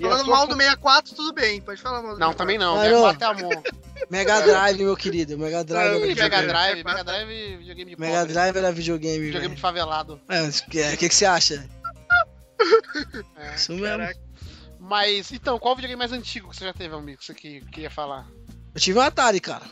[0.00, 2.38] Falando mal do 64, tudo bem, pode falar mal do Não, 64.
[2.38, 3.62] também não, 64 é amor.
[4.10, 6.10] Mega Drive, meu querido, Mega Drive.
[6.10, 10.20] Ih, Mega Drive, Mega Drive, videogame de Mega Drive era videogame, Videogame de favelado.
[10.28, 11.68] É, o que, que, que você acha?
[13.36, 13.86] É, Isso mesmo.
[13.86, 14.20] Caraca.
[14.78, 18.26] Mas, então, qual videogame mais antigo que você já teve, amigo, que você queria falar?
[18.78, 19.64] Eu tive um Atari, cara.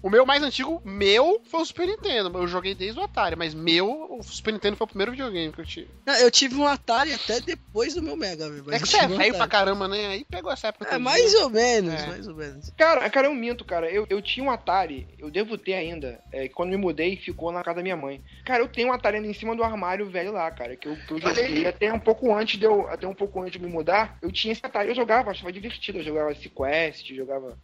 [0.00, 2.30] O meu mais antigo, meu, foi o Super Nintendo.
[2.38, 5.60] Eu joguei desde o Atari, mas meu, o Super Nintendo foi o primeiro videogame que
[5.60, 5.88] eu tive.
[6.20, 8.72] Eu tive um Atari até depois do meu Mega, velho.
[8.72, 10.06] É que você é velho pra caramba, né?
[10.06, 10.94] Aí pegou essa época.
[10.94, 12.06] É, mais ou menos, é.
[12.06, 12.70] mais ou menos.
[12.76, 13.90] Cara, cara, eu minto, cara.
[13.90, 16.20] Eu, eu tinha um Atari, eu devo ter ainda.
[16.30, 18.22] É, quando me mudei, ficou na casa da minha mãe.
[18.44, 20.76] Cara, eu tenho um Atari ainda em cima do armário velho lá, cara.
[20.76, 22.88] Que eu, que eu joguei até um pouco antes de eu.
[22.88, 24.16] Até um pouco antes de me mudar.
[24.22, 25.98] Eu tinha esse Atari, eu jogava, achava divertido.
[25.98, 27.58] Eu jogava Sequest, jogava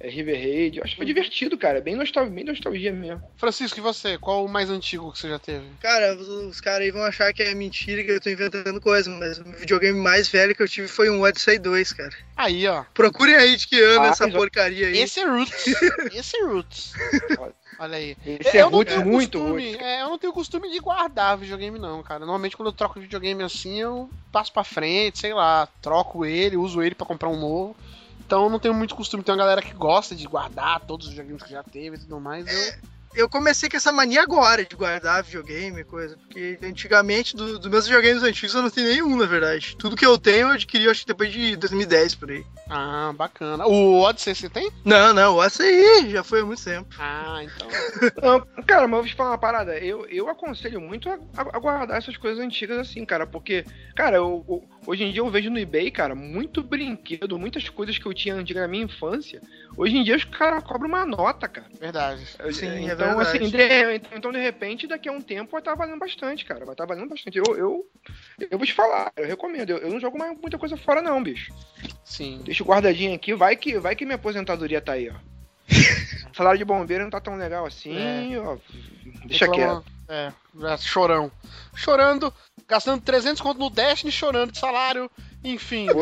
[0.00, 0.78] é, River Raid.
[0.78, 1.78] Eu acho que foi divertido, cara.
[1.78, 3.22] É Bem nostalgia, bem nostalgia mesmo.
[3.36, 4.16] Francisco, e você?
[4.18, 5.64] Qual o mais antigo que você já teve?
[5.80, 9.10] Cara, os, os caras aí vão achar que é mentira, que eu tô inventando coisa,
[9.10, 12.10] mas o videogame mais velho que eu tive foi um Odyssey 2, cara.
[12.36, 12.84] Aí, ó.
[12.94, 14.98] Procurem aí de que ano Ah, essa já- porcaria aí.
[14.98, 15.64] Esse é Roots.
[16.14, 16.92] Esse é Roots.
[17.78, 18.16] Olha aí.
[18.26, 19.82] Esse é eu não roots, tenho muito costume, roots.
[19.86, 22.20] é, eu não tenho costume de guardar videogame, não, cara.
[22.20, 26.82] Normalmente quando eu troco videogame assim, eu passo pra frente, sei lá, troco ele, uso
[26.82, 27.76] ele pra comprar um novo.
[28.30, 29.24] Então eu não tenho muito costume.
[29.24, 32.20] Tem uma galera que gosta de guardar todos os videogames que já teve e tudo
[32.20, 32.46] mais.
[32.46, 32.90] Eu...
[33.12, 36.16] Eu comecei com essa mania agora de guardar videogame, coisa.
[36.16, 39.74] Porque antigamente, do- dos meus videogames antigos, eu não tenho nenhum, na verdade.
[39.76, 42.46] Tudo que eu tenho, eu adquiri, acho que depois de 2010, por aí.
[42.68, 43.66] Ah, bacana.
[43.66, 44.70] O Odyssey você tem?
[44.84, 46.86] Não, não, essa aí já foi há muito tempo.
[47.00, 47.66] Ah, então.
[48.22, 49.76] Não, cara, mas eu vou te falar uma parada.
[49.76, 53.26] Eu, eu aconselho muito a, a- guardar essas coisas antigas assim, cara.
[53.26, 53.64] Porque,
[53.96, 58.06] cara, eu- hoje em dia eu vejo no eBay, cara, muito brinquedo, muitas coisas que
[58.06, 59.40] eu tinha antiga na minha infância.
[59.76, 61.68] Hoje em dia os caras cobram uma nota, cara.
[61.78, 62.24] Verdade.
[62.52, 63.22] Sim, é então, verdade.
[63.22, 66.64] assim, de, então, de repente, daqui a um tempo vai estar valendo bastante, cara.
[66.64, 67.38] Vai estar valendo bastante.
[67.38, 67.86] Eu, eu,
[68.50, 69.70] eu vou te falar, eu recomendo.
[69.70, 71.52] Eu, eu não jogo mais muita coisa fora, não, bicho.
[72.04, 72.40] Sim.
[72.44, 75.30] Deixa guardadinho aqui, vai que, vai que minha aposentadoria tá aí, ó.
[76.34, 78.56] Salário de bombeiro não tá tão legal assim, ó.
[79.26, 80.00] Deixa Reclama- quieto.
[80.08, 81.30] É, já chorão.
[81.74, 82.34] Chorando,
[82.66, 85.10] gastando 300 conto no Destiny, chorando de salário.
[85.44, 85.86] Enfim.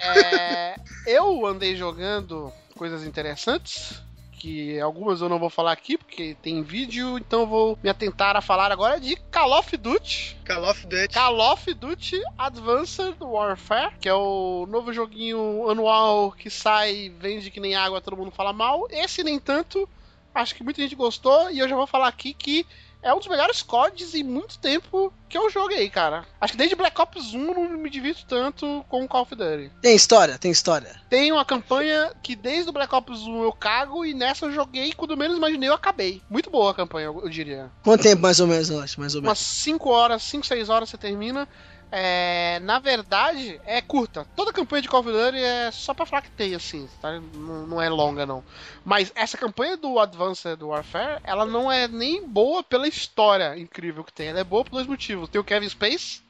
[0.00, 0.76] É,
[1.06, 4.00] eu andei jogando coisas interessantes,
[4.38, 8.36] que algumas eu não vou falar aqui, porque tem vídeo, então eu vou me atentar
[8.36, 10.36] a falar agora de Call of Duty.
[10.46, 11.08] Call of Duty.
[11.08, 17.60] Call of Duty Advanced Warfare, que é o novo joguinho anual que sai, vende que
[17.60, 18.86] nem água, todo mundo fala mal.
[18.90, 19.88] Esse, nem tanto,
[20.34, 22.64] acho que muita gente gostou, e eu já vou falar aqui que
[23.02, 26.24] é um dos melhores CODs em muito tempo que eu joguei, cara.
[26.40, 29.70] Acho que desde Black Ops 1 eu não me divirto tanto com Call of Duty.
[29.80, 31.00] Tem história, tem história.
[31.08, 34.92] Tem uma campanha que desde o Black Ops 1 eu cago, e nessa eu joguei,
[34.92, 36.22] quando menos imaginei eu acabei.
[36.28, 38.98] Muito boa a campanha, eu, diria Quanto tempo mais ou menos, eu acho?
[38.98, 39.62] Mais ou umas menos.
[39.62, 41.48] 5 horas, 5, 6 horas você termina.
[41.90, 44.26] É, na verdade, é curta.
[44.36, 47.18] Toda campanha de Call of Duty é só pra falar que tem, assim, tá?
[47.34, 48.44] não, não é longa, não.
[48.84, 54.12] Mas essa campanha do Advanced Warfare, ela não é nem boa pela história incrível que
[54.12, 54.28] tem.
[54.28, 55.28] Ela é boa por dois motivos.
[55.28, 56.22] Tem o Kevin Space,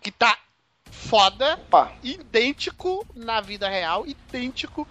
[0.00, 0.38] que tá
[0.90, 1.92] foda, Opa.
[2.02, 4.86] idêntico na vida real, idêntico.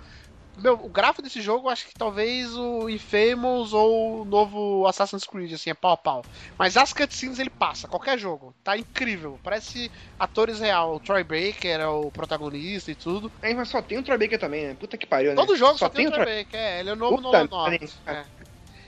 [0.61, 5.53] Meu, o gráfico desse jogo, acho que talvez o Infamous ou o novo Assassin's Creed,
[5.53, 6.23] assim, é pau a pau.
[6.57, 8.53] Mas as cutscenes ele passa, qualquer jogo.
[8.63, 9.39] Tá incrível.
[9.43, 10.95] Parece atores real.
[10.95, 13.31] O Troy Baker é o protagonista e tudo.
[13.41, 14.75] Aí, mas só tem o Troy Baker também, né?
[14.79, 15.35] Puta que pariu, né?
[15.35, 16.79] Todo jogo só, tem, o Troy Baker, é.
[16.79, 17.77] Ele é o novo Puta Nolan.
[18.05, 18.25] É.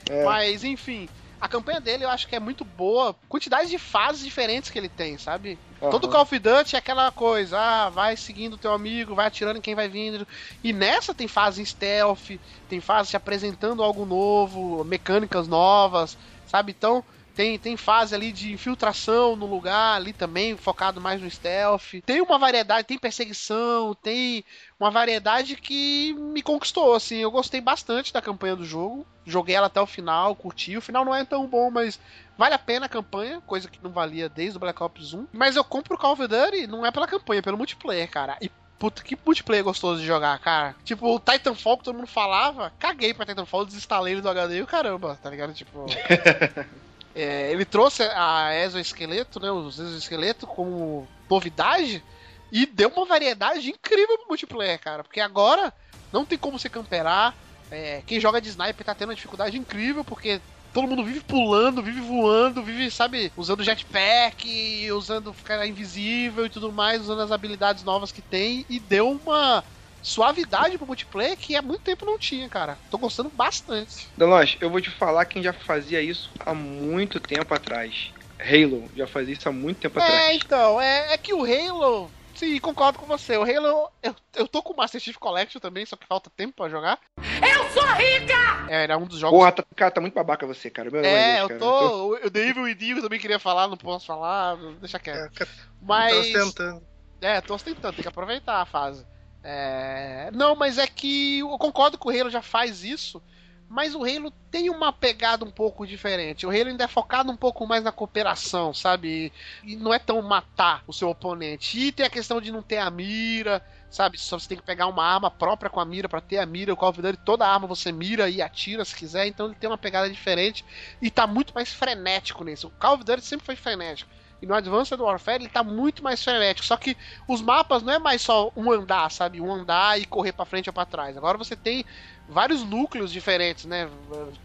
[0.10, 0.24] É.
[0.26, 1.08] Mas, enfim,
[1.44, 3.14] a campanha dele eu acho que é muito boa.
[3.28, 5.60] Quantidade de fases diferentes que ele tem, sabe?
[5.82, 5.92] Aham.
[5.92, 9.58] Todo Call of Duty é aquela coisa, ah, vai seguindo o teu amigo, vai atirando
[9.58, 10.26] em quem vai vindo.
[10.64, 12.30] E nessa tem fase stealth,
[12.66, 16.72] tem fase te apresentando algo novo, mecânicas novas, sabe?
[16.72, 17.04] Então,
[17.36, 22.02] tem, tem fase ali de infiltração no lugar, ali também, focado mais no stealth.
[22.06, 24.46] Tem uma variedade, tem perseguição, tem
[24.80, 27.18] uma variedade que me conquistou, assim.
[27.18, 29.06] Eu gostei bastante da campanha do jogo.
[29.26, 30.78] Joguei ela até o final, curti.
[30.78, 32.00] O final não é tão bom, mas
[32.38, 35.28] vale a pena a campanha, coisa que não valia desde o Black Ops 1.
[35.34, 38.38] Mas eu compro o Call of Duty não é pela campanha, é pelo multiplayer, cara.
[38.42, 38.52] E
[38.84, 40.76] Puta, que multiplayer gostoso de jogar, cara.
[40.84, 44.62] Tipo, o Titanfall que todo mundo falava, caguei pra Titanfall, desinstalei ele do HD e
[44.62, 45.54] o caramba, tá ligado?
[45.54, 45.86] Tipo.
[47.16, 49.52] é, ele trouxe a exoesqueleto, né?
[49.52, 52.04] Os exoesqueletos como novidade
[52.52, 55.04] e deu uma variedade incrível pro multiplayer, cara.
[55.04, 55.74] Porque agora
[56.12, 57.36] não tem como você camperar.
[57.72, 60.40] É, quem joga de sniper tá tendo uma dificuldade incrível, porque
[60.74, 66.72] todo mundo vive pulando, vive voando, vive, sabe, usando jetpack, usando ficar invisível e tudo
[66.72, 69.64] mais, usando as habilidades novas que tem, e deu uma
[70.04, 72.78] suavidade pro multiplayer que há muito tempo não tinha, cara.
[72.92, 74.08] Tô gostando bastante.
[74.18, 78.12] Danos, eu vou te falar quem já fazia isso há muito tempo atrás.
[78.40, 80.42] Halo já fazia isso há muito tempo É, atrás.
[80.44, 82.12] então, é, é que o Halo.
[82.36, 83.38] Sim, concordo com você.
[83.38, 86.54] O Halo, eu, eu tô com o Master Chief Collection também, só que falta tempo
[86.56, 87.00] pra jogar.
[87.18, 88.66] Eu sou rica!
[88.68, 89.38] É, era um dos jogos.
[89.38, 90.90] Porra, tá, cara, tá muito babaca você, cara.
[90.90, 91.60] Meu é, Deus, eu cara.
[91.60, 92.18] tô.
[92.18, 95.42] Eu dei Evil Within, eu também queria falar, não posso falar, deixa quieto.
[95.42, 95.48] É,
[95.82, 96.32] Mas.
[96.32, 96.84] Tô tentando.
[97.22, 99.06] É, tô ostentando, tem que aproveitar a fase.
[99.44, 100.30] É...
[100.34, 103.22] Não, mas é que eu concordo que o Halo já faz isso,
[103.68, 106.46] mas o Halo tem uma pegada um pouco diferente.
[106.46, 109.34] O Halo ainda é focado um pouco mais na cooperação, sabe?
[109.64, 111.78] E não é tão matar o seu oponente.
[111.80, 114.18] E tem a questão de não ter a mira, sabe?
[114.18, 116.74] Só você tem que pegar uma arma própria com a mira para ter a mira.
[116.74, 119.70] O Call of Duty, toda arma você mira e atira se quiser, então ele tem
[119.70, 120.64] uma pegada diferente
[121.02, 122.68] e tá muito mais frenético nisso.
[122.68, 124.10] O Call of Duty sempre foi frenético.
[124.44, 126.68] E no Advanced Warfare ele tá muito mais frenético.
[126.68, 126.98] Só que
[127.30, 129.40] os mapas não é mais só um andar, sabe?
[129.40, 131.16] Um andar e correr para frente ou para trás.
[131.16, 131.86] Agora você tem
[132.28, 133.90] vários núcleos diferentes, né?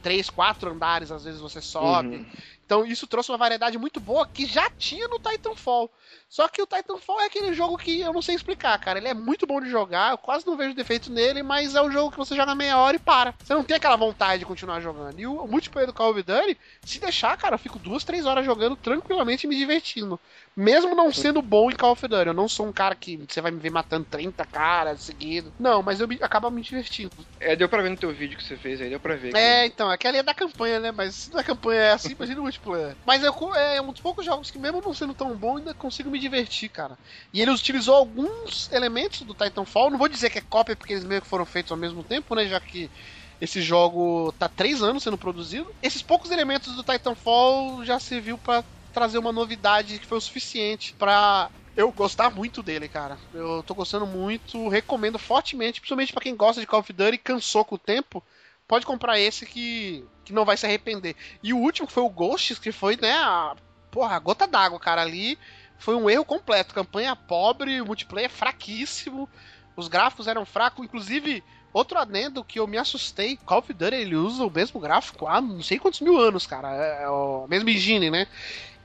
[0.00, 2.18] Três, quatro andares, às vezes você sobe.
[2.18, 2.26] Uhum.
[2.64, 5.90] Então isso trouxe uma variedade muito boa que já tinha no Titanfall.
[6.28, 8.98] Só que o Titanfall é aquele jogo que eu não sei explicar, cara.
[8.98, 11.90] Ele é muito bom de jogar, eu quase não vejo defeito nele, mas é um
[11.90, 13.34] jogo que você joga meia hora e para.
[13.42, 15.18] Você não tem aquela vontade de continuar jogando.
[15.18, 18.44] E o, multiplayer do Call of Duty, se deixar, cara, eu fico duas, três horas
[18.44, 20.20] jogando tranquilamente e me divertindo.
[20.54, 22.26] Mesmo não sendo bom em Call of Duty.
[22.26, 25.52] Eu não sou um cara que você vai me ver matando 30 caras seguido.
[25.58, 27.12] Não, mas eu me, acabo me divertindo.
[27.40, 29.32] É, deu pra ver no teu vídeo que você fez aí, deu pra ver.
[29.32, 29.38] Que...
[29.38, 30.92] É, então, aquela é da campanha, né?
[30.92, 32.96] Mas se da campanha é assim, imagina o multiplayer.
[33.06, 36.10] Mas eu, é um dos poucos jogos que, mesmo não sendo tão bom, ainda consigo
[36.10, 36.98] me divertir, cara.
[37.32, 39.90] E ele utilizou alguns elementos do Titanfall.
[39.90, 42.34] Não vou dizer que é cópia, porque eles meio que foram feitos ao mesmo tempo,
[42.34, 42.46] né?
[42.46, 42.90] Já que
[43.40, 45.72] esse jogo tá três anos sendo produzido.
[45.82, 50.92] Esses poucos elementos do Titanfall já serviu para trazer uma novidade que foi o suficiente
[50.94, 53.16] para eu gostar muito dele, cara.
[53.32, 57.18] Eu tô gostando muito, recomendo fortemente, principalmente para quem gosta de Call of Duty e
[57.18, 58.22] cansou com o tempo.
[58.66, 61.14] Pode comprar esse que, que não vai se arrepender.
[61.40, 63.54] E o último que foi o Ghosts, que foi, né, a,
[63.92, 65.38] porra, a gota d'água, cara, ali
[65.78, 66.74] foi um erro completo.
[66.74, 69.28] Campanha pobre, multiplayer fraquíssimo,
[69.76, 71.42] os gráficos eram fracos, inclusive
[71.72, 75.40] outro adendo que eu me assustei, Call of Duty ele usa o mesmo gráfico há
[75.40, 78.26] não sei quantos mil anos, cara, é, é o mesmo engine, né?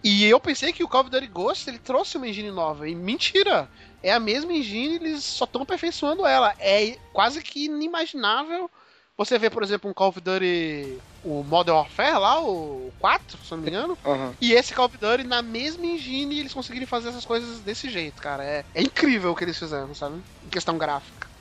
[0.04, 2.90] E eu pensei que o Call of Duty Ghost ele trouxe uma engine nova.
[2.90, 3.70] E mentira!
[4.02, 6.54] É a mesma engine, eles só estão aperfeiçoando ela.
[6.60, 8.70] É quase que inimaginável
[9.18, 13.52] você ver, por exemplo, um Call of Duty, o Modern Warfare lá, o 4, se
[13.52, 14.34] não me engano, uhum.
[14.42, 18.22] e esse Call of Duty na mesma engine eles conseguirem fazer essas coisas desse jeito,
[18.22, 18.44] cara.
[18.44, 20.22] É, é incrível o que eles fizeram, sabe?
[20.46, 21.34] Em questão gráfica.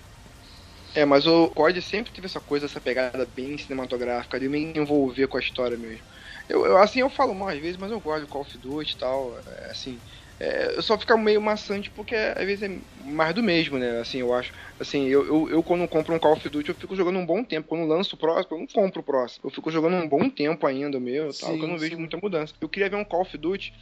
[0.94, 5.26] É, mas o COD sempre teve essa coisa, essa pegada bem cinematográfica, de me envolver
[5.26, 6.04] com a história mesmo.
[6.48, 8.92] Eu, eu, assim, eu falo mal às vezes, mas eu gosto de Call of Duty
[8.92, 9.38] e tal.
[9.38, 9.98] É, assim,
[10.40, 14.00] é, eu só fica meio maçante porque às vezes é mais do mesmo, né?
[14.00, 14.52] Assim, eu acho.
[14.78, 17.44] Assim, eu, eu, eu, quando compro um Call of Duty, eu fico jogando um bom
[17.44, 17.68] tempo.
[17.68, 19.46] Quando lanço o próximo, eu não compro o próximo.
[19.46, 22.54] Eu fico jogando um bom tempo ainda, meu, tal, que eu não vejo muita mudança.
[22.60, 23.72] Eu queria ver um Call of Duty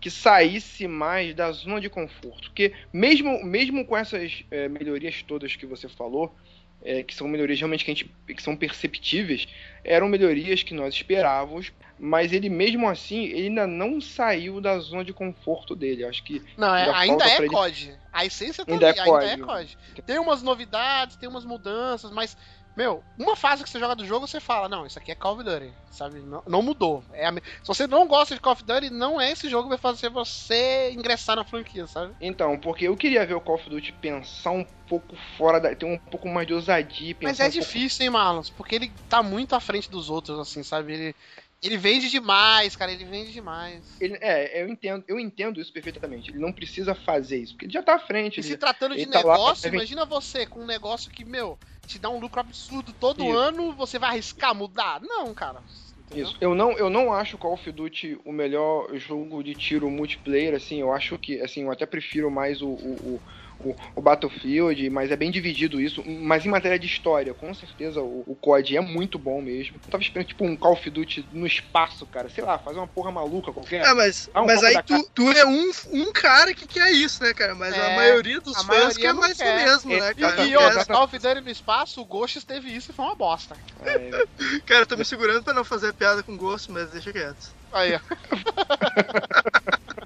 [0.00, 2.48] que saísse mais da zona de conforto.
[2.48, 6.34] Porque mesmo, mesmo com essas é, melhorias todas que você falou,
[6.82, 9.46] é, que são melhorias realmente que, a gente, que são perceptíveis,
[9.84, 15.04] eram melhorias que nós esperávamos, mas ele mesmo assim, ele ainda não saiu da zona
[15.04, 16.04] de conforto dele.
[16.04, 16.42] Acho que.
[16.56, 17.94] Não, é, ainda é COD.
[18.12, 19.78] A essência tá ainda ali, é ainda é COD.
[20.06, 22.36] Tem umas novidades, tem umas mudanças, mas
[22.80, 25.34] meu, uma fase que você joga do jogo, você fala, não, isso aqui é Call
[25.34, 26.20] of Duty, sabe?
[26.20, 27.04] Não, não mudou.
[27.12, 27.32] É a...
[27.34, 30.08] Se você não gosta de Call of Duty, não é esse jogo que vai fazer
[30.08, 32.14] você ingressar na franquia, sabe?
[32.18, 35.74] Então, porque eu queria ver o Call of Duty pensar um pouco fora da...
[35.74, 37.14] ter um pouco mais de ousadia.
[37.20, 38.02] Mas é um difícil, pouco...
[38.02, 38.48] hein, Marlons?
[38.48, 40.94] Porque ele tá muito à frente dos outros, assim, sabe?
[40.94, 41.16] Ele,
[41.62, 43.96] ele vende demais, cara, ele vende demais.
[44.00, 46.30] Ele, é, eu entendo, eu entendo isso perfeitamente.
[46.30, 48.38] Ele não precisa fazer isso, porque ele já tá à frente.
[48.38, 51.98] E ele, se tratando de negócio, tá imagina você com um negócio que, meu, te
[51.98, 53.36] dá um lucro absurdo todo isso.
[53.36, 55.00] ano, você vai arriscar mudar?
[55.02, 55.62] Não, cara.
[55.98, 56.24] Entendeu?
[56.24, 56.36] Isso.
[56.40, 60.80] Eu não, eu não acho Call of Duty o melhor jogo de tiro multiplayer, assim,
[60.80, 63.22] eu acho que, assim, eu até prefiro mais o, o, o
[63.64, 66.02] o, o, Battlefield, mas é bem dividido isso.
[66.06, 69.76] Mas em matéria de história, com certeza o, o COD é muito bom mesmo.
[69.76, 72.28] Eu tava esperando tipo um Call of Duty no espaço, cara.
[72.28, 73.84] Sei lá, fazer uma porra maluca qualquer.
[73.84, 77.34] É, mas, um mas aí tu, tu, é um, um cara que quer isso, né,
[77.34, 77.54] cara?
[77.54, 79.52] Mas é, a maioria dos a fãs maioria quer mais quer.
[79.52, 80.44] o mesmo, né, cara?
[80.44, 83.14] E, e outra, Call of Duty no espaço, o Ghost teve isso e foi uma
[83.14, 83.56] bosta.
[83.84, 84.26] É.
[84.66, 87.60] cara, eu tô me segurando pra não fazer piada com Ghost, mas deixa quieto.
[87.72, 88.00] Aí, ó.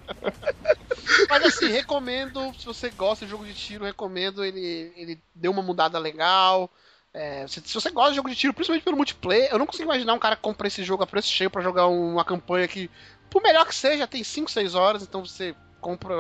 [1.29, 4.45] Mas assim, recomendo, se você gosta de jogo de tiro, recomendo.
[4.45, 6.71] Ele, ele deu uma mudada legal.
[7.13, 9.85] É, se, se, você gosta de jogo de tiro, principalmente pelo multiplayer, eu não consigo
[9.85, 12.91] imaginar um cara que compra esse jogo a preço cheio para jogar uma campanha que,
[13.31, 16.15] por melhor que seja, tem 5, 6 horas, então você compra,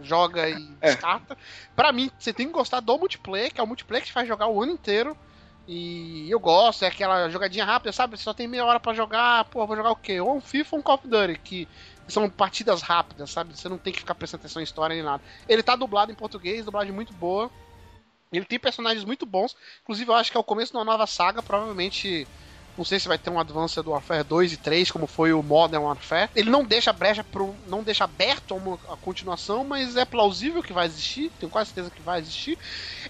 [0.00, 0.92] joga e é.
[0.92, 1.36] descarta.
[1.76, 4.26] Pra mim, você tem que gostar do multiplayer, que é o multiplayer que te faz
[4.26, 5.14] jogar o ano inteiro.
[5.66, 8.16] E eu gosto, é aquela jogadinha rápida, sabe?
[8.16, 10.18] Você só tem meia hora para jogar, pô, vou jogar o quê?
[10.18, 11.68] Ou um FIFA ou um Call of Duty, que
[12.08, 13.56] são partidas rápidas, sabe?
[13.56, 15.22] Você não tem que ficar prestando atenção em história nem nada.
[15.48, 17.50] Ele tá dublado em português, dublagem muito boa.
[18.32, 19.56] Ele tem personagens muito bons.
[19.82, 21.42] Inclusive, eu acho que é o começo de uma nova saga.
[21.42, 22.26] Provavelmente
[22.78, 25.82] não sei se vai ter um Advanced Warfare 2 e 3, como foi o Modern
[25.82, 26.30] Warfare.
[26.34, 30.62] Ele não deixa brecha pro, não deixa aberto a uma a continuação, mas é plausível
[30.62, 32.56] que vai existir, tenho quase certeza que vai existir.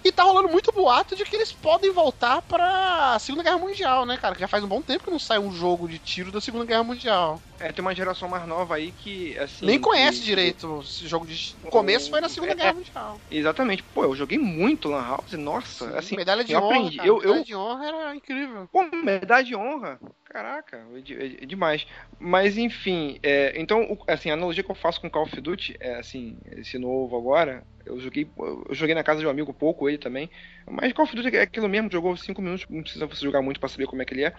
[0.02, 4.06] E tá rolando muito boato de que eles podem voltar para a Segunda Guerra Mundial,
[4.06, 4.34] né, cara?
[4.34, 6.64] Que já faz um bom tempo que não sai um jogo de tiro da Segunda
[6.64, 7.40] Guerra Mundial.
[7.60, 9.66] É, tem uma geração mais nova aí que, assim...
[9.66, 10.24] Nem conhece que...
[10.24, 11.56] direito esse jogo de...
[11.64, 13.20] O começo foi na Segunda é, Guerra Mundial.
[13.30, 13.82] Exatamente.
[13.82, 16.16] Pô, eu joguei muito Lan House, nossa, Sim, assim...
[16.16, 16.98] Medalha de eu honra, aprendi.
[16.98, 17.44] Eu, medalha eu...
[17.44, 18.68] de honra era incrível.
[18.72, 20.00] Pô, medalha de honra.
[20.24, 21.86] Caraca, é, de- é- é demais.
[22.18, 25.76] Mas enfim, é, então, o- assim, a analogia que eu faço com Call of Duty
[25.80, 29.88] é assim, esse novo agora, eu joguei, eu joguei na casa de um amigo pouco,
[29.88, 30.30] ele também.
[30.70, 33.58] Mas Call of Duty é aquilo mesmo, jogou 5 minutos, não precisa você jogar muito
[33.60, 34.32] pra saber como é que ele é.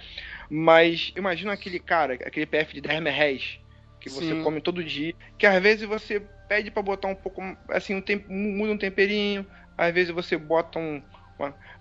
[0.50, 3.60] Mas imagina aquele cara, aquele PF de 10 merréis
[4.00, 4.44] que você Sim.
[4.44, 8.32] come todo dia, que às vezes você pede pra botar um pouco, assim, um tempo,
[8.32, 9.46] muda um temperinho,
[9.78, 11.02] às vezes você bota um,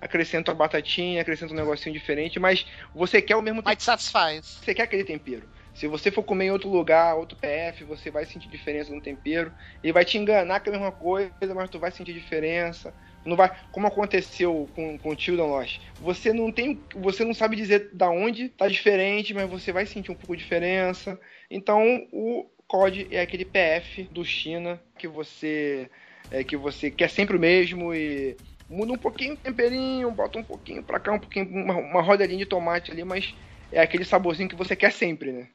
[0.00, 4.60] acrescenta uma batatinha, acrescenta um negocinho diferente, mas você quer o mesmo Mas te satisfaz.
[4.62, 5.48] você quer aquele tempero.
[5.74, 9.52] Se você for comer em outro lugar, outro PF, você vai sentir diferença no tempero.
[9.82, 12.92] E vai te enganar que é a mesma coisa, mas tu vai sentir diferença.
[13.24, 15.80] Não vai, como aconteceu com, com o Children Lost.
[16.00, 20.10] Você não tem, você não sabe dizer da onde tá diferente, mas você vai sentir
[20.10, 21.16] um pouco de diferença.
[21.48, 25.88] Então, o COD é aquele PF do China que você
[26.30, 28.36] é, que você quer sempre o mesmo e
[28.68, 32.46] muda um pouquinho o temperinho, bota um pouquinho pra cá, um pouquinho uma, uma de
[32.46, 33.34] tomate ali, mas
[33.72, 35.48] é aquele saborzinho que você quer sempre, né?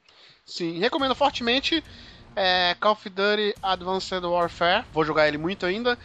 [0.44, 1.82] Sim, recomendo fortemente
[2.36, 4.84] é, Call of Duty Advanced Warfare.
[4.92, 5.98] Vou jogar ele muito ainda.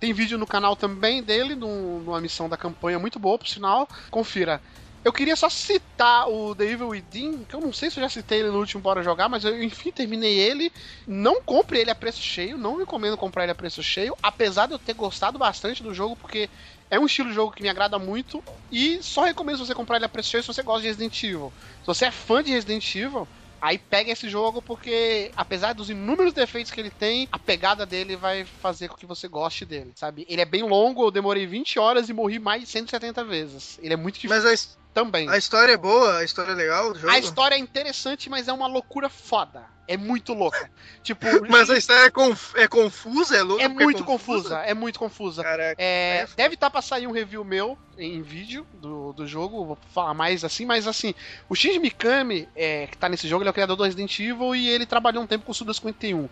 [0.00, 3.88] Tem vídeo no canal também dele, num- numa missão da campanha muito boa, por sinal.
[4.10, 4.60] Confira.
[5.04, 8.08] Eu queria só citar o The Evil Within, que eu não sei se eu já
[8.08, 10.72] citei ele no último Bora Jogar, mas eu enfim terminei ele.
[11.08, 14.74] Não compre ele a preço cheio, não recomendo comprar ele a preço cheio, apesar de
[14.74, 16.48] eu ter gostado bastante do jogo, porque
[16.88, 18.42] é um estilo de jogo que me agrada muito.
[18.70, 21.52] E só recomendo você comprar ele a preço cheio se você gosta de Resident Evil.
[21.80, 23.28] Se você é fã de Resident Evil,
[23.62, 28.16] Aí pega esse jogo porque, apesar dos inúmeros defeitos que ele tem, a pegada dele
[28.16, 30.26] vai fazer com que você goste dele, sabe?
[30.28, 33.78] Ele é bem longo, eu demorei 20 horas e morri mais de 170 vezes.
[33.80, 35.28] Ele é muito difícil Mas também.
[35.28, 36.92] a história é boa, a história é legal.
[37.08, 39.64] A história é interessante, mas é uma loucura foda.
[39.88, 40.70] É muito louca.
[41.02, 43.64] Tipo, Mas a história é, conf- é confusa, é louca?
[43.64, 45.42] é porque muito confusa, é muito confusa.
[45.42, 45.74] Caraca.
[45.76, 50.14] É, deve estar pra sair um review meu em vídeo do, do jogo, vou falar
[50.14, 51.12] mais assim, mas assim,
[51.48, 54.54] o Shinji Mikami, é, que tá nesse jogo, ele é o criador do Resident Evil
[54.54, 56.28] e ele trabalhou um tempo com o Suda 51.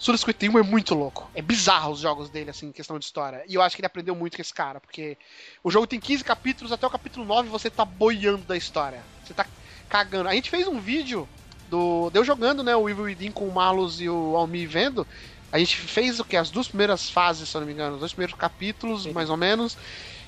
[0.00, 1.30] Suda 51 é muito louco.
[1.34, 3.44] É bizarro os jogos dele, assim, em questão de história.
[3.46, 5.14] E eu acho que ele aprendeu muito com esse cara, porque
[5.62, 9.02] o jogo tem 15 capítulos, até o capítulo 9 você tá boiando da história.
[9.22, 9.44] Você tá
[9.90, 10.30] cagando.
[10.30, 11.28] A gente fez um vídeo
[11.68, 12.08] do.
[12.08, 12.74] Deu jogando, né?
[12.74, 15.06] O Evil Within com o Marlos e o Almi vendo.
[15.52, 16.34] A gente fez o que?
[16.34, 19.36] As duas primeiras fases, se eu não me engano, os dois primeiros capítulos, mais ou
[19.36, 19.76] menos.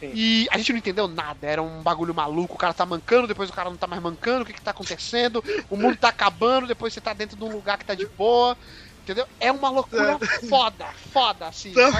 [0.02, 3.48] E a gente não entendeu nada, era um bagulho maluco, o cara tá mancando, depois
[3.48, 5.42] o cara não tá mais mancando, o que que tá acontecendo?
[5.70, 8.58] O mundo tá acabando, depois você tá dentro de um lugar que tá de boa.
[9.02, 9.26] Entendeu?
[9.40, 10.16] É uma loucura
[10.48, 11.70] foda, foda, assim.
[11.72, 11.90] Então?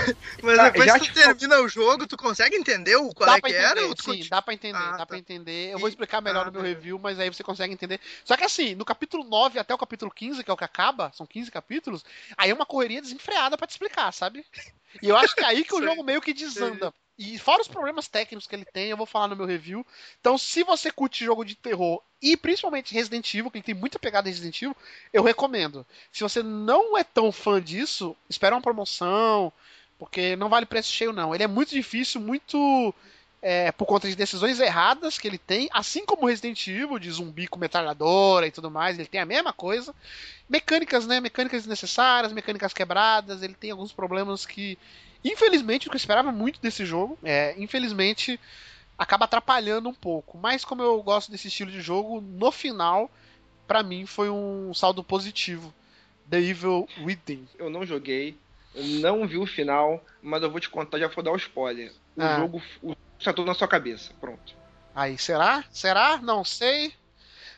[0.41, 3.37] Mas Tá, depois que tu te- termina o jogo, tu consegue entender o qual dá
[3.39, 3.81] é que entender, era?
[3.81, 5.07] sim, continua- dá pra entender, Ah, dá tá.
[5.07, 5.73] pra entender.
[5.73, 8.01] Eu vou explicar melhor ah, no meu review, mas aí você consegue entender.
[8.25, 11.11] Só que assim, no capítulo 9 até o capítulo 15, que é o que acaba,
[11.13, 12.05] são 15 capítulos,
[12.37, 14.47] aí é uma correria desenfreada pra te explicar, sabe?
[15.03, 16.93] E eu acho que é aí que o jogo meio que desanda.
[17.23, 19.87] E fora os problemas técnicos que ele tem, eu vou falar no meu review.
[20.21, 24.29] Então, se você curte jogo de terror e principalmente Resident Evil, que tem muita pegada
[24.29, 24.77] em Resident Evil,
[25.13, 25.87] eu recomendo.
[26.11, 29.53] Se você não é tão fã disso, espera uma promoção,
[29.99, 31.35] porque não vale preço cheio, não.
[31.35, 32.95] Ele é muito difícil, muito.
[33.43, 37.49] é, por conta de decisões erradas que ele tem, assim como Resident Evil, de zumbi
[37.49, 39.93] com metralhadora e tudo mais, ele tem a mesma coisa.
[40.49, 41.21] Mecânicas, né?
[41.21, 44.79] Mecânicas desnecessárias, mecânicas quebradas, ele tem alguns problemas que,
[45.25, 48.39] infelizmente, o que eu esperava muito desse jogo, é, infelizmente,
[48.99, 50.39] acaba atrapalhando um pouco.
[50.39, 53.11] Mas como eu gosto desse estilo de jogo, no final,
[53.67, 55.73] pra mim foi um saldo positivo.
[56.29, 57.47] The Evil Within.
[57.59, 58.37] Eu não joguei,
[58.75, 61.93] eu não vi o final, mas eu vou te contar, já vou dar o spoiler.
[62.17, 62.37] O Ah.
[62.37, 64.55] jogo o, está tudo na sua cabeça, pronto.
[64.95, 65.65] Aí, será?
[65.71, 66.19] Será?
[66.19, 66.93] Não sei.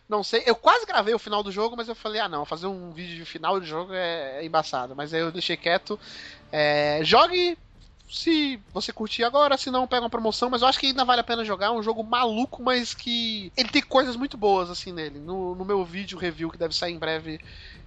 [0.09, 0.43] Não sei.
[0.45, 3.17] Eu quase gravei o final do jogo, mas eu falei, ah não, fazer um vídeo
[3.17, 4.95] de final de jogo é, é embaçado.
[4.95, 5.99] Mas aí eu deixei quieto.
[6.53, 7.57] É, jogue
[8.09, 11.21] se você curtir agora, se não, pega uma promoção, mas eu acho que ainda vale
[11.21, 11.67] a pena jogar.
[11.67, 13.53] É um jogo maluco, mas que.
[13.57, 15.19] Ele tem coisas muito boas, assim, nele.
[15.19, 17.41] No, no meu vídeo review, que deve sair em breve,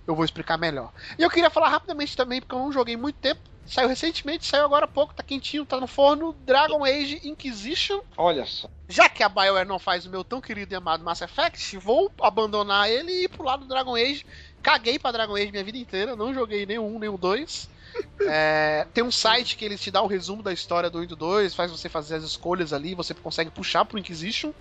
[0.07, 0.91] eu vou explicar melhor.
[1.19, 3.41] E eu queria falar rapidamente também, porque eu não joguei muito tempo.
[3.67, 6.33] Saiu recentemente, saiu agora há pouco, tá quentinho, tá no forno.
[6.45, 7.99] Dragon Age Inquisition.
[8.15, 8.69] Olha só.
[8.87, 12.09] Já que a BioWare não faz o meu tão querido e amado Mass Effect, vou
[12.21, 14.25] abandonar ele e ir pro lado do Dragon Age.
[14.63, 17.69] Caguei pra Dragon Age minha vida inteira, não joguei nem o 1 nem o 2.
[18.21, 21.07] É, tem um site que ele te dá o resumo da história do 1 e
[21.07, 24.53] do 2, faz você fazer as escolhas ali, você consegue puxar pro Inquisition.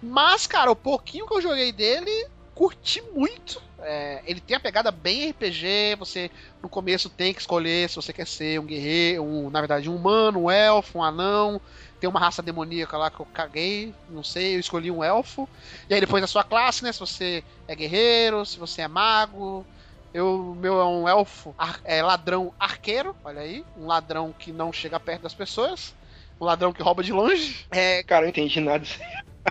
[0.00, 3.60] Mas, cara, o pouquinho que eu joguei dele, curti muito.
[3.80, 6.30] É, ele tem a pegada bem RPG, você
[6.62, 9.94] no começo tem que escolher se você quer ser um guerreiro, um, na verdade, um
[9.96, 11.60] humano, um elfo, um anão.
[12.00, 15.48] Tem uma raça demoníaca lá que eu caguei, não sei, eu escolhi um elfo.
[15.88, 16.92] E aí depois a sua classe, né?
[16.92, 19.66] Se você é guerreiro, se você é mago.
[20.12, 24.52] Eu, o meu é um elfo, ar- é ladrão arqueiro, olha aí, um ladrão que
[24.52, 25.94] não chega perto das pessoas,
[26.40, 27.66] um ladrão que rouba de longe.
[27.70, 28.86] É, Cara, eu entendi nada.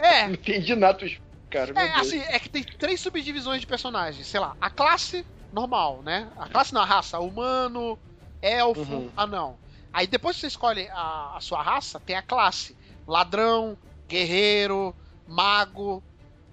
[0.01, 0.97] é, Não entendi nada.
[0.99, 1.73] dos- cara.
[1.75, 4.27] É, assim, é que tem três subdivisões de personagens.
[4.27, 6.31] Sei lá, a classe normal, né?
[6.37, 7.97] A classe não, a raça, humano,
[8.41, 9.11] elfo, Uhum.
[9.15, 9.59] anão.
[9.91, 12.77] Aí depois que você escolhe a, a sua raça, tem a classe.
[13.07, 14.93] Ladrão, guerreiro,
[15.25, 16.03] mago,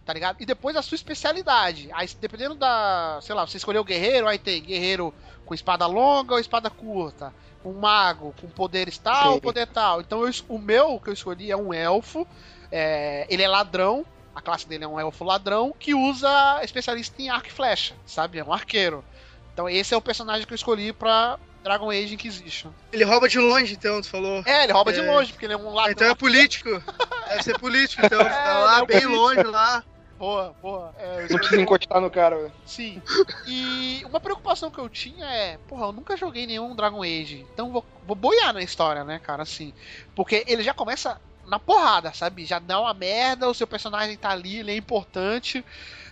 [0.05, 0.37] tá ligado?
[0.41, 1.91] E depois a sua especialidade.
[1.93, 3.19] Aí, dependendo da.
[3.23, 5.15] Sei lá, você escolheu o guerreiro, aí tem guerreiro
[5.45, 7.35] com espada longa ou espada curta.
[7.65, 9.41] Um mago com poderes tal, Sim.
[9.41, 10.01] poder tal.
[10.01, 12.27] Então eu o meu que eu escolhi é um elfo.
[12.71, 14.07] é, ele é ladrão.
[14.35, 18.39] A classe dele é um elfo ladrão que usa especialista em arco e flecha, sabe?
[18.39, 19.05] É um arqueiro.
[19.53, 22.71] Então esse é o personagem que eu escolhi pra Dragon Age Inquisition.
[22.93, 24.43] Ele rouba de longe, então, tu falou.
[24.45, 25.11] É, ele rouba de É.
[25.11, 25.93] longe, porque ele é um ladrão.
[25.93, 26.69] Então é político.
[27.29, 28.21] Deve ser político, então.
[28.21, 29.17] É, Tá lá, ele é bem político.
[29.23, 29.85] longe lá.
[30.19, 30.95] Boa, boa.
[30.99, 32.53] É, eu Não precisa encostar no cara, velho.
[32.67, 33.01] Sim.
[33.47, 37.47] E uma preocupação que eu tinha é, porra, eu nunca joguei nenhum Dragon Age.
[37.53, 39.73] Então vou, vou boiar na história, né, cara, assim.
[40.15, 42.45] Porque ele já começa na porrada, sabe?
[42.45, 45.65] Já dá uma merda, o seu personagem tá ali, ele é importante.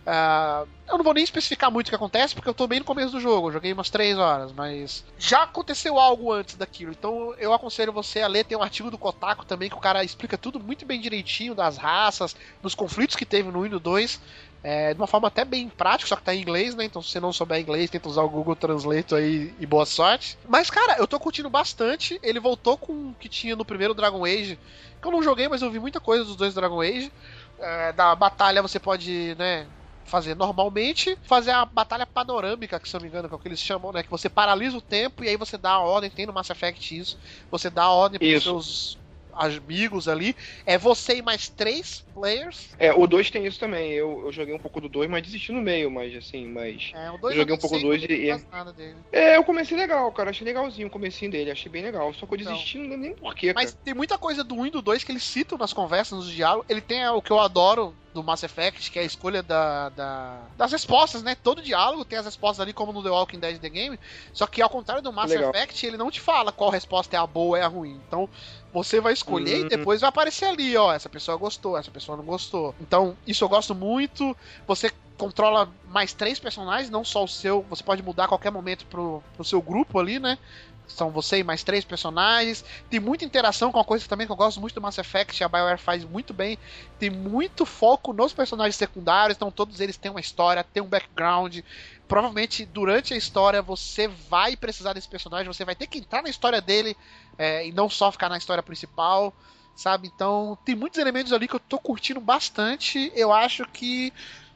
[0.05, 2.85] Ah, eu não vou nem especificar muito o que acontece, porque eu tô bem no
[2.85, 6.91] começo do jogo, eu joguei umas 3 horas, mas já aconteceu algo antes daquilo.
[6.91, 10.03] Então eu aconselho você a ler, tem um artigo do Kotaku também que o cara
[10.05, 13.81] explica tudo muito bem direitinho das raças, dos conflitos que teve no 1 e no
[13.81, 14.21] 2.
[14.65, 16.85] É, de uma forma até bem prática, só que tá em inglês, né?
[16.85, 20.39] Então se você não souber inglês, tenta usar o Google Translate aí e boa sorte.
[20.49, 22.19] Mas, cara, eu tô curtindo bastante.
[22.23, 24.59] Ele voltou com o que tinha no primeiro Dragon Age,
[25.01, 27.13] que eu não joguei, mas eu vi muita coisa dos dois Dragon Age.
[27.59, 29.67] É, da batalha você pode, né?
[30.05, 33.41] Fazer normalmente, fazer a batalha panorâmica, que se eu não me engano, que é o
[33.41, 34.03] que eles chamam, né?
[34.03, 36.97] Que você paralisa o tempo e aí você dá a ordem, tem no Mass Effect
[36.99, 37.19] isso.
[37.51, 38.43] Você dá a ordem pros Isso.
[38.43, 38.99] seus
[39.33, 40.37] amigos ali.
[40.67, 42.71] É você e mais três players.
[42.79, 43.93] É, o 2 tem isso também.
[43.93, 46.91] Eu, eu joguei um pouco do 2, mas desisti no meio, mas assim, mas.
[46.95, 48.99] É, o dois Eu joguei eu um pouco do dois não e- faz nada dele.
[49.13, 50.31] É, eu comecei legal, cara.
[50.31, 52.13] Achei legalzinho o comecinho dele, achei bem legal.
[52.15, 52.53] Só que eu Então.
[52.53, 53.83] desisti, não lembro nem porquê, Mas cara.
[53.85, 56.67] tem muita coisa do 1 e do 2 que eles citam nas conversas, nos diálogos.
[56.69, 60.47] Ele tem o que eu adoro do Mass Effect, que é a escolha da, da-
[60.55, 61.35] das respostas, né?
[61.35, 63.99] Todo diálogo tem as respostas ali, como no The Walking Dead The Game.
[64.35, 65.49] Só que ao contrário do Mass Legal.
[65.51, 68.03] Effect, ele não te fala qual resposta é a boa ou é a ruim.
[68.07, 68.29] Então
[68.71, 69.69] você vai escolher e Hum.
[69.69, 70.93] depois vai aparecer ali, ó.
[70.93, 72.75] Essa pessoa gostou, essa pessoa não gostou.
[72.81, 74.37] Então, isso eu gosto muito.
[74.67, 77.63] Você controla mais três personagens, não só o seu.
[77.71, 80.39] Você pode mudar a qualquer momento pro, pro seu grupo ali, né?
[80.87, 82.65] São você e mais três personagens.
[82.91, 85.49] Tem muita interação com uma coisa também que eu gosto muito do Mass Effect, a
[85.49, 86.59] BioWare faz muito bem.
[86.99, 91.61] Tem muito foco nos personagens secundários, então todos eles têm uma história, têm um background.
[92.07, 96.29] Provavelmente durante a história você vai precisar desse personagem, você vai ter que entrar na
[96.29, 96.97] história dele
[97.39, 99.33] é, e não só ficar na história principal,
[99.75, 100.11] sabe?
[100.13, 103.13] Então tem muitos elementos ali que eu tô curtindo bastante.
[103.15, 104.13] Eu acho que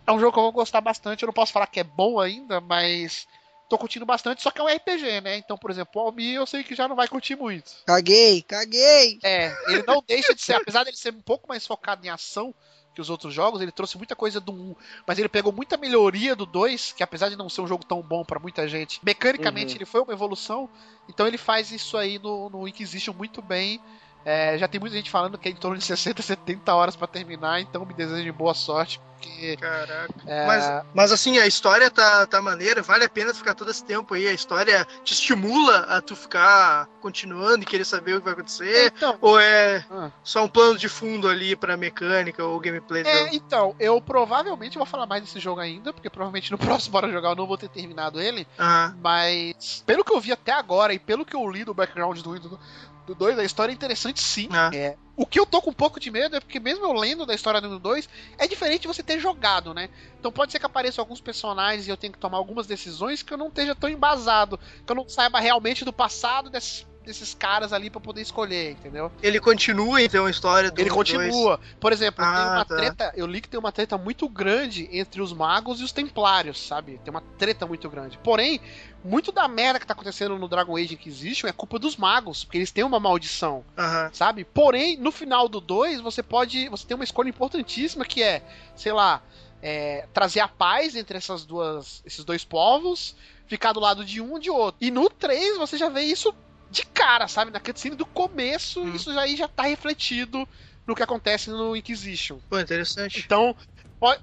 [0.07, 1.23] é um jogo que eu vou gostar bastante.
[1.23, 3.27] Eu não posso falar que é bom ainda, mas
[3.69, 4.43] tô curtindo bastante.
[4.43, 5.37] Só que é um RPG, né?
[5.37, 7.73] Então, por exemplo, o Almi eu sei que já não vai curtir muito.
[7.85, 9.19] Caguei, caguei.
[9.23, 12.55] É, ele não deixa de ser, apesar dele ser um pouco mais focado em ação
[12.97, 14.75] que os outros jogos, ele trouxe muita coisa do 1,
[15.07, 18.01] mas ele pegou muita melhoria do 2, que apesar de não ser um jogo tão
[18.01, 19.77] bom pra muita gente, mecanicamente Uhum.
[19.77, 20.67] ele foi uma evolução,
[21.07, 23.79] então ele faz isso aí no, no Inquisition muito bem.
[24.28, 27.07] É, já tem muita gente falando que é em torno de 60, 70 horas pra
[27.07, 30.12] terminar, então me desejo boa sorte, porque Caraca.
[30.27, 33.85] é, Mas, mas assim, a história tá, tá maneira, vale a pena ficar todo esse
[33.85, 34.27] tempo aí.
[34.27, 38.93] A história te estimula a tu ficar continuando e querer saber o que vai acontecer.
[38.97, 40.11] então, Ou é Ah.
[40.24, 44.86] só um plano de fundo ali pra mecânica ou gameplay É, então, eu provavelmente vou
[44.86, 47.69] falar mais desse jogo ainda, porque provavelmente no próximo Bora Jogar eu não vou ter
[47.69, 48.44] terminado ele.
[48.59, 52.19] Ah, Mas, pelo que eu vi até agora e pelo que eu li do background
[52.20, 52.61] do, do,
[53.07, 54.49] do 2, a história é interessante sim.
[54.51, 54.70] Ah.
[54.74, 54.97] É.
[55.16, 57.35] O que eu tô com um pouco de medo é porque, mesmo eu lendo da
[57.35, 58.07] história do 2,
[58.37, 59.89] é diferente de você ter jogado, né?
[60.20, 63.33] Então pode ser que apareçam alguns personagens e eu tenho que tomar algumas decisões que
[63.33, 67.73] eu não esteja tão embasado, que eu não saiba realmente do passado desses, desses caras
[67.73, 69.11] ali pra poder escolher, entendeu?
[69.23, 71.11] ele continua então a história do Ele dois?
[71.12, 71.61] continua.
[71.81, 72.77] Por exemplo, tem Ah, uma tá.
[72.77, 73.12] treta.
[73.16, 77.01] Eu li que tem uma treta muito grande entre os magos e os templários, sabe?
[77.05, 78.19] Tem uma treta muito grande.
[78.19, 78.61] Porém,
[79.05, 82.59] muito da merda que tá acontecendo no Dragon Age Inquisition é culpa dos magos, porque
[82.59, 83.65] eles têm uma maldição,
[84.12, 84.45] sabe?
[84.45, 86.69] Porém, no final do 2, você pode.
[86.69, 88.43] Você tem uma escolha importantíssima que é,
[88.74, 89.23] sei lá,
[89.62, 93.15] é, trazer a paz entre essas duas, esses dois povos,
[93.47, 94.77] ficar do lado de um ou de outro.
[94.81, 96.35] E no 3 você já vê isso
[96.71, 97.51] de cara, sabe?
[97.51, 98.95] Na cutscene do começo, Hum.
[98.95, 100.47] isso aí já tá refletido
[100.87, 102.39] no que acontece no Inquisition.
[102.49, 103.19] Pô, interessante.
[103.19, 103.57] Então,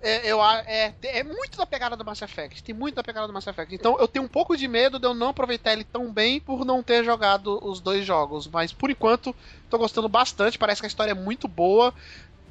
[0.02, 2.64] é, eu, é, é muito da pegada do Mass Effect.
[2.64, 3.74] Tem muito da pegada do Mass Effect.
[3.74, 6.64] Então, eu tenho um pouco de medo de eu não aproveitar ele tão bem por
[6.64, 8.48] não ter jogado os dois jogos.
[8.48, 9.36] Mas, por enquanto,
[9.70, 10.57] tô gostando bastante.
[10.57, 11.94] Parece que a história é muito boa.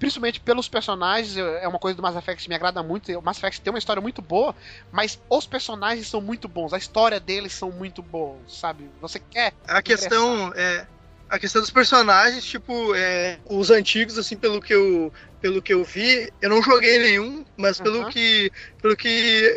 [0.03, 3.17] Principalmente pelos personagens, é uma coisa do Mass Effect que me agrada muito.
[3.17, 4.53] O Mass Effect tem uma história muito boa,
[4.91, 8.91] mas os personagens são muito bons, a história deles são muito bons, sabe?
[9.01, 10.89] Você quer A questão é.
[11.29, 15.85] a questão dos personagens, tipo, é, os antigos, assim, pelo que eu pelo que eu
[15.85, 17.85] vi, eu não joguei nenhum, mas uhum.
[17.85, 18.51] pelo que
[18.81, 19.09] pelo que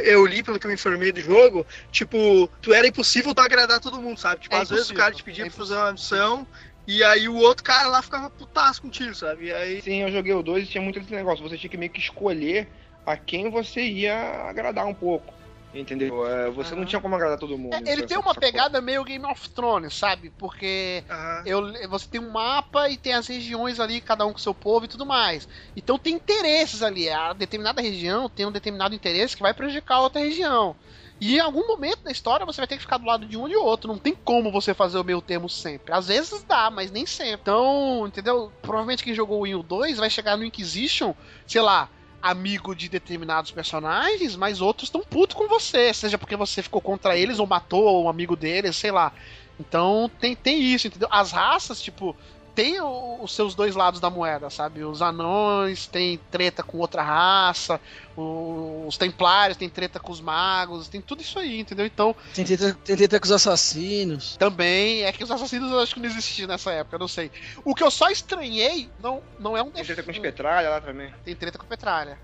[0.03, 3.80] eu li, pelo que eu me informei do jogo, tipo, tu era impossível tu agradar
[3.80, 4.41] todo mundo, sabe?
[4.41, 6.45] Tipo, é às vezes o cara te pedia é pra fazer uma missão
[6.88, 9.45] e aí o outro cara lá ficava putaço contigo, sabe?
[9.45, 9.82] E aí...
[9.82, 11.99] Sim, eu joguei o 2 e tinha muito esse negócio, você tinha que meio que
[11.99, 12.68] escolher
[13.06, 15.34] a quem você ia agradar um pouco.
[15.74, 16.26] Entendeu?
[16.26, 16.80] É, você uhum.
[16.80, 17.76] não tinha como agradar todo mundo.
[17.76, 20.32] É, ele tem uma pegada meio Game of Thrones, sabe?
[20.38, 21.41] Porque uhum.
[21.45, 24.86] eu, você tem um mapa e tem as regiões ali, cada um com seu povo
[24.86, 25.48] e tudo mais.
[25.76, 27.10] Então tem interesses ali.
[27.10, 30.78] A determinada região tem um determinado interesse que vai prejudicar a outra região.
[31.19, 33.47] E em algum momento da história você vai ter que ficar do lado de um
[33.47, 33.91] e outro.
[33.91, 35.93] Não tem como você fazer o meio termo sempre.
[35.93, 37.41] Às vezes dá, mas nem sempre.
[37.41, 38.51] Então, entendeu?
[38.61, 41.13] Provavelmente quem jogou o Wii 2 vai chegar no Inquisition,
[41.47, 41.89] sei lá,
[42.21, 47.15] amigo de determinados personagens, mas outros estão putos com você, seja porque você ficou contra
[47.15, 49.13] eles ou matou um amigo deles, sei lá.
[49.59, 51.07] Então tem, tem isso, entendeu?
[51.11, 52.15] As raças, tipo,
[52.56, 54.84] tem os seus dois lados da moeda, sabe?
[54.84, 57.80] Os anões têm treta com outra raça,
[58.15, 61.86] os templários têm treta com os magos, tem tudo isso aí, entendeu?
[61.86, 62.15] Então.
[62.34, 64.38] Tem treta, tem treta com os assassinos.
[64.38, 67.30] Também, é que os assassinos eu acho que não existiam nessa época, eu não sei.
[67.65, 69.88] O que eu só estranhei não, não é um defeito.
[69.88, 71.14] Tem treta com os Petralha lá também.
[71.26, 72.18] Tem treta com Petralha.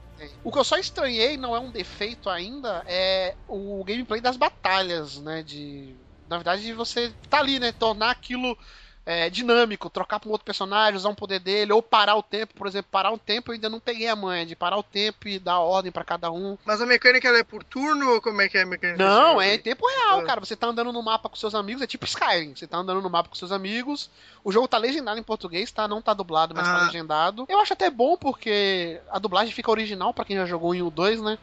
[0.44, 5.18] O que eu só estranhei, não é um defeito ainda, é o gameplay das batalhas,
[5.20, 5.42] né?
[5.44, 5.96] De.
[6.30, 7.72] Na verdade, você tá ali, né?
[7.72, 8.58] Tornar aquilo
[9.06, 12.54] é, dinâmico, trocar para um outro personagem, usar um poder dele, ou parar o tempo,
[12.54, 15.28] por exemplo, parar o tempo eu ainda não peguei a manha de parar o tempo
[15.28, 16.58] e dar ordem para cada um.
[16.66, 19.04] Mas a mecânica ela é por turno ou como é que é a mecânica?
[19.04, 20.24] Não, é em tempo real, ah.
[20.24, 20.40] cara.
[20.40, 22.56] Você tá andando no mapa com seus amigos, é tipo Skyrim.
[22.56, 24.10] Você tá andando no mapa com seus amigos.
[24.44, 25.88] O jogo tá legendado em português, tá?
[25.88, 26.80] Não tá dublado, mas tá ah.
[26.80, 27.46] tá legendado.
[27.50, 30.92] Eu acho até bom porque a dublagem fica original para quem já jogou em o
[30.92, 31.38] 2, né?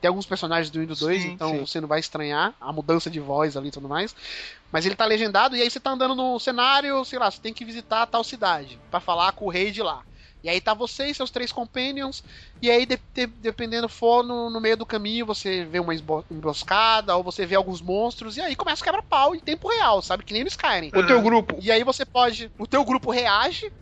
[0.00, 1.60] Tem alguns personagens do Windows 2, sim, então sim.
[1.60, 4.14] você não vai estranhar a mudança de voz ali e tudo mais.
[4.70, 7.54] Mas ele tá legendado e aí você tá andando no cenário, sei lá, você tem
[7.54, 10.02] que visitar tal cidade para falar com o rei de lá.
[10.46, 12.22] E aí tá você e seus três companions,
[12.62, 15.92] e aí de, de, dependendo for no, no, meio do caminho, você vê uma
[16.30, 20.22] emboscada, ou você vê alguns monstros, e aí começa a quebra-pau em tempo real, sabe?
[20.22, 20.92] Que nem no Skyrim.
[20.94, 21.58] O teu grupo.
[21.60, 22.48] E aí você pode.
[22.58, 23.72] O teu grupo reage.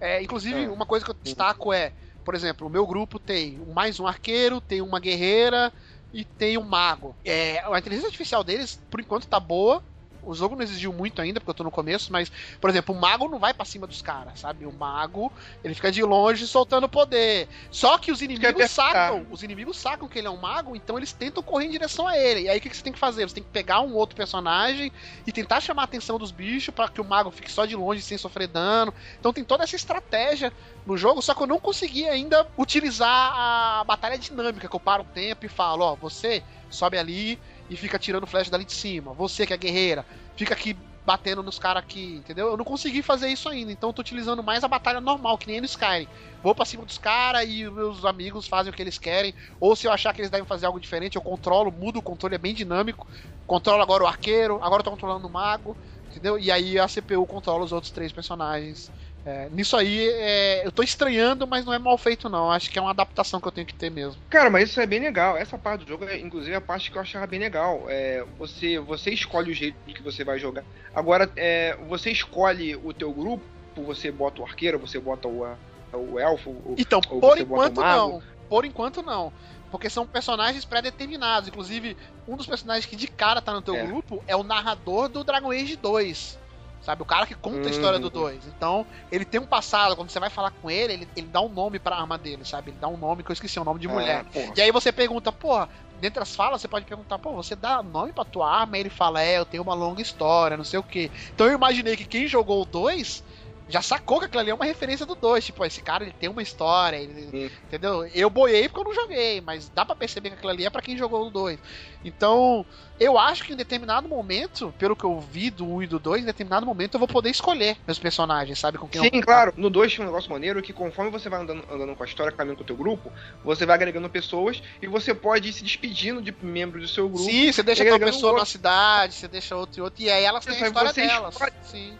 [0.00, 0.68] É, inclusive, é.
[0.68, 1.92] uma coisa que eu destaco é
[2.24, 5.72] por exemplo, o meu grupo tem mais um arqueiro, tem uma guerreira
[6.12, 7.14] e tem um mago.
[7.24, 9.82] É, a inteligência artificial deles, por enquanto, tá boa
[10.26, 12.30] o jogo não exigiu muito ainda, porque eu tô no começo, mas,
[12.60, 14.66] por exemplo, o mago não vai para cima dos caras, sabe?
[14.66, 15.32] O mago,
[15.62, 17.48] ele fica de longe soltando poder.
[17.70, 21.12] Só que os inimigos sacam, os inimigos sacam que ele é um mago, então eles
[21.12, 22.42] tentam correr em direção a ele.
[22.42, 23.28] E aí o que, que você tem que fazer?
[23.28, 24.92] Você tem que pegar um outro personagem
[25.26, 28.02] e tentar chamar a atenção dos bichos para que o mago fique só de longe
[28.02, 28.92] sem sofrer dano.
[29.18, 30.52] Então tem toda essa estratégia
[30.86, 35.02] no jogo, só que eu não consegui ainda utilizar a batalha dinâmica, que eu paro
[35.02, 37.38] o tempo e falo, ó, você sobe ali,
[37.68, 39.12] e fica tirando flecha dali de cima.
[39.14, 40.04] Você que é guerreira,
[40.36, 42.48] fica aqui batendo nos caras aqui, entendeu?
[42.48, 45.46] Eu não consegui fazer isso ainda, então eu tô utilizando mais a batalha normal, que
[45.46, 46.08] nem no Skyrim.
[46.42, 49.86] Vou pra cima dos caras e meus amigos fazem o que eles querem, ou se
[49.86, 52.54] eu achar que eles devem fazer algo diferente, eu controlo, mudo o controle, é bem
[52.54, 53.06] dinâmico.
[53.46, 55.76] Controlo agora o arqueiro, agora eu tô controlando o mago,
[56.10, 56.38] entendeu?
[56.38, 58.90] E aí a CPU controla os outros três personagens
[59.26, 62.50] é, nisso aí, é, eu tô estranhando, mas não é mal feito, não.
[62.50, 64.20] Acho que é uma adaptação que eu tenho que ter mesmo.
[64.28, 65.36] Cara, mas isso é bem legal.
[65.36, 67.84] Essa parte do jogo é, inclusive, a parte que eu achava bem legal.
[67.88, 70.62] É, você, você escolhe o jeito que você vai jogar.
[70.94, 73.42] Agora, é, você escolhe o teu grupo,
[73.74, 75.46] você bota o arqueiro, você bota o,
[75.92, 76.50] o elfo.
[76.50, 78.22] O, então, por enquanto não.
[78.46, 79.32] Por enquanto não.
[79.70, 81.48] Porque são personagens pré-determinados.
[81.48, 81.96] Inclusive,
[82.28, 83.86] um dos personagens que de cara tá no teu é.
[83.86, 86.43] grupo é o narrador do Dragon Age 2.
[86.84, 87.02] Sabe?
[87.02, 88.44] O cara que conta a história do 2.
[88.44, 88.52] Uhum.
[88.54, 91.48] Então, ele tem um passado, quando você vai falar com ele, ele, ele dá um
[91.48, 92.70] nome pra arma dele, sabe?
[92.70, 94.26] Ele dá um nome que eu esqueci, um nome de é, mulher.
[94.54, 98.12] e aí você pergunta, porra, dentre as falas, você pode perguntar, pô, você dá nome
[98.12, 98.76] pra tua arma?
[98.76, 101.10] E ele fala, é, eu tenho uma longa história, não sei o quê.
[101.34, 103.24] Então eu imaginei que quem jogou o 2
[103.68, 105.44] já sacou que aquilo ali é uma referência do 2.
[105.44, 108.06] Tipo, esse cara ele tem uma história, ele, entendeu?
[108.14, 110.82] Eu boiei porque eu não joguei, mas dá para perceber que aquilo ali é para
[110.82, 111.58] quem jogou o 2.
[112.04, 112.66] Então,
[113.00, 116.22] eu acho que em determinado momento, pelo que eu vi do 1 e do 2,
[116.22, 118.76] em determinado momento eu vou poder escolher meus personagens, sabe?
[118.76, 119.22] Com quem Sim, eu...
[119.22, 119.54] claro.
[119.56, 122.32] No 2 tinha um negócio maneiro que conforme você vai andando, andando com a história,
[122.32, 123.10] caminhando com o teu grupo,
[123.42, 127.24] você vai agregando pessoas e você pode ir se despedindo de membros do seu grupo.
[127.24, 130.44] Sim, você deixa uma pessoa na cidade, você deixa outro e outro, e aí elas
[130.44, 131.34] têm a história delas.
[131.34, 131.52] Escolhe...
[131.62, 131.96] Sim.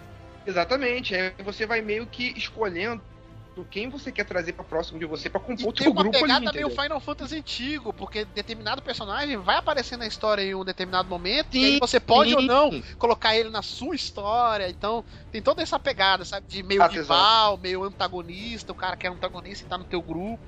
[0.46, 1.14] Exatamente.
[1.14, 3.02] Aí você vai meio que escolhendo
[3.62, 6.10] quem você quer trazer para próximo de você para compor o seu grupo ali.
[6.10, 10.54] Tem uma pegada meio Final Fantasy antigo, porque determinado personagem vai aparecer na história em
[10.54, 12.36] um determinado momento sim, e aí você pode sim.
[12.36, 14.68] ou não colocar ele na sua história.
[14.68, 19.06] Então, tem toda essa pegada, sabe, de meio ah, rival, meio antagonista, o cara que
[19.06, 20.40] é antagonista e tá no teu grupo.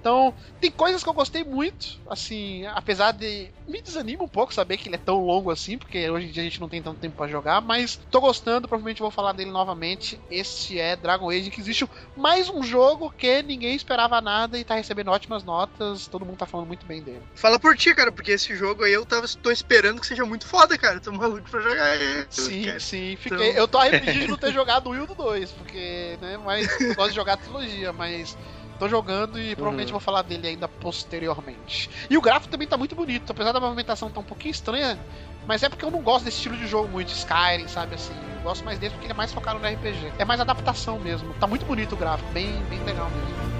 [0.00, 3.50] Então, tem coisas que eu gostei muito, assim, apesar de.
[3.68, 6.42] Me desanima um pouco saber que ele é tão longo assim, porque hoje em dia
[6.42, 9.50] a gente não tem tanto tempo pra jogar, mas tô gostando, provavelmente vou falar dele
[9.50, 10.18] novamente.
[10.30, 11.86] Este é Dragon Age Inquisition,
[12.16, 16.46] mais um jogo que ninguém esperava nada e tá recebendo ótimas notas, todo mundo tá
[16.46, 17.22] falando muito bem dele.
[17.34, 20.46] Fala por ti, cara, porque esse jogo aí eu tava, tô esperando que seja muito
[20.46, 20.98] foda, cara.
[20.98, 22.26] Tô maluco pra jogar ele.
[22.30, 22.80] Sim, cara.
[22.80, 23.58] sim, Então- fiquei.
[23.58, 26.94] Eu tô arrependido de não ter jogado o Will do 2, porque, né, mas eu
[26.96, 28.36] gosto de jogar a trilogia, mas
[28.80, 31.90] tô jogando e provavelmente vou falar dele ainda posteriormente.
[32.08, 34.98] E o gráfico também tá muito bonito, apesar da movimentação tá um pouquinho estranha,
[35.46, 38.14] mas é porque eu não gosto desse estilo de jogo muito, Skyrim, sabe assim.
[38.36, 40.14] Eu gosto mais dele porque ele é mais focado no RPG.
[40.18, 41.34] É mais adaptação mesmo.
[41.34, 43.59] Tá muito bonito o gráfico, bem, bem legal mesmo.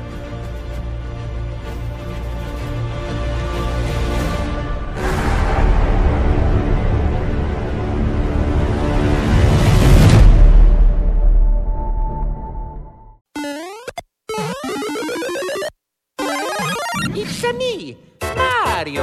[17.42, 17.96] It's me,
[18.36, 19.02] Mario.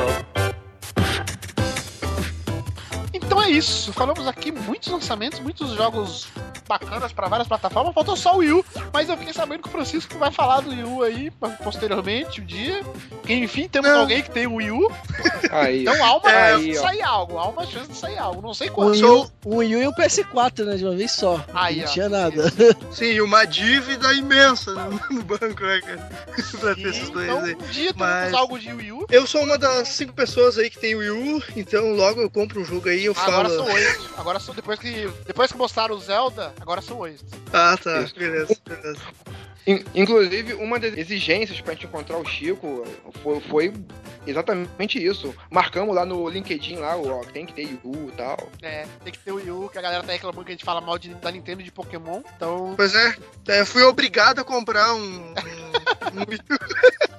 [3.12, 3.92] Então é isso.
[3.92, 6.28] Falamos aqui muitos lançamentos, muitos jogos
[6.68, 7.94] bacanas pra várias plataformas.
[7.94, 10.70] Faltou só o Wii U, mas eu fiquei sabendo que o Francisco vai falar do
[10.70, 11.32] Wii U aí
[11.64, 12.82] posteriormente, um dia.
[13.24, 14.00] Que, enfim, temos Não.
[14.02, 14.92] alguém que tem o Wii U.
[15.52, 15.82] Aí.
[15.82, 17.38] Então há uma É, chance aí, de sair algo.
[17.38, 18.42] Há uma chance de sair algo.
[18.42, 18.92] Não sei Um quando.
[18.92, 20.76] Wii U, um Wii U e um PS4, né?
[20.76, 21.44] De uma vez só.
[21.54, 21.88] Aí, não ó.
[21.88, 22.54] tinha nada.
[22.92, 26.10] Sim, e uma dívida imensa no, banco, né, cara?
[26.60, 27.56] pra ter esses dois Então, aí.
[27.56, 29.06] um dia Mas- algo de Wii U.
[29.10, 32.62] Eu sou uma das cinco pessoas aí que tem Wii U, então logo eu compro
[32.62, 33.66] um jogo aí e eu Agora falo.
[33.66, 34.10] são oito.
[34.18, 37.24] Agora são depois que depois que mostraram o Zelda, agora são oito.
[37.54, 38.06] Ah, tá.
[38.18, 39.02] Beleza, beleza.
[39.68, 42.86] In- Inclusive, uma das exigências pra gente encontrar o Chico
[43.22, 43.74] foi, foi
[44.26, 45.36] exatamente isso.
[45.52, 48.38] Marcamos lá no LinkedIn lá, ó, tem que ter Yu e tal.
[48.62, 50.64] É, tem que ter o Wii U, que a galera tá reclamando que a gente
[50.66, 52.22] fala mal de, da Nintendo e de Pokémon.
[52.36, 53.16] Então, Pois é,
[53.50, 55.34] é, fui obrigado a comprar um.
[55.36, 55.68] É.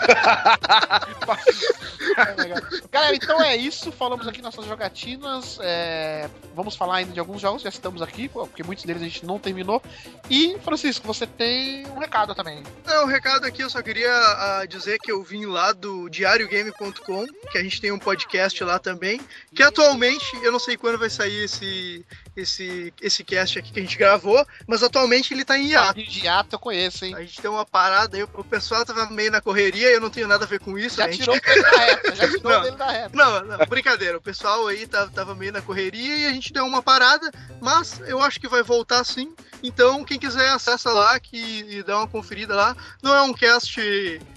[2.90, 3.92] Galera, então é isso.
[3.92, 5.58] Falamos aqui nossas jogatinas.
[5.62, 9.24] é, Vamos falar ainda de alguns jogos, já estamos aqui, porque muitos deles a gente
[9.24, 9.82] não terminou.
[10.30, 12.62] E, Francisco, você tem um recado também.
[12.86, 17.26] Não, o recado aqui eu só queria ah, dizer que eu vim lá do diariogame.com,
[17.50, 19.20] que a gente tem um podcast lá também,
[19.52, 22.06] que atualmente, eu não sei quando vai sair esse,
[22.40, 26.02] esse, esse cast aqui que a gente gravou, mas atualmente ele tá em hiato.
[26.02, 27.14] De hiato eu conheço, hein?
[27.14, 30.28] A gente tem uma parada aí, o pessoal tava meio na correria, eu não tenho
[30.28, 30.96] nada a ver com isso.
[30.96, 31.20] Já a gente...
[31.20, 32.60] tirou o dele da reta, já tirou Não.
[32.60, 33.10] o dele da reta.
[33.12, 34.18] Não, não, brincadeira.
[34.18, 38.00] O pessoal aí tava, tava meio na correria e a gente deu uma parada, mas
[38.06, 39.34] eu acho que vai voltar sim.
[39.62, 42.76] Então, quem quiser, acessa lá que, e dá uma conferida lá.
[43.02, 43.80] Não é um cast,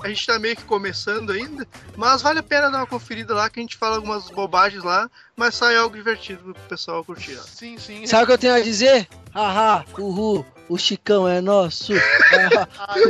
[0.01, 3.49] a gente tá meio que começando ainda, mas vale a pena dar uma conferida lá,
[3.49, 5.09] que a gente fala algumas bobagens lá,
[5.41, 7.35] mas sai algo divertido pro pessoal curtir.
[7.35, 7.41] ó.
[7.41, 8.05] Sim, sim.
[8.05, 9.07] Sabe o que eu tenho a dizer?
[9.33, 11.93] Haha, uhul, o Chicão é nosso.
[12.77, 13.01] Ai,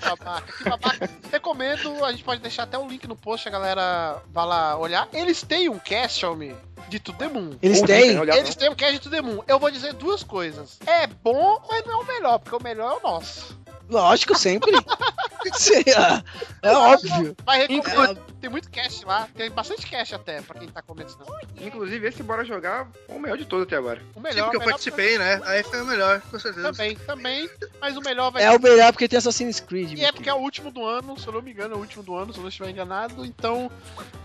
[0.00, 1.10] babaca, que babaca.
[1.32, 5.08] Recomendo, a gente pode deixar até o link no post, a galera vai lá olhar.
[5.12, 6.54] Eles têm um cast, Xiaomi,
[6.88, 7.58] de To The Moon.
[7.60, 8.10] Eles têm?
[8.10, 9.42] Eles têm um cast de To The Moon.
[9.48, 10.78] Eu vou dizer duas coisas.
[10.86, 13.58] É bom, mas não é o melhor, porque o melhor é o nosso.
[13.88, 14.70] Lógico, sempre.
[16.62, 17.34] É, é óbvio.
[17.46, 18.20] Vai recomendo.
[18.40, 21.26] Tem muito cast lá, tem bastante cast até, pra quem tá começando.
[21.60, 24.00] Inclusive, esse Bora Jogar foi o melhor de todos até agora.
[24.14, 24.50] O Sim, melhor.
[24.50, 25.40] porque eu participei, né?
[25.44, 26.72] Aí foi o melhor, com certeza.
[26.72, 27.50] Também, também.
[27.80, 29.98] Mas o melhor vai É o melhor porque tem Assassin's Creed.
[29.98, 31.80] E é porque é o último do ano, se eu não me engano, é o
[31.80, 33.26] último do ano, se eu não estiver enganado.
[33.26, 33.70] Então,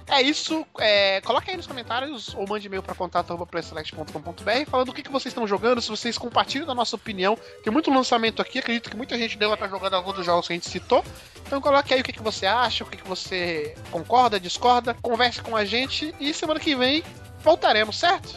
[0.07, 0.65] é isso.
[0.79, 5.31] É, coloque aí nos comentários ou mande e-mail para contato.playselect.com.br falando o que, que vocês
[5.31, 7.37] estão jogando, se vocês compartilham da nossa opinião.
[7.63, 10.53] Tem muito lançamento aqui, acredito que muita gente deve estar jogando alguns dos jogos que
[10.53, 11.03] a gente citou.
[11.45, 14.04] Então coloque aí o que, que você acha, o que, que você concorda,
[14.41, 17.03] discorda, converse com a gente e semana que vem
[17.43, 18.35] voltaremos, certo?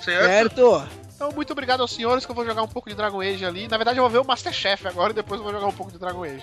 [0.00, 0.26] Certo?
[0.26, 0.88] Certo.
[1.14, 3.68] Então, muito obrigado aos senhores que eu vou jogar um pouco de Dragon Age ali.
[3.68, 5.92] Na verdade, eu vou ver o Masterchef agora e depois eu vou jogar um pouco
[5.92, 6.42] de Dragon Age.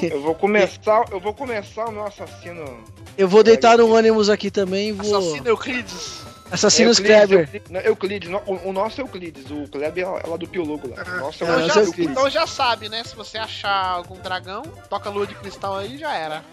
[0.00, 0.10] Quê?
[0.12, 2.84] Eu vou começar, eu vou começar o meu assassino.
[3.16, 5.16] Eu vou deitar no Animus aqui também e vou.
[5.16, 6.20] Assassino Euclides.
[6.52, 7.40] Assassinos Euclides, Kleber.
[7.44, 10.90] Euclides, não, Euclides, no- o, o nosso é Euclides, o Kleber é lá do Piologo
[10.90, 11.02] lá.
[11.04, 12.10] O nosso é Ah, o eu já, Euclides.
[12.10, 13.04] então já sabe, né?
[13.04, 16.44] Se você achar algum dragão, toca lua de cristal aí já era.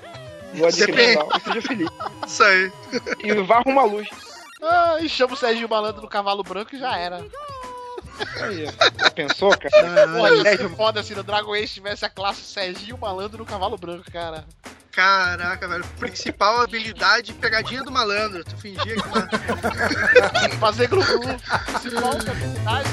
[0.53, 1.89] E seja feliz.
[2.25, 2.71] Isso aí.
[3.23, 4.07] E vá arrumar luz.
[4.61, 7.23] Ah, e chama o Serginho Malandro no cavalo branco e já era.
[8.41, 8.65] Aí,
[8.99, 10.07] já pensou, cara?
[10.07, 13.77] Pô, ia Sérgio- foda se no Dragon Age tivesse a classe Serginho Malandro no cavalo
[13.77, 14.43] branco, cara.
[14.91, 15.85] Caraca, velho.
[15.99, 18.43] Principal habilidade, pegadinha do malandro.
[18.43, 20.55] Tu fingia que.
[20.57, 21.21] Fazer glu-glu.
[21.79, 22.89] Se falta habilidade.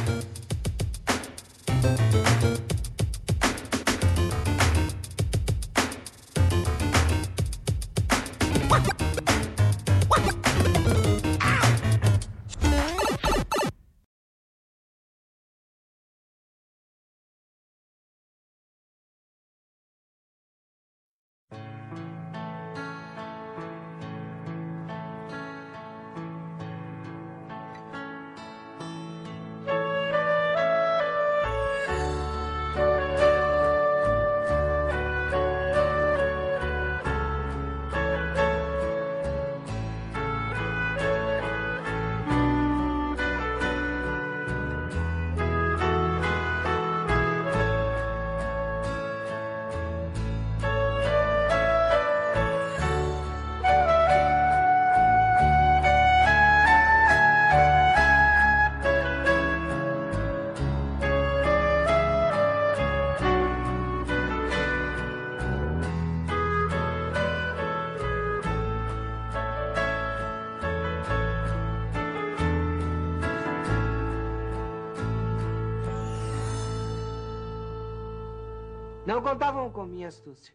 [79.74, 80.54] Com minha astúcia.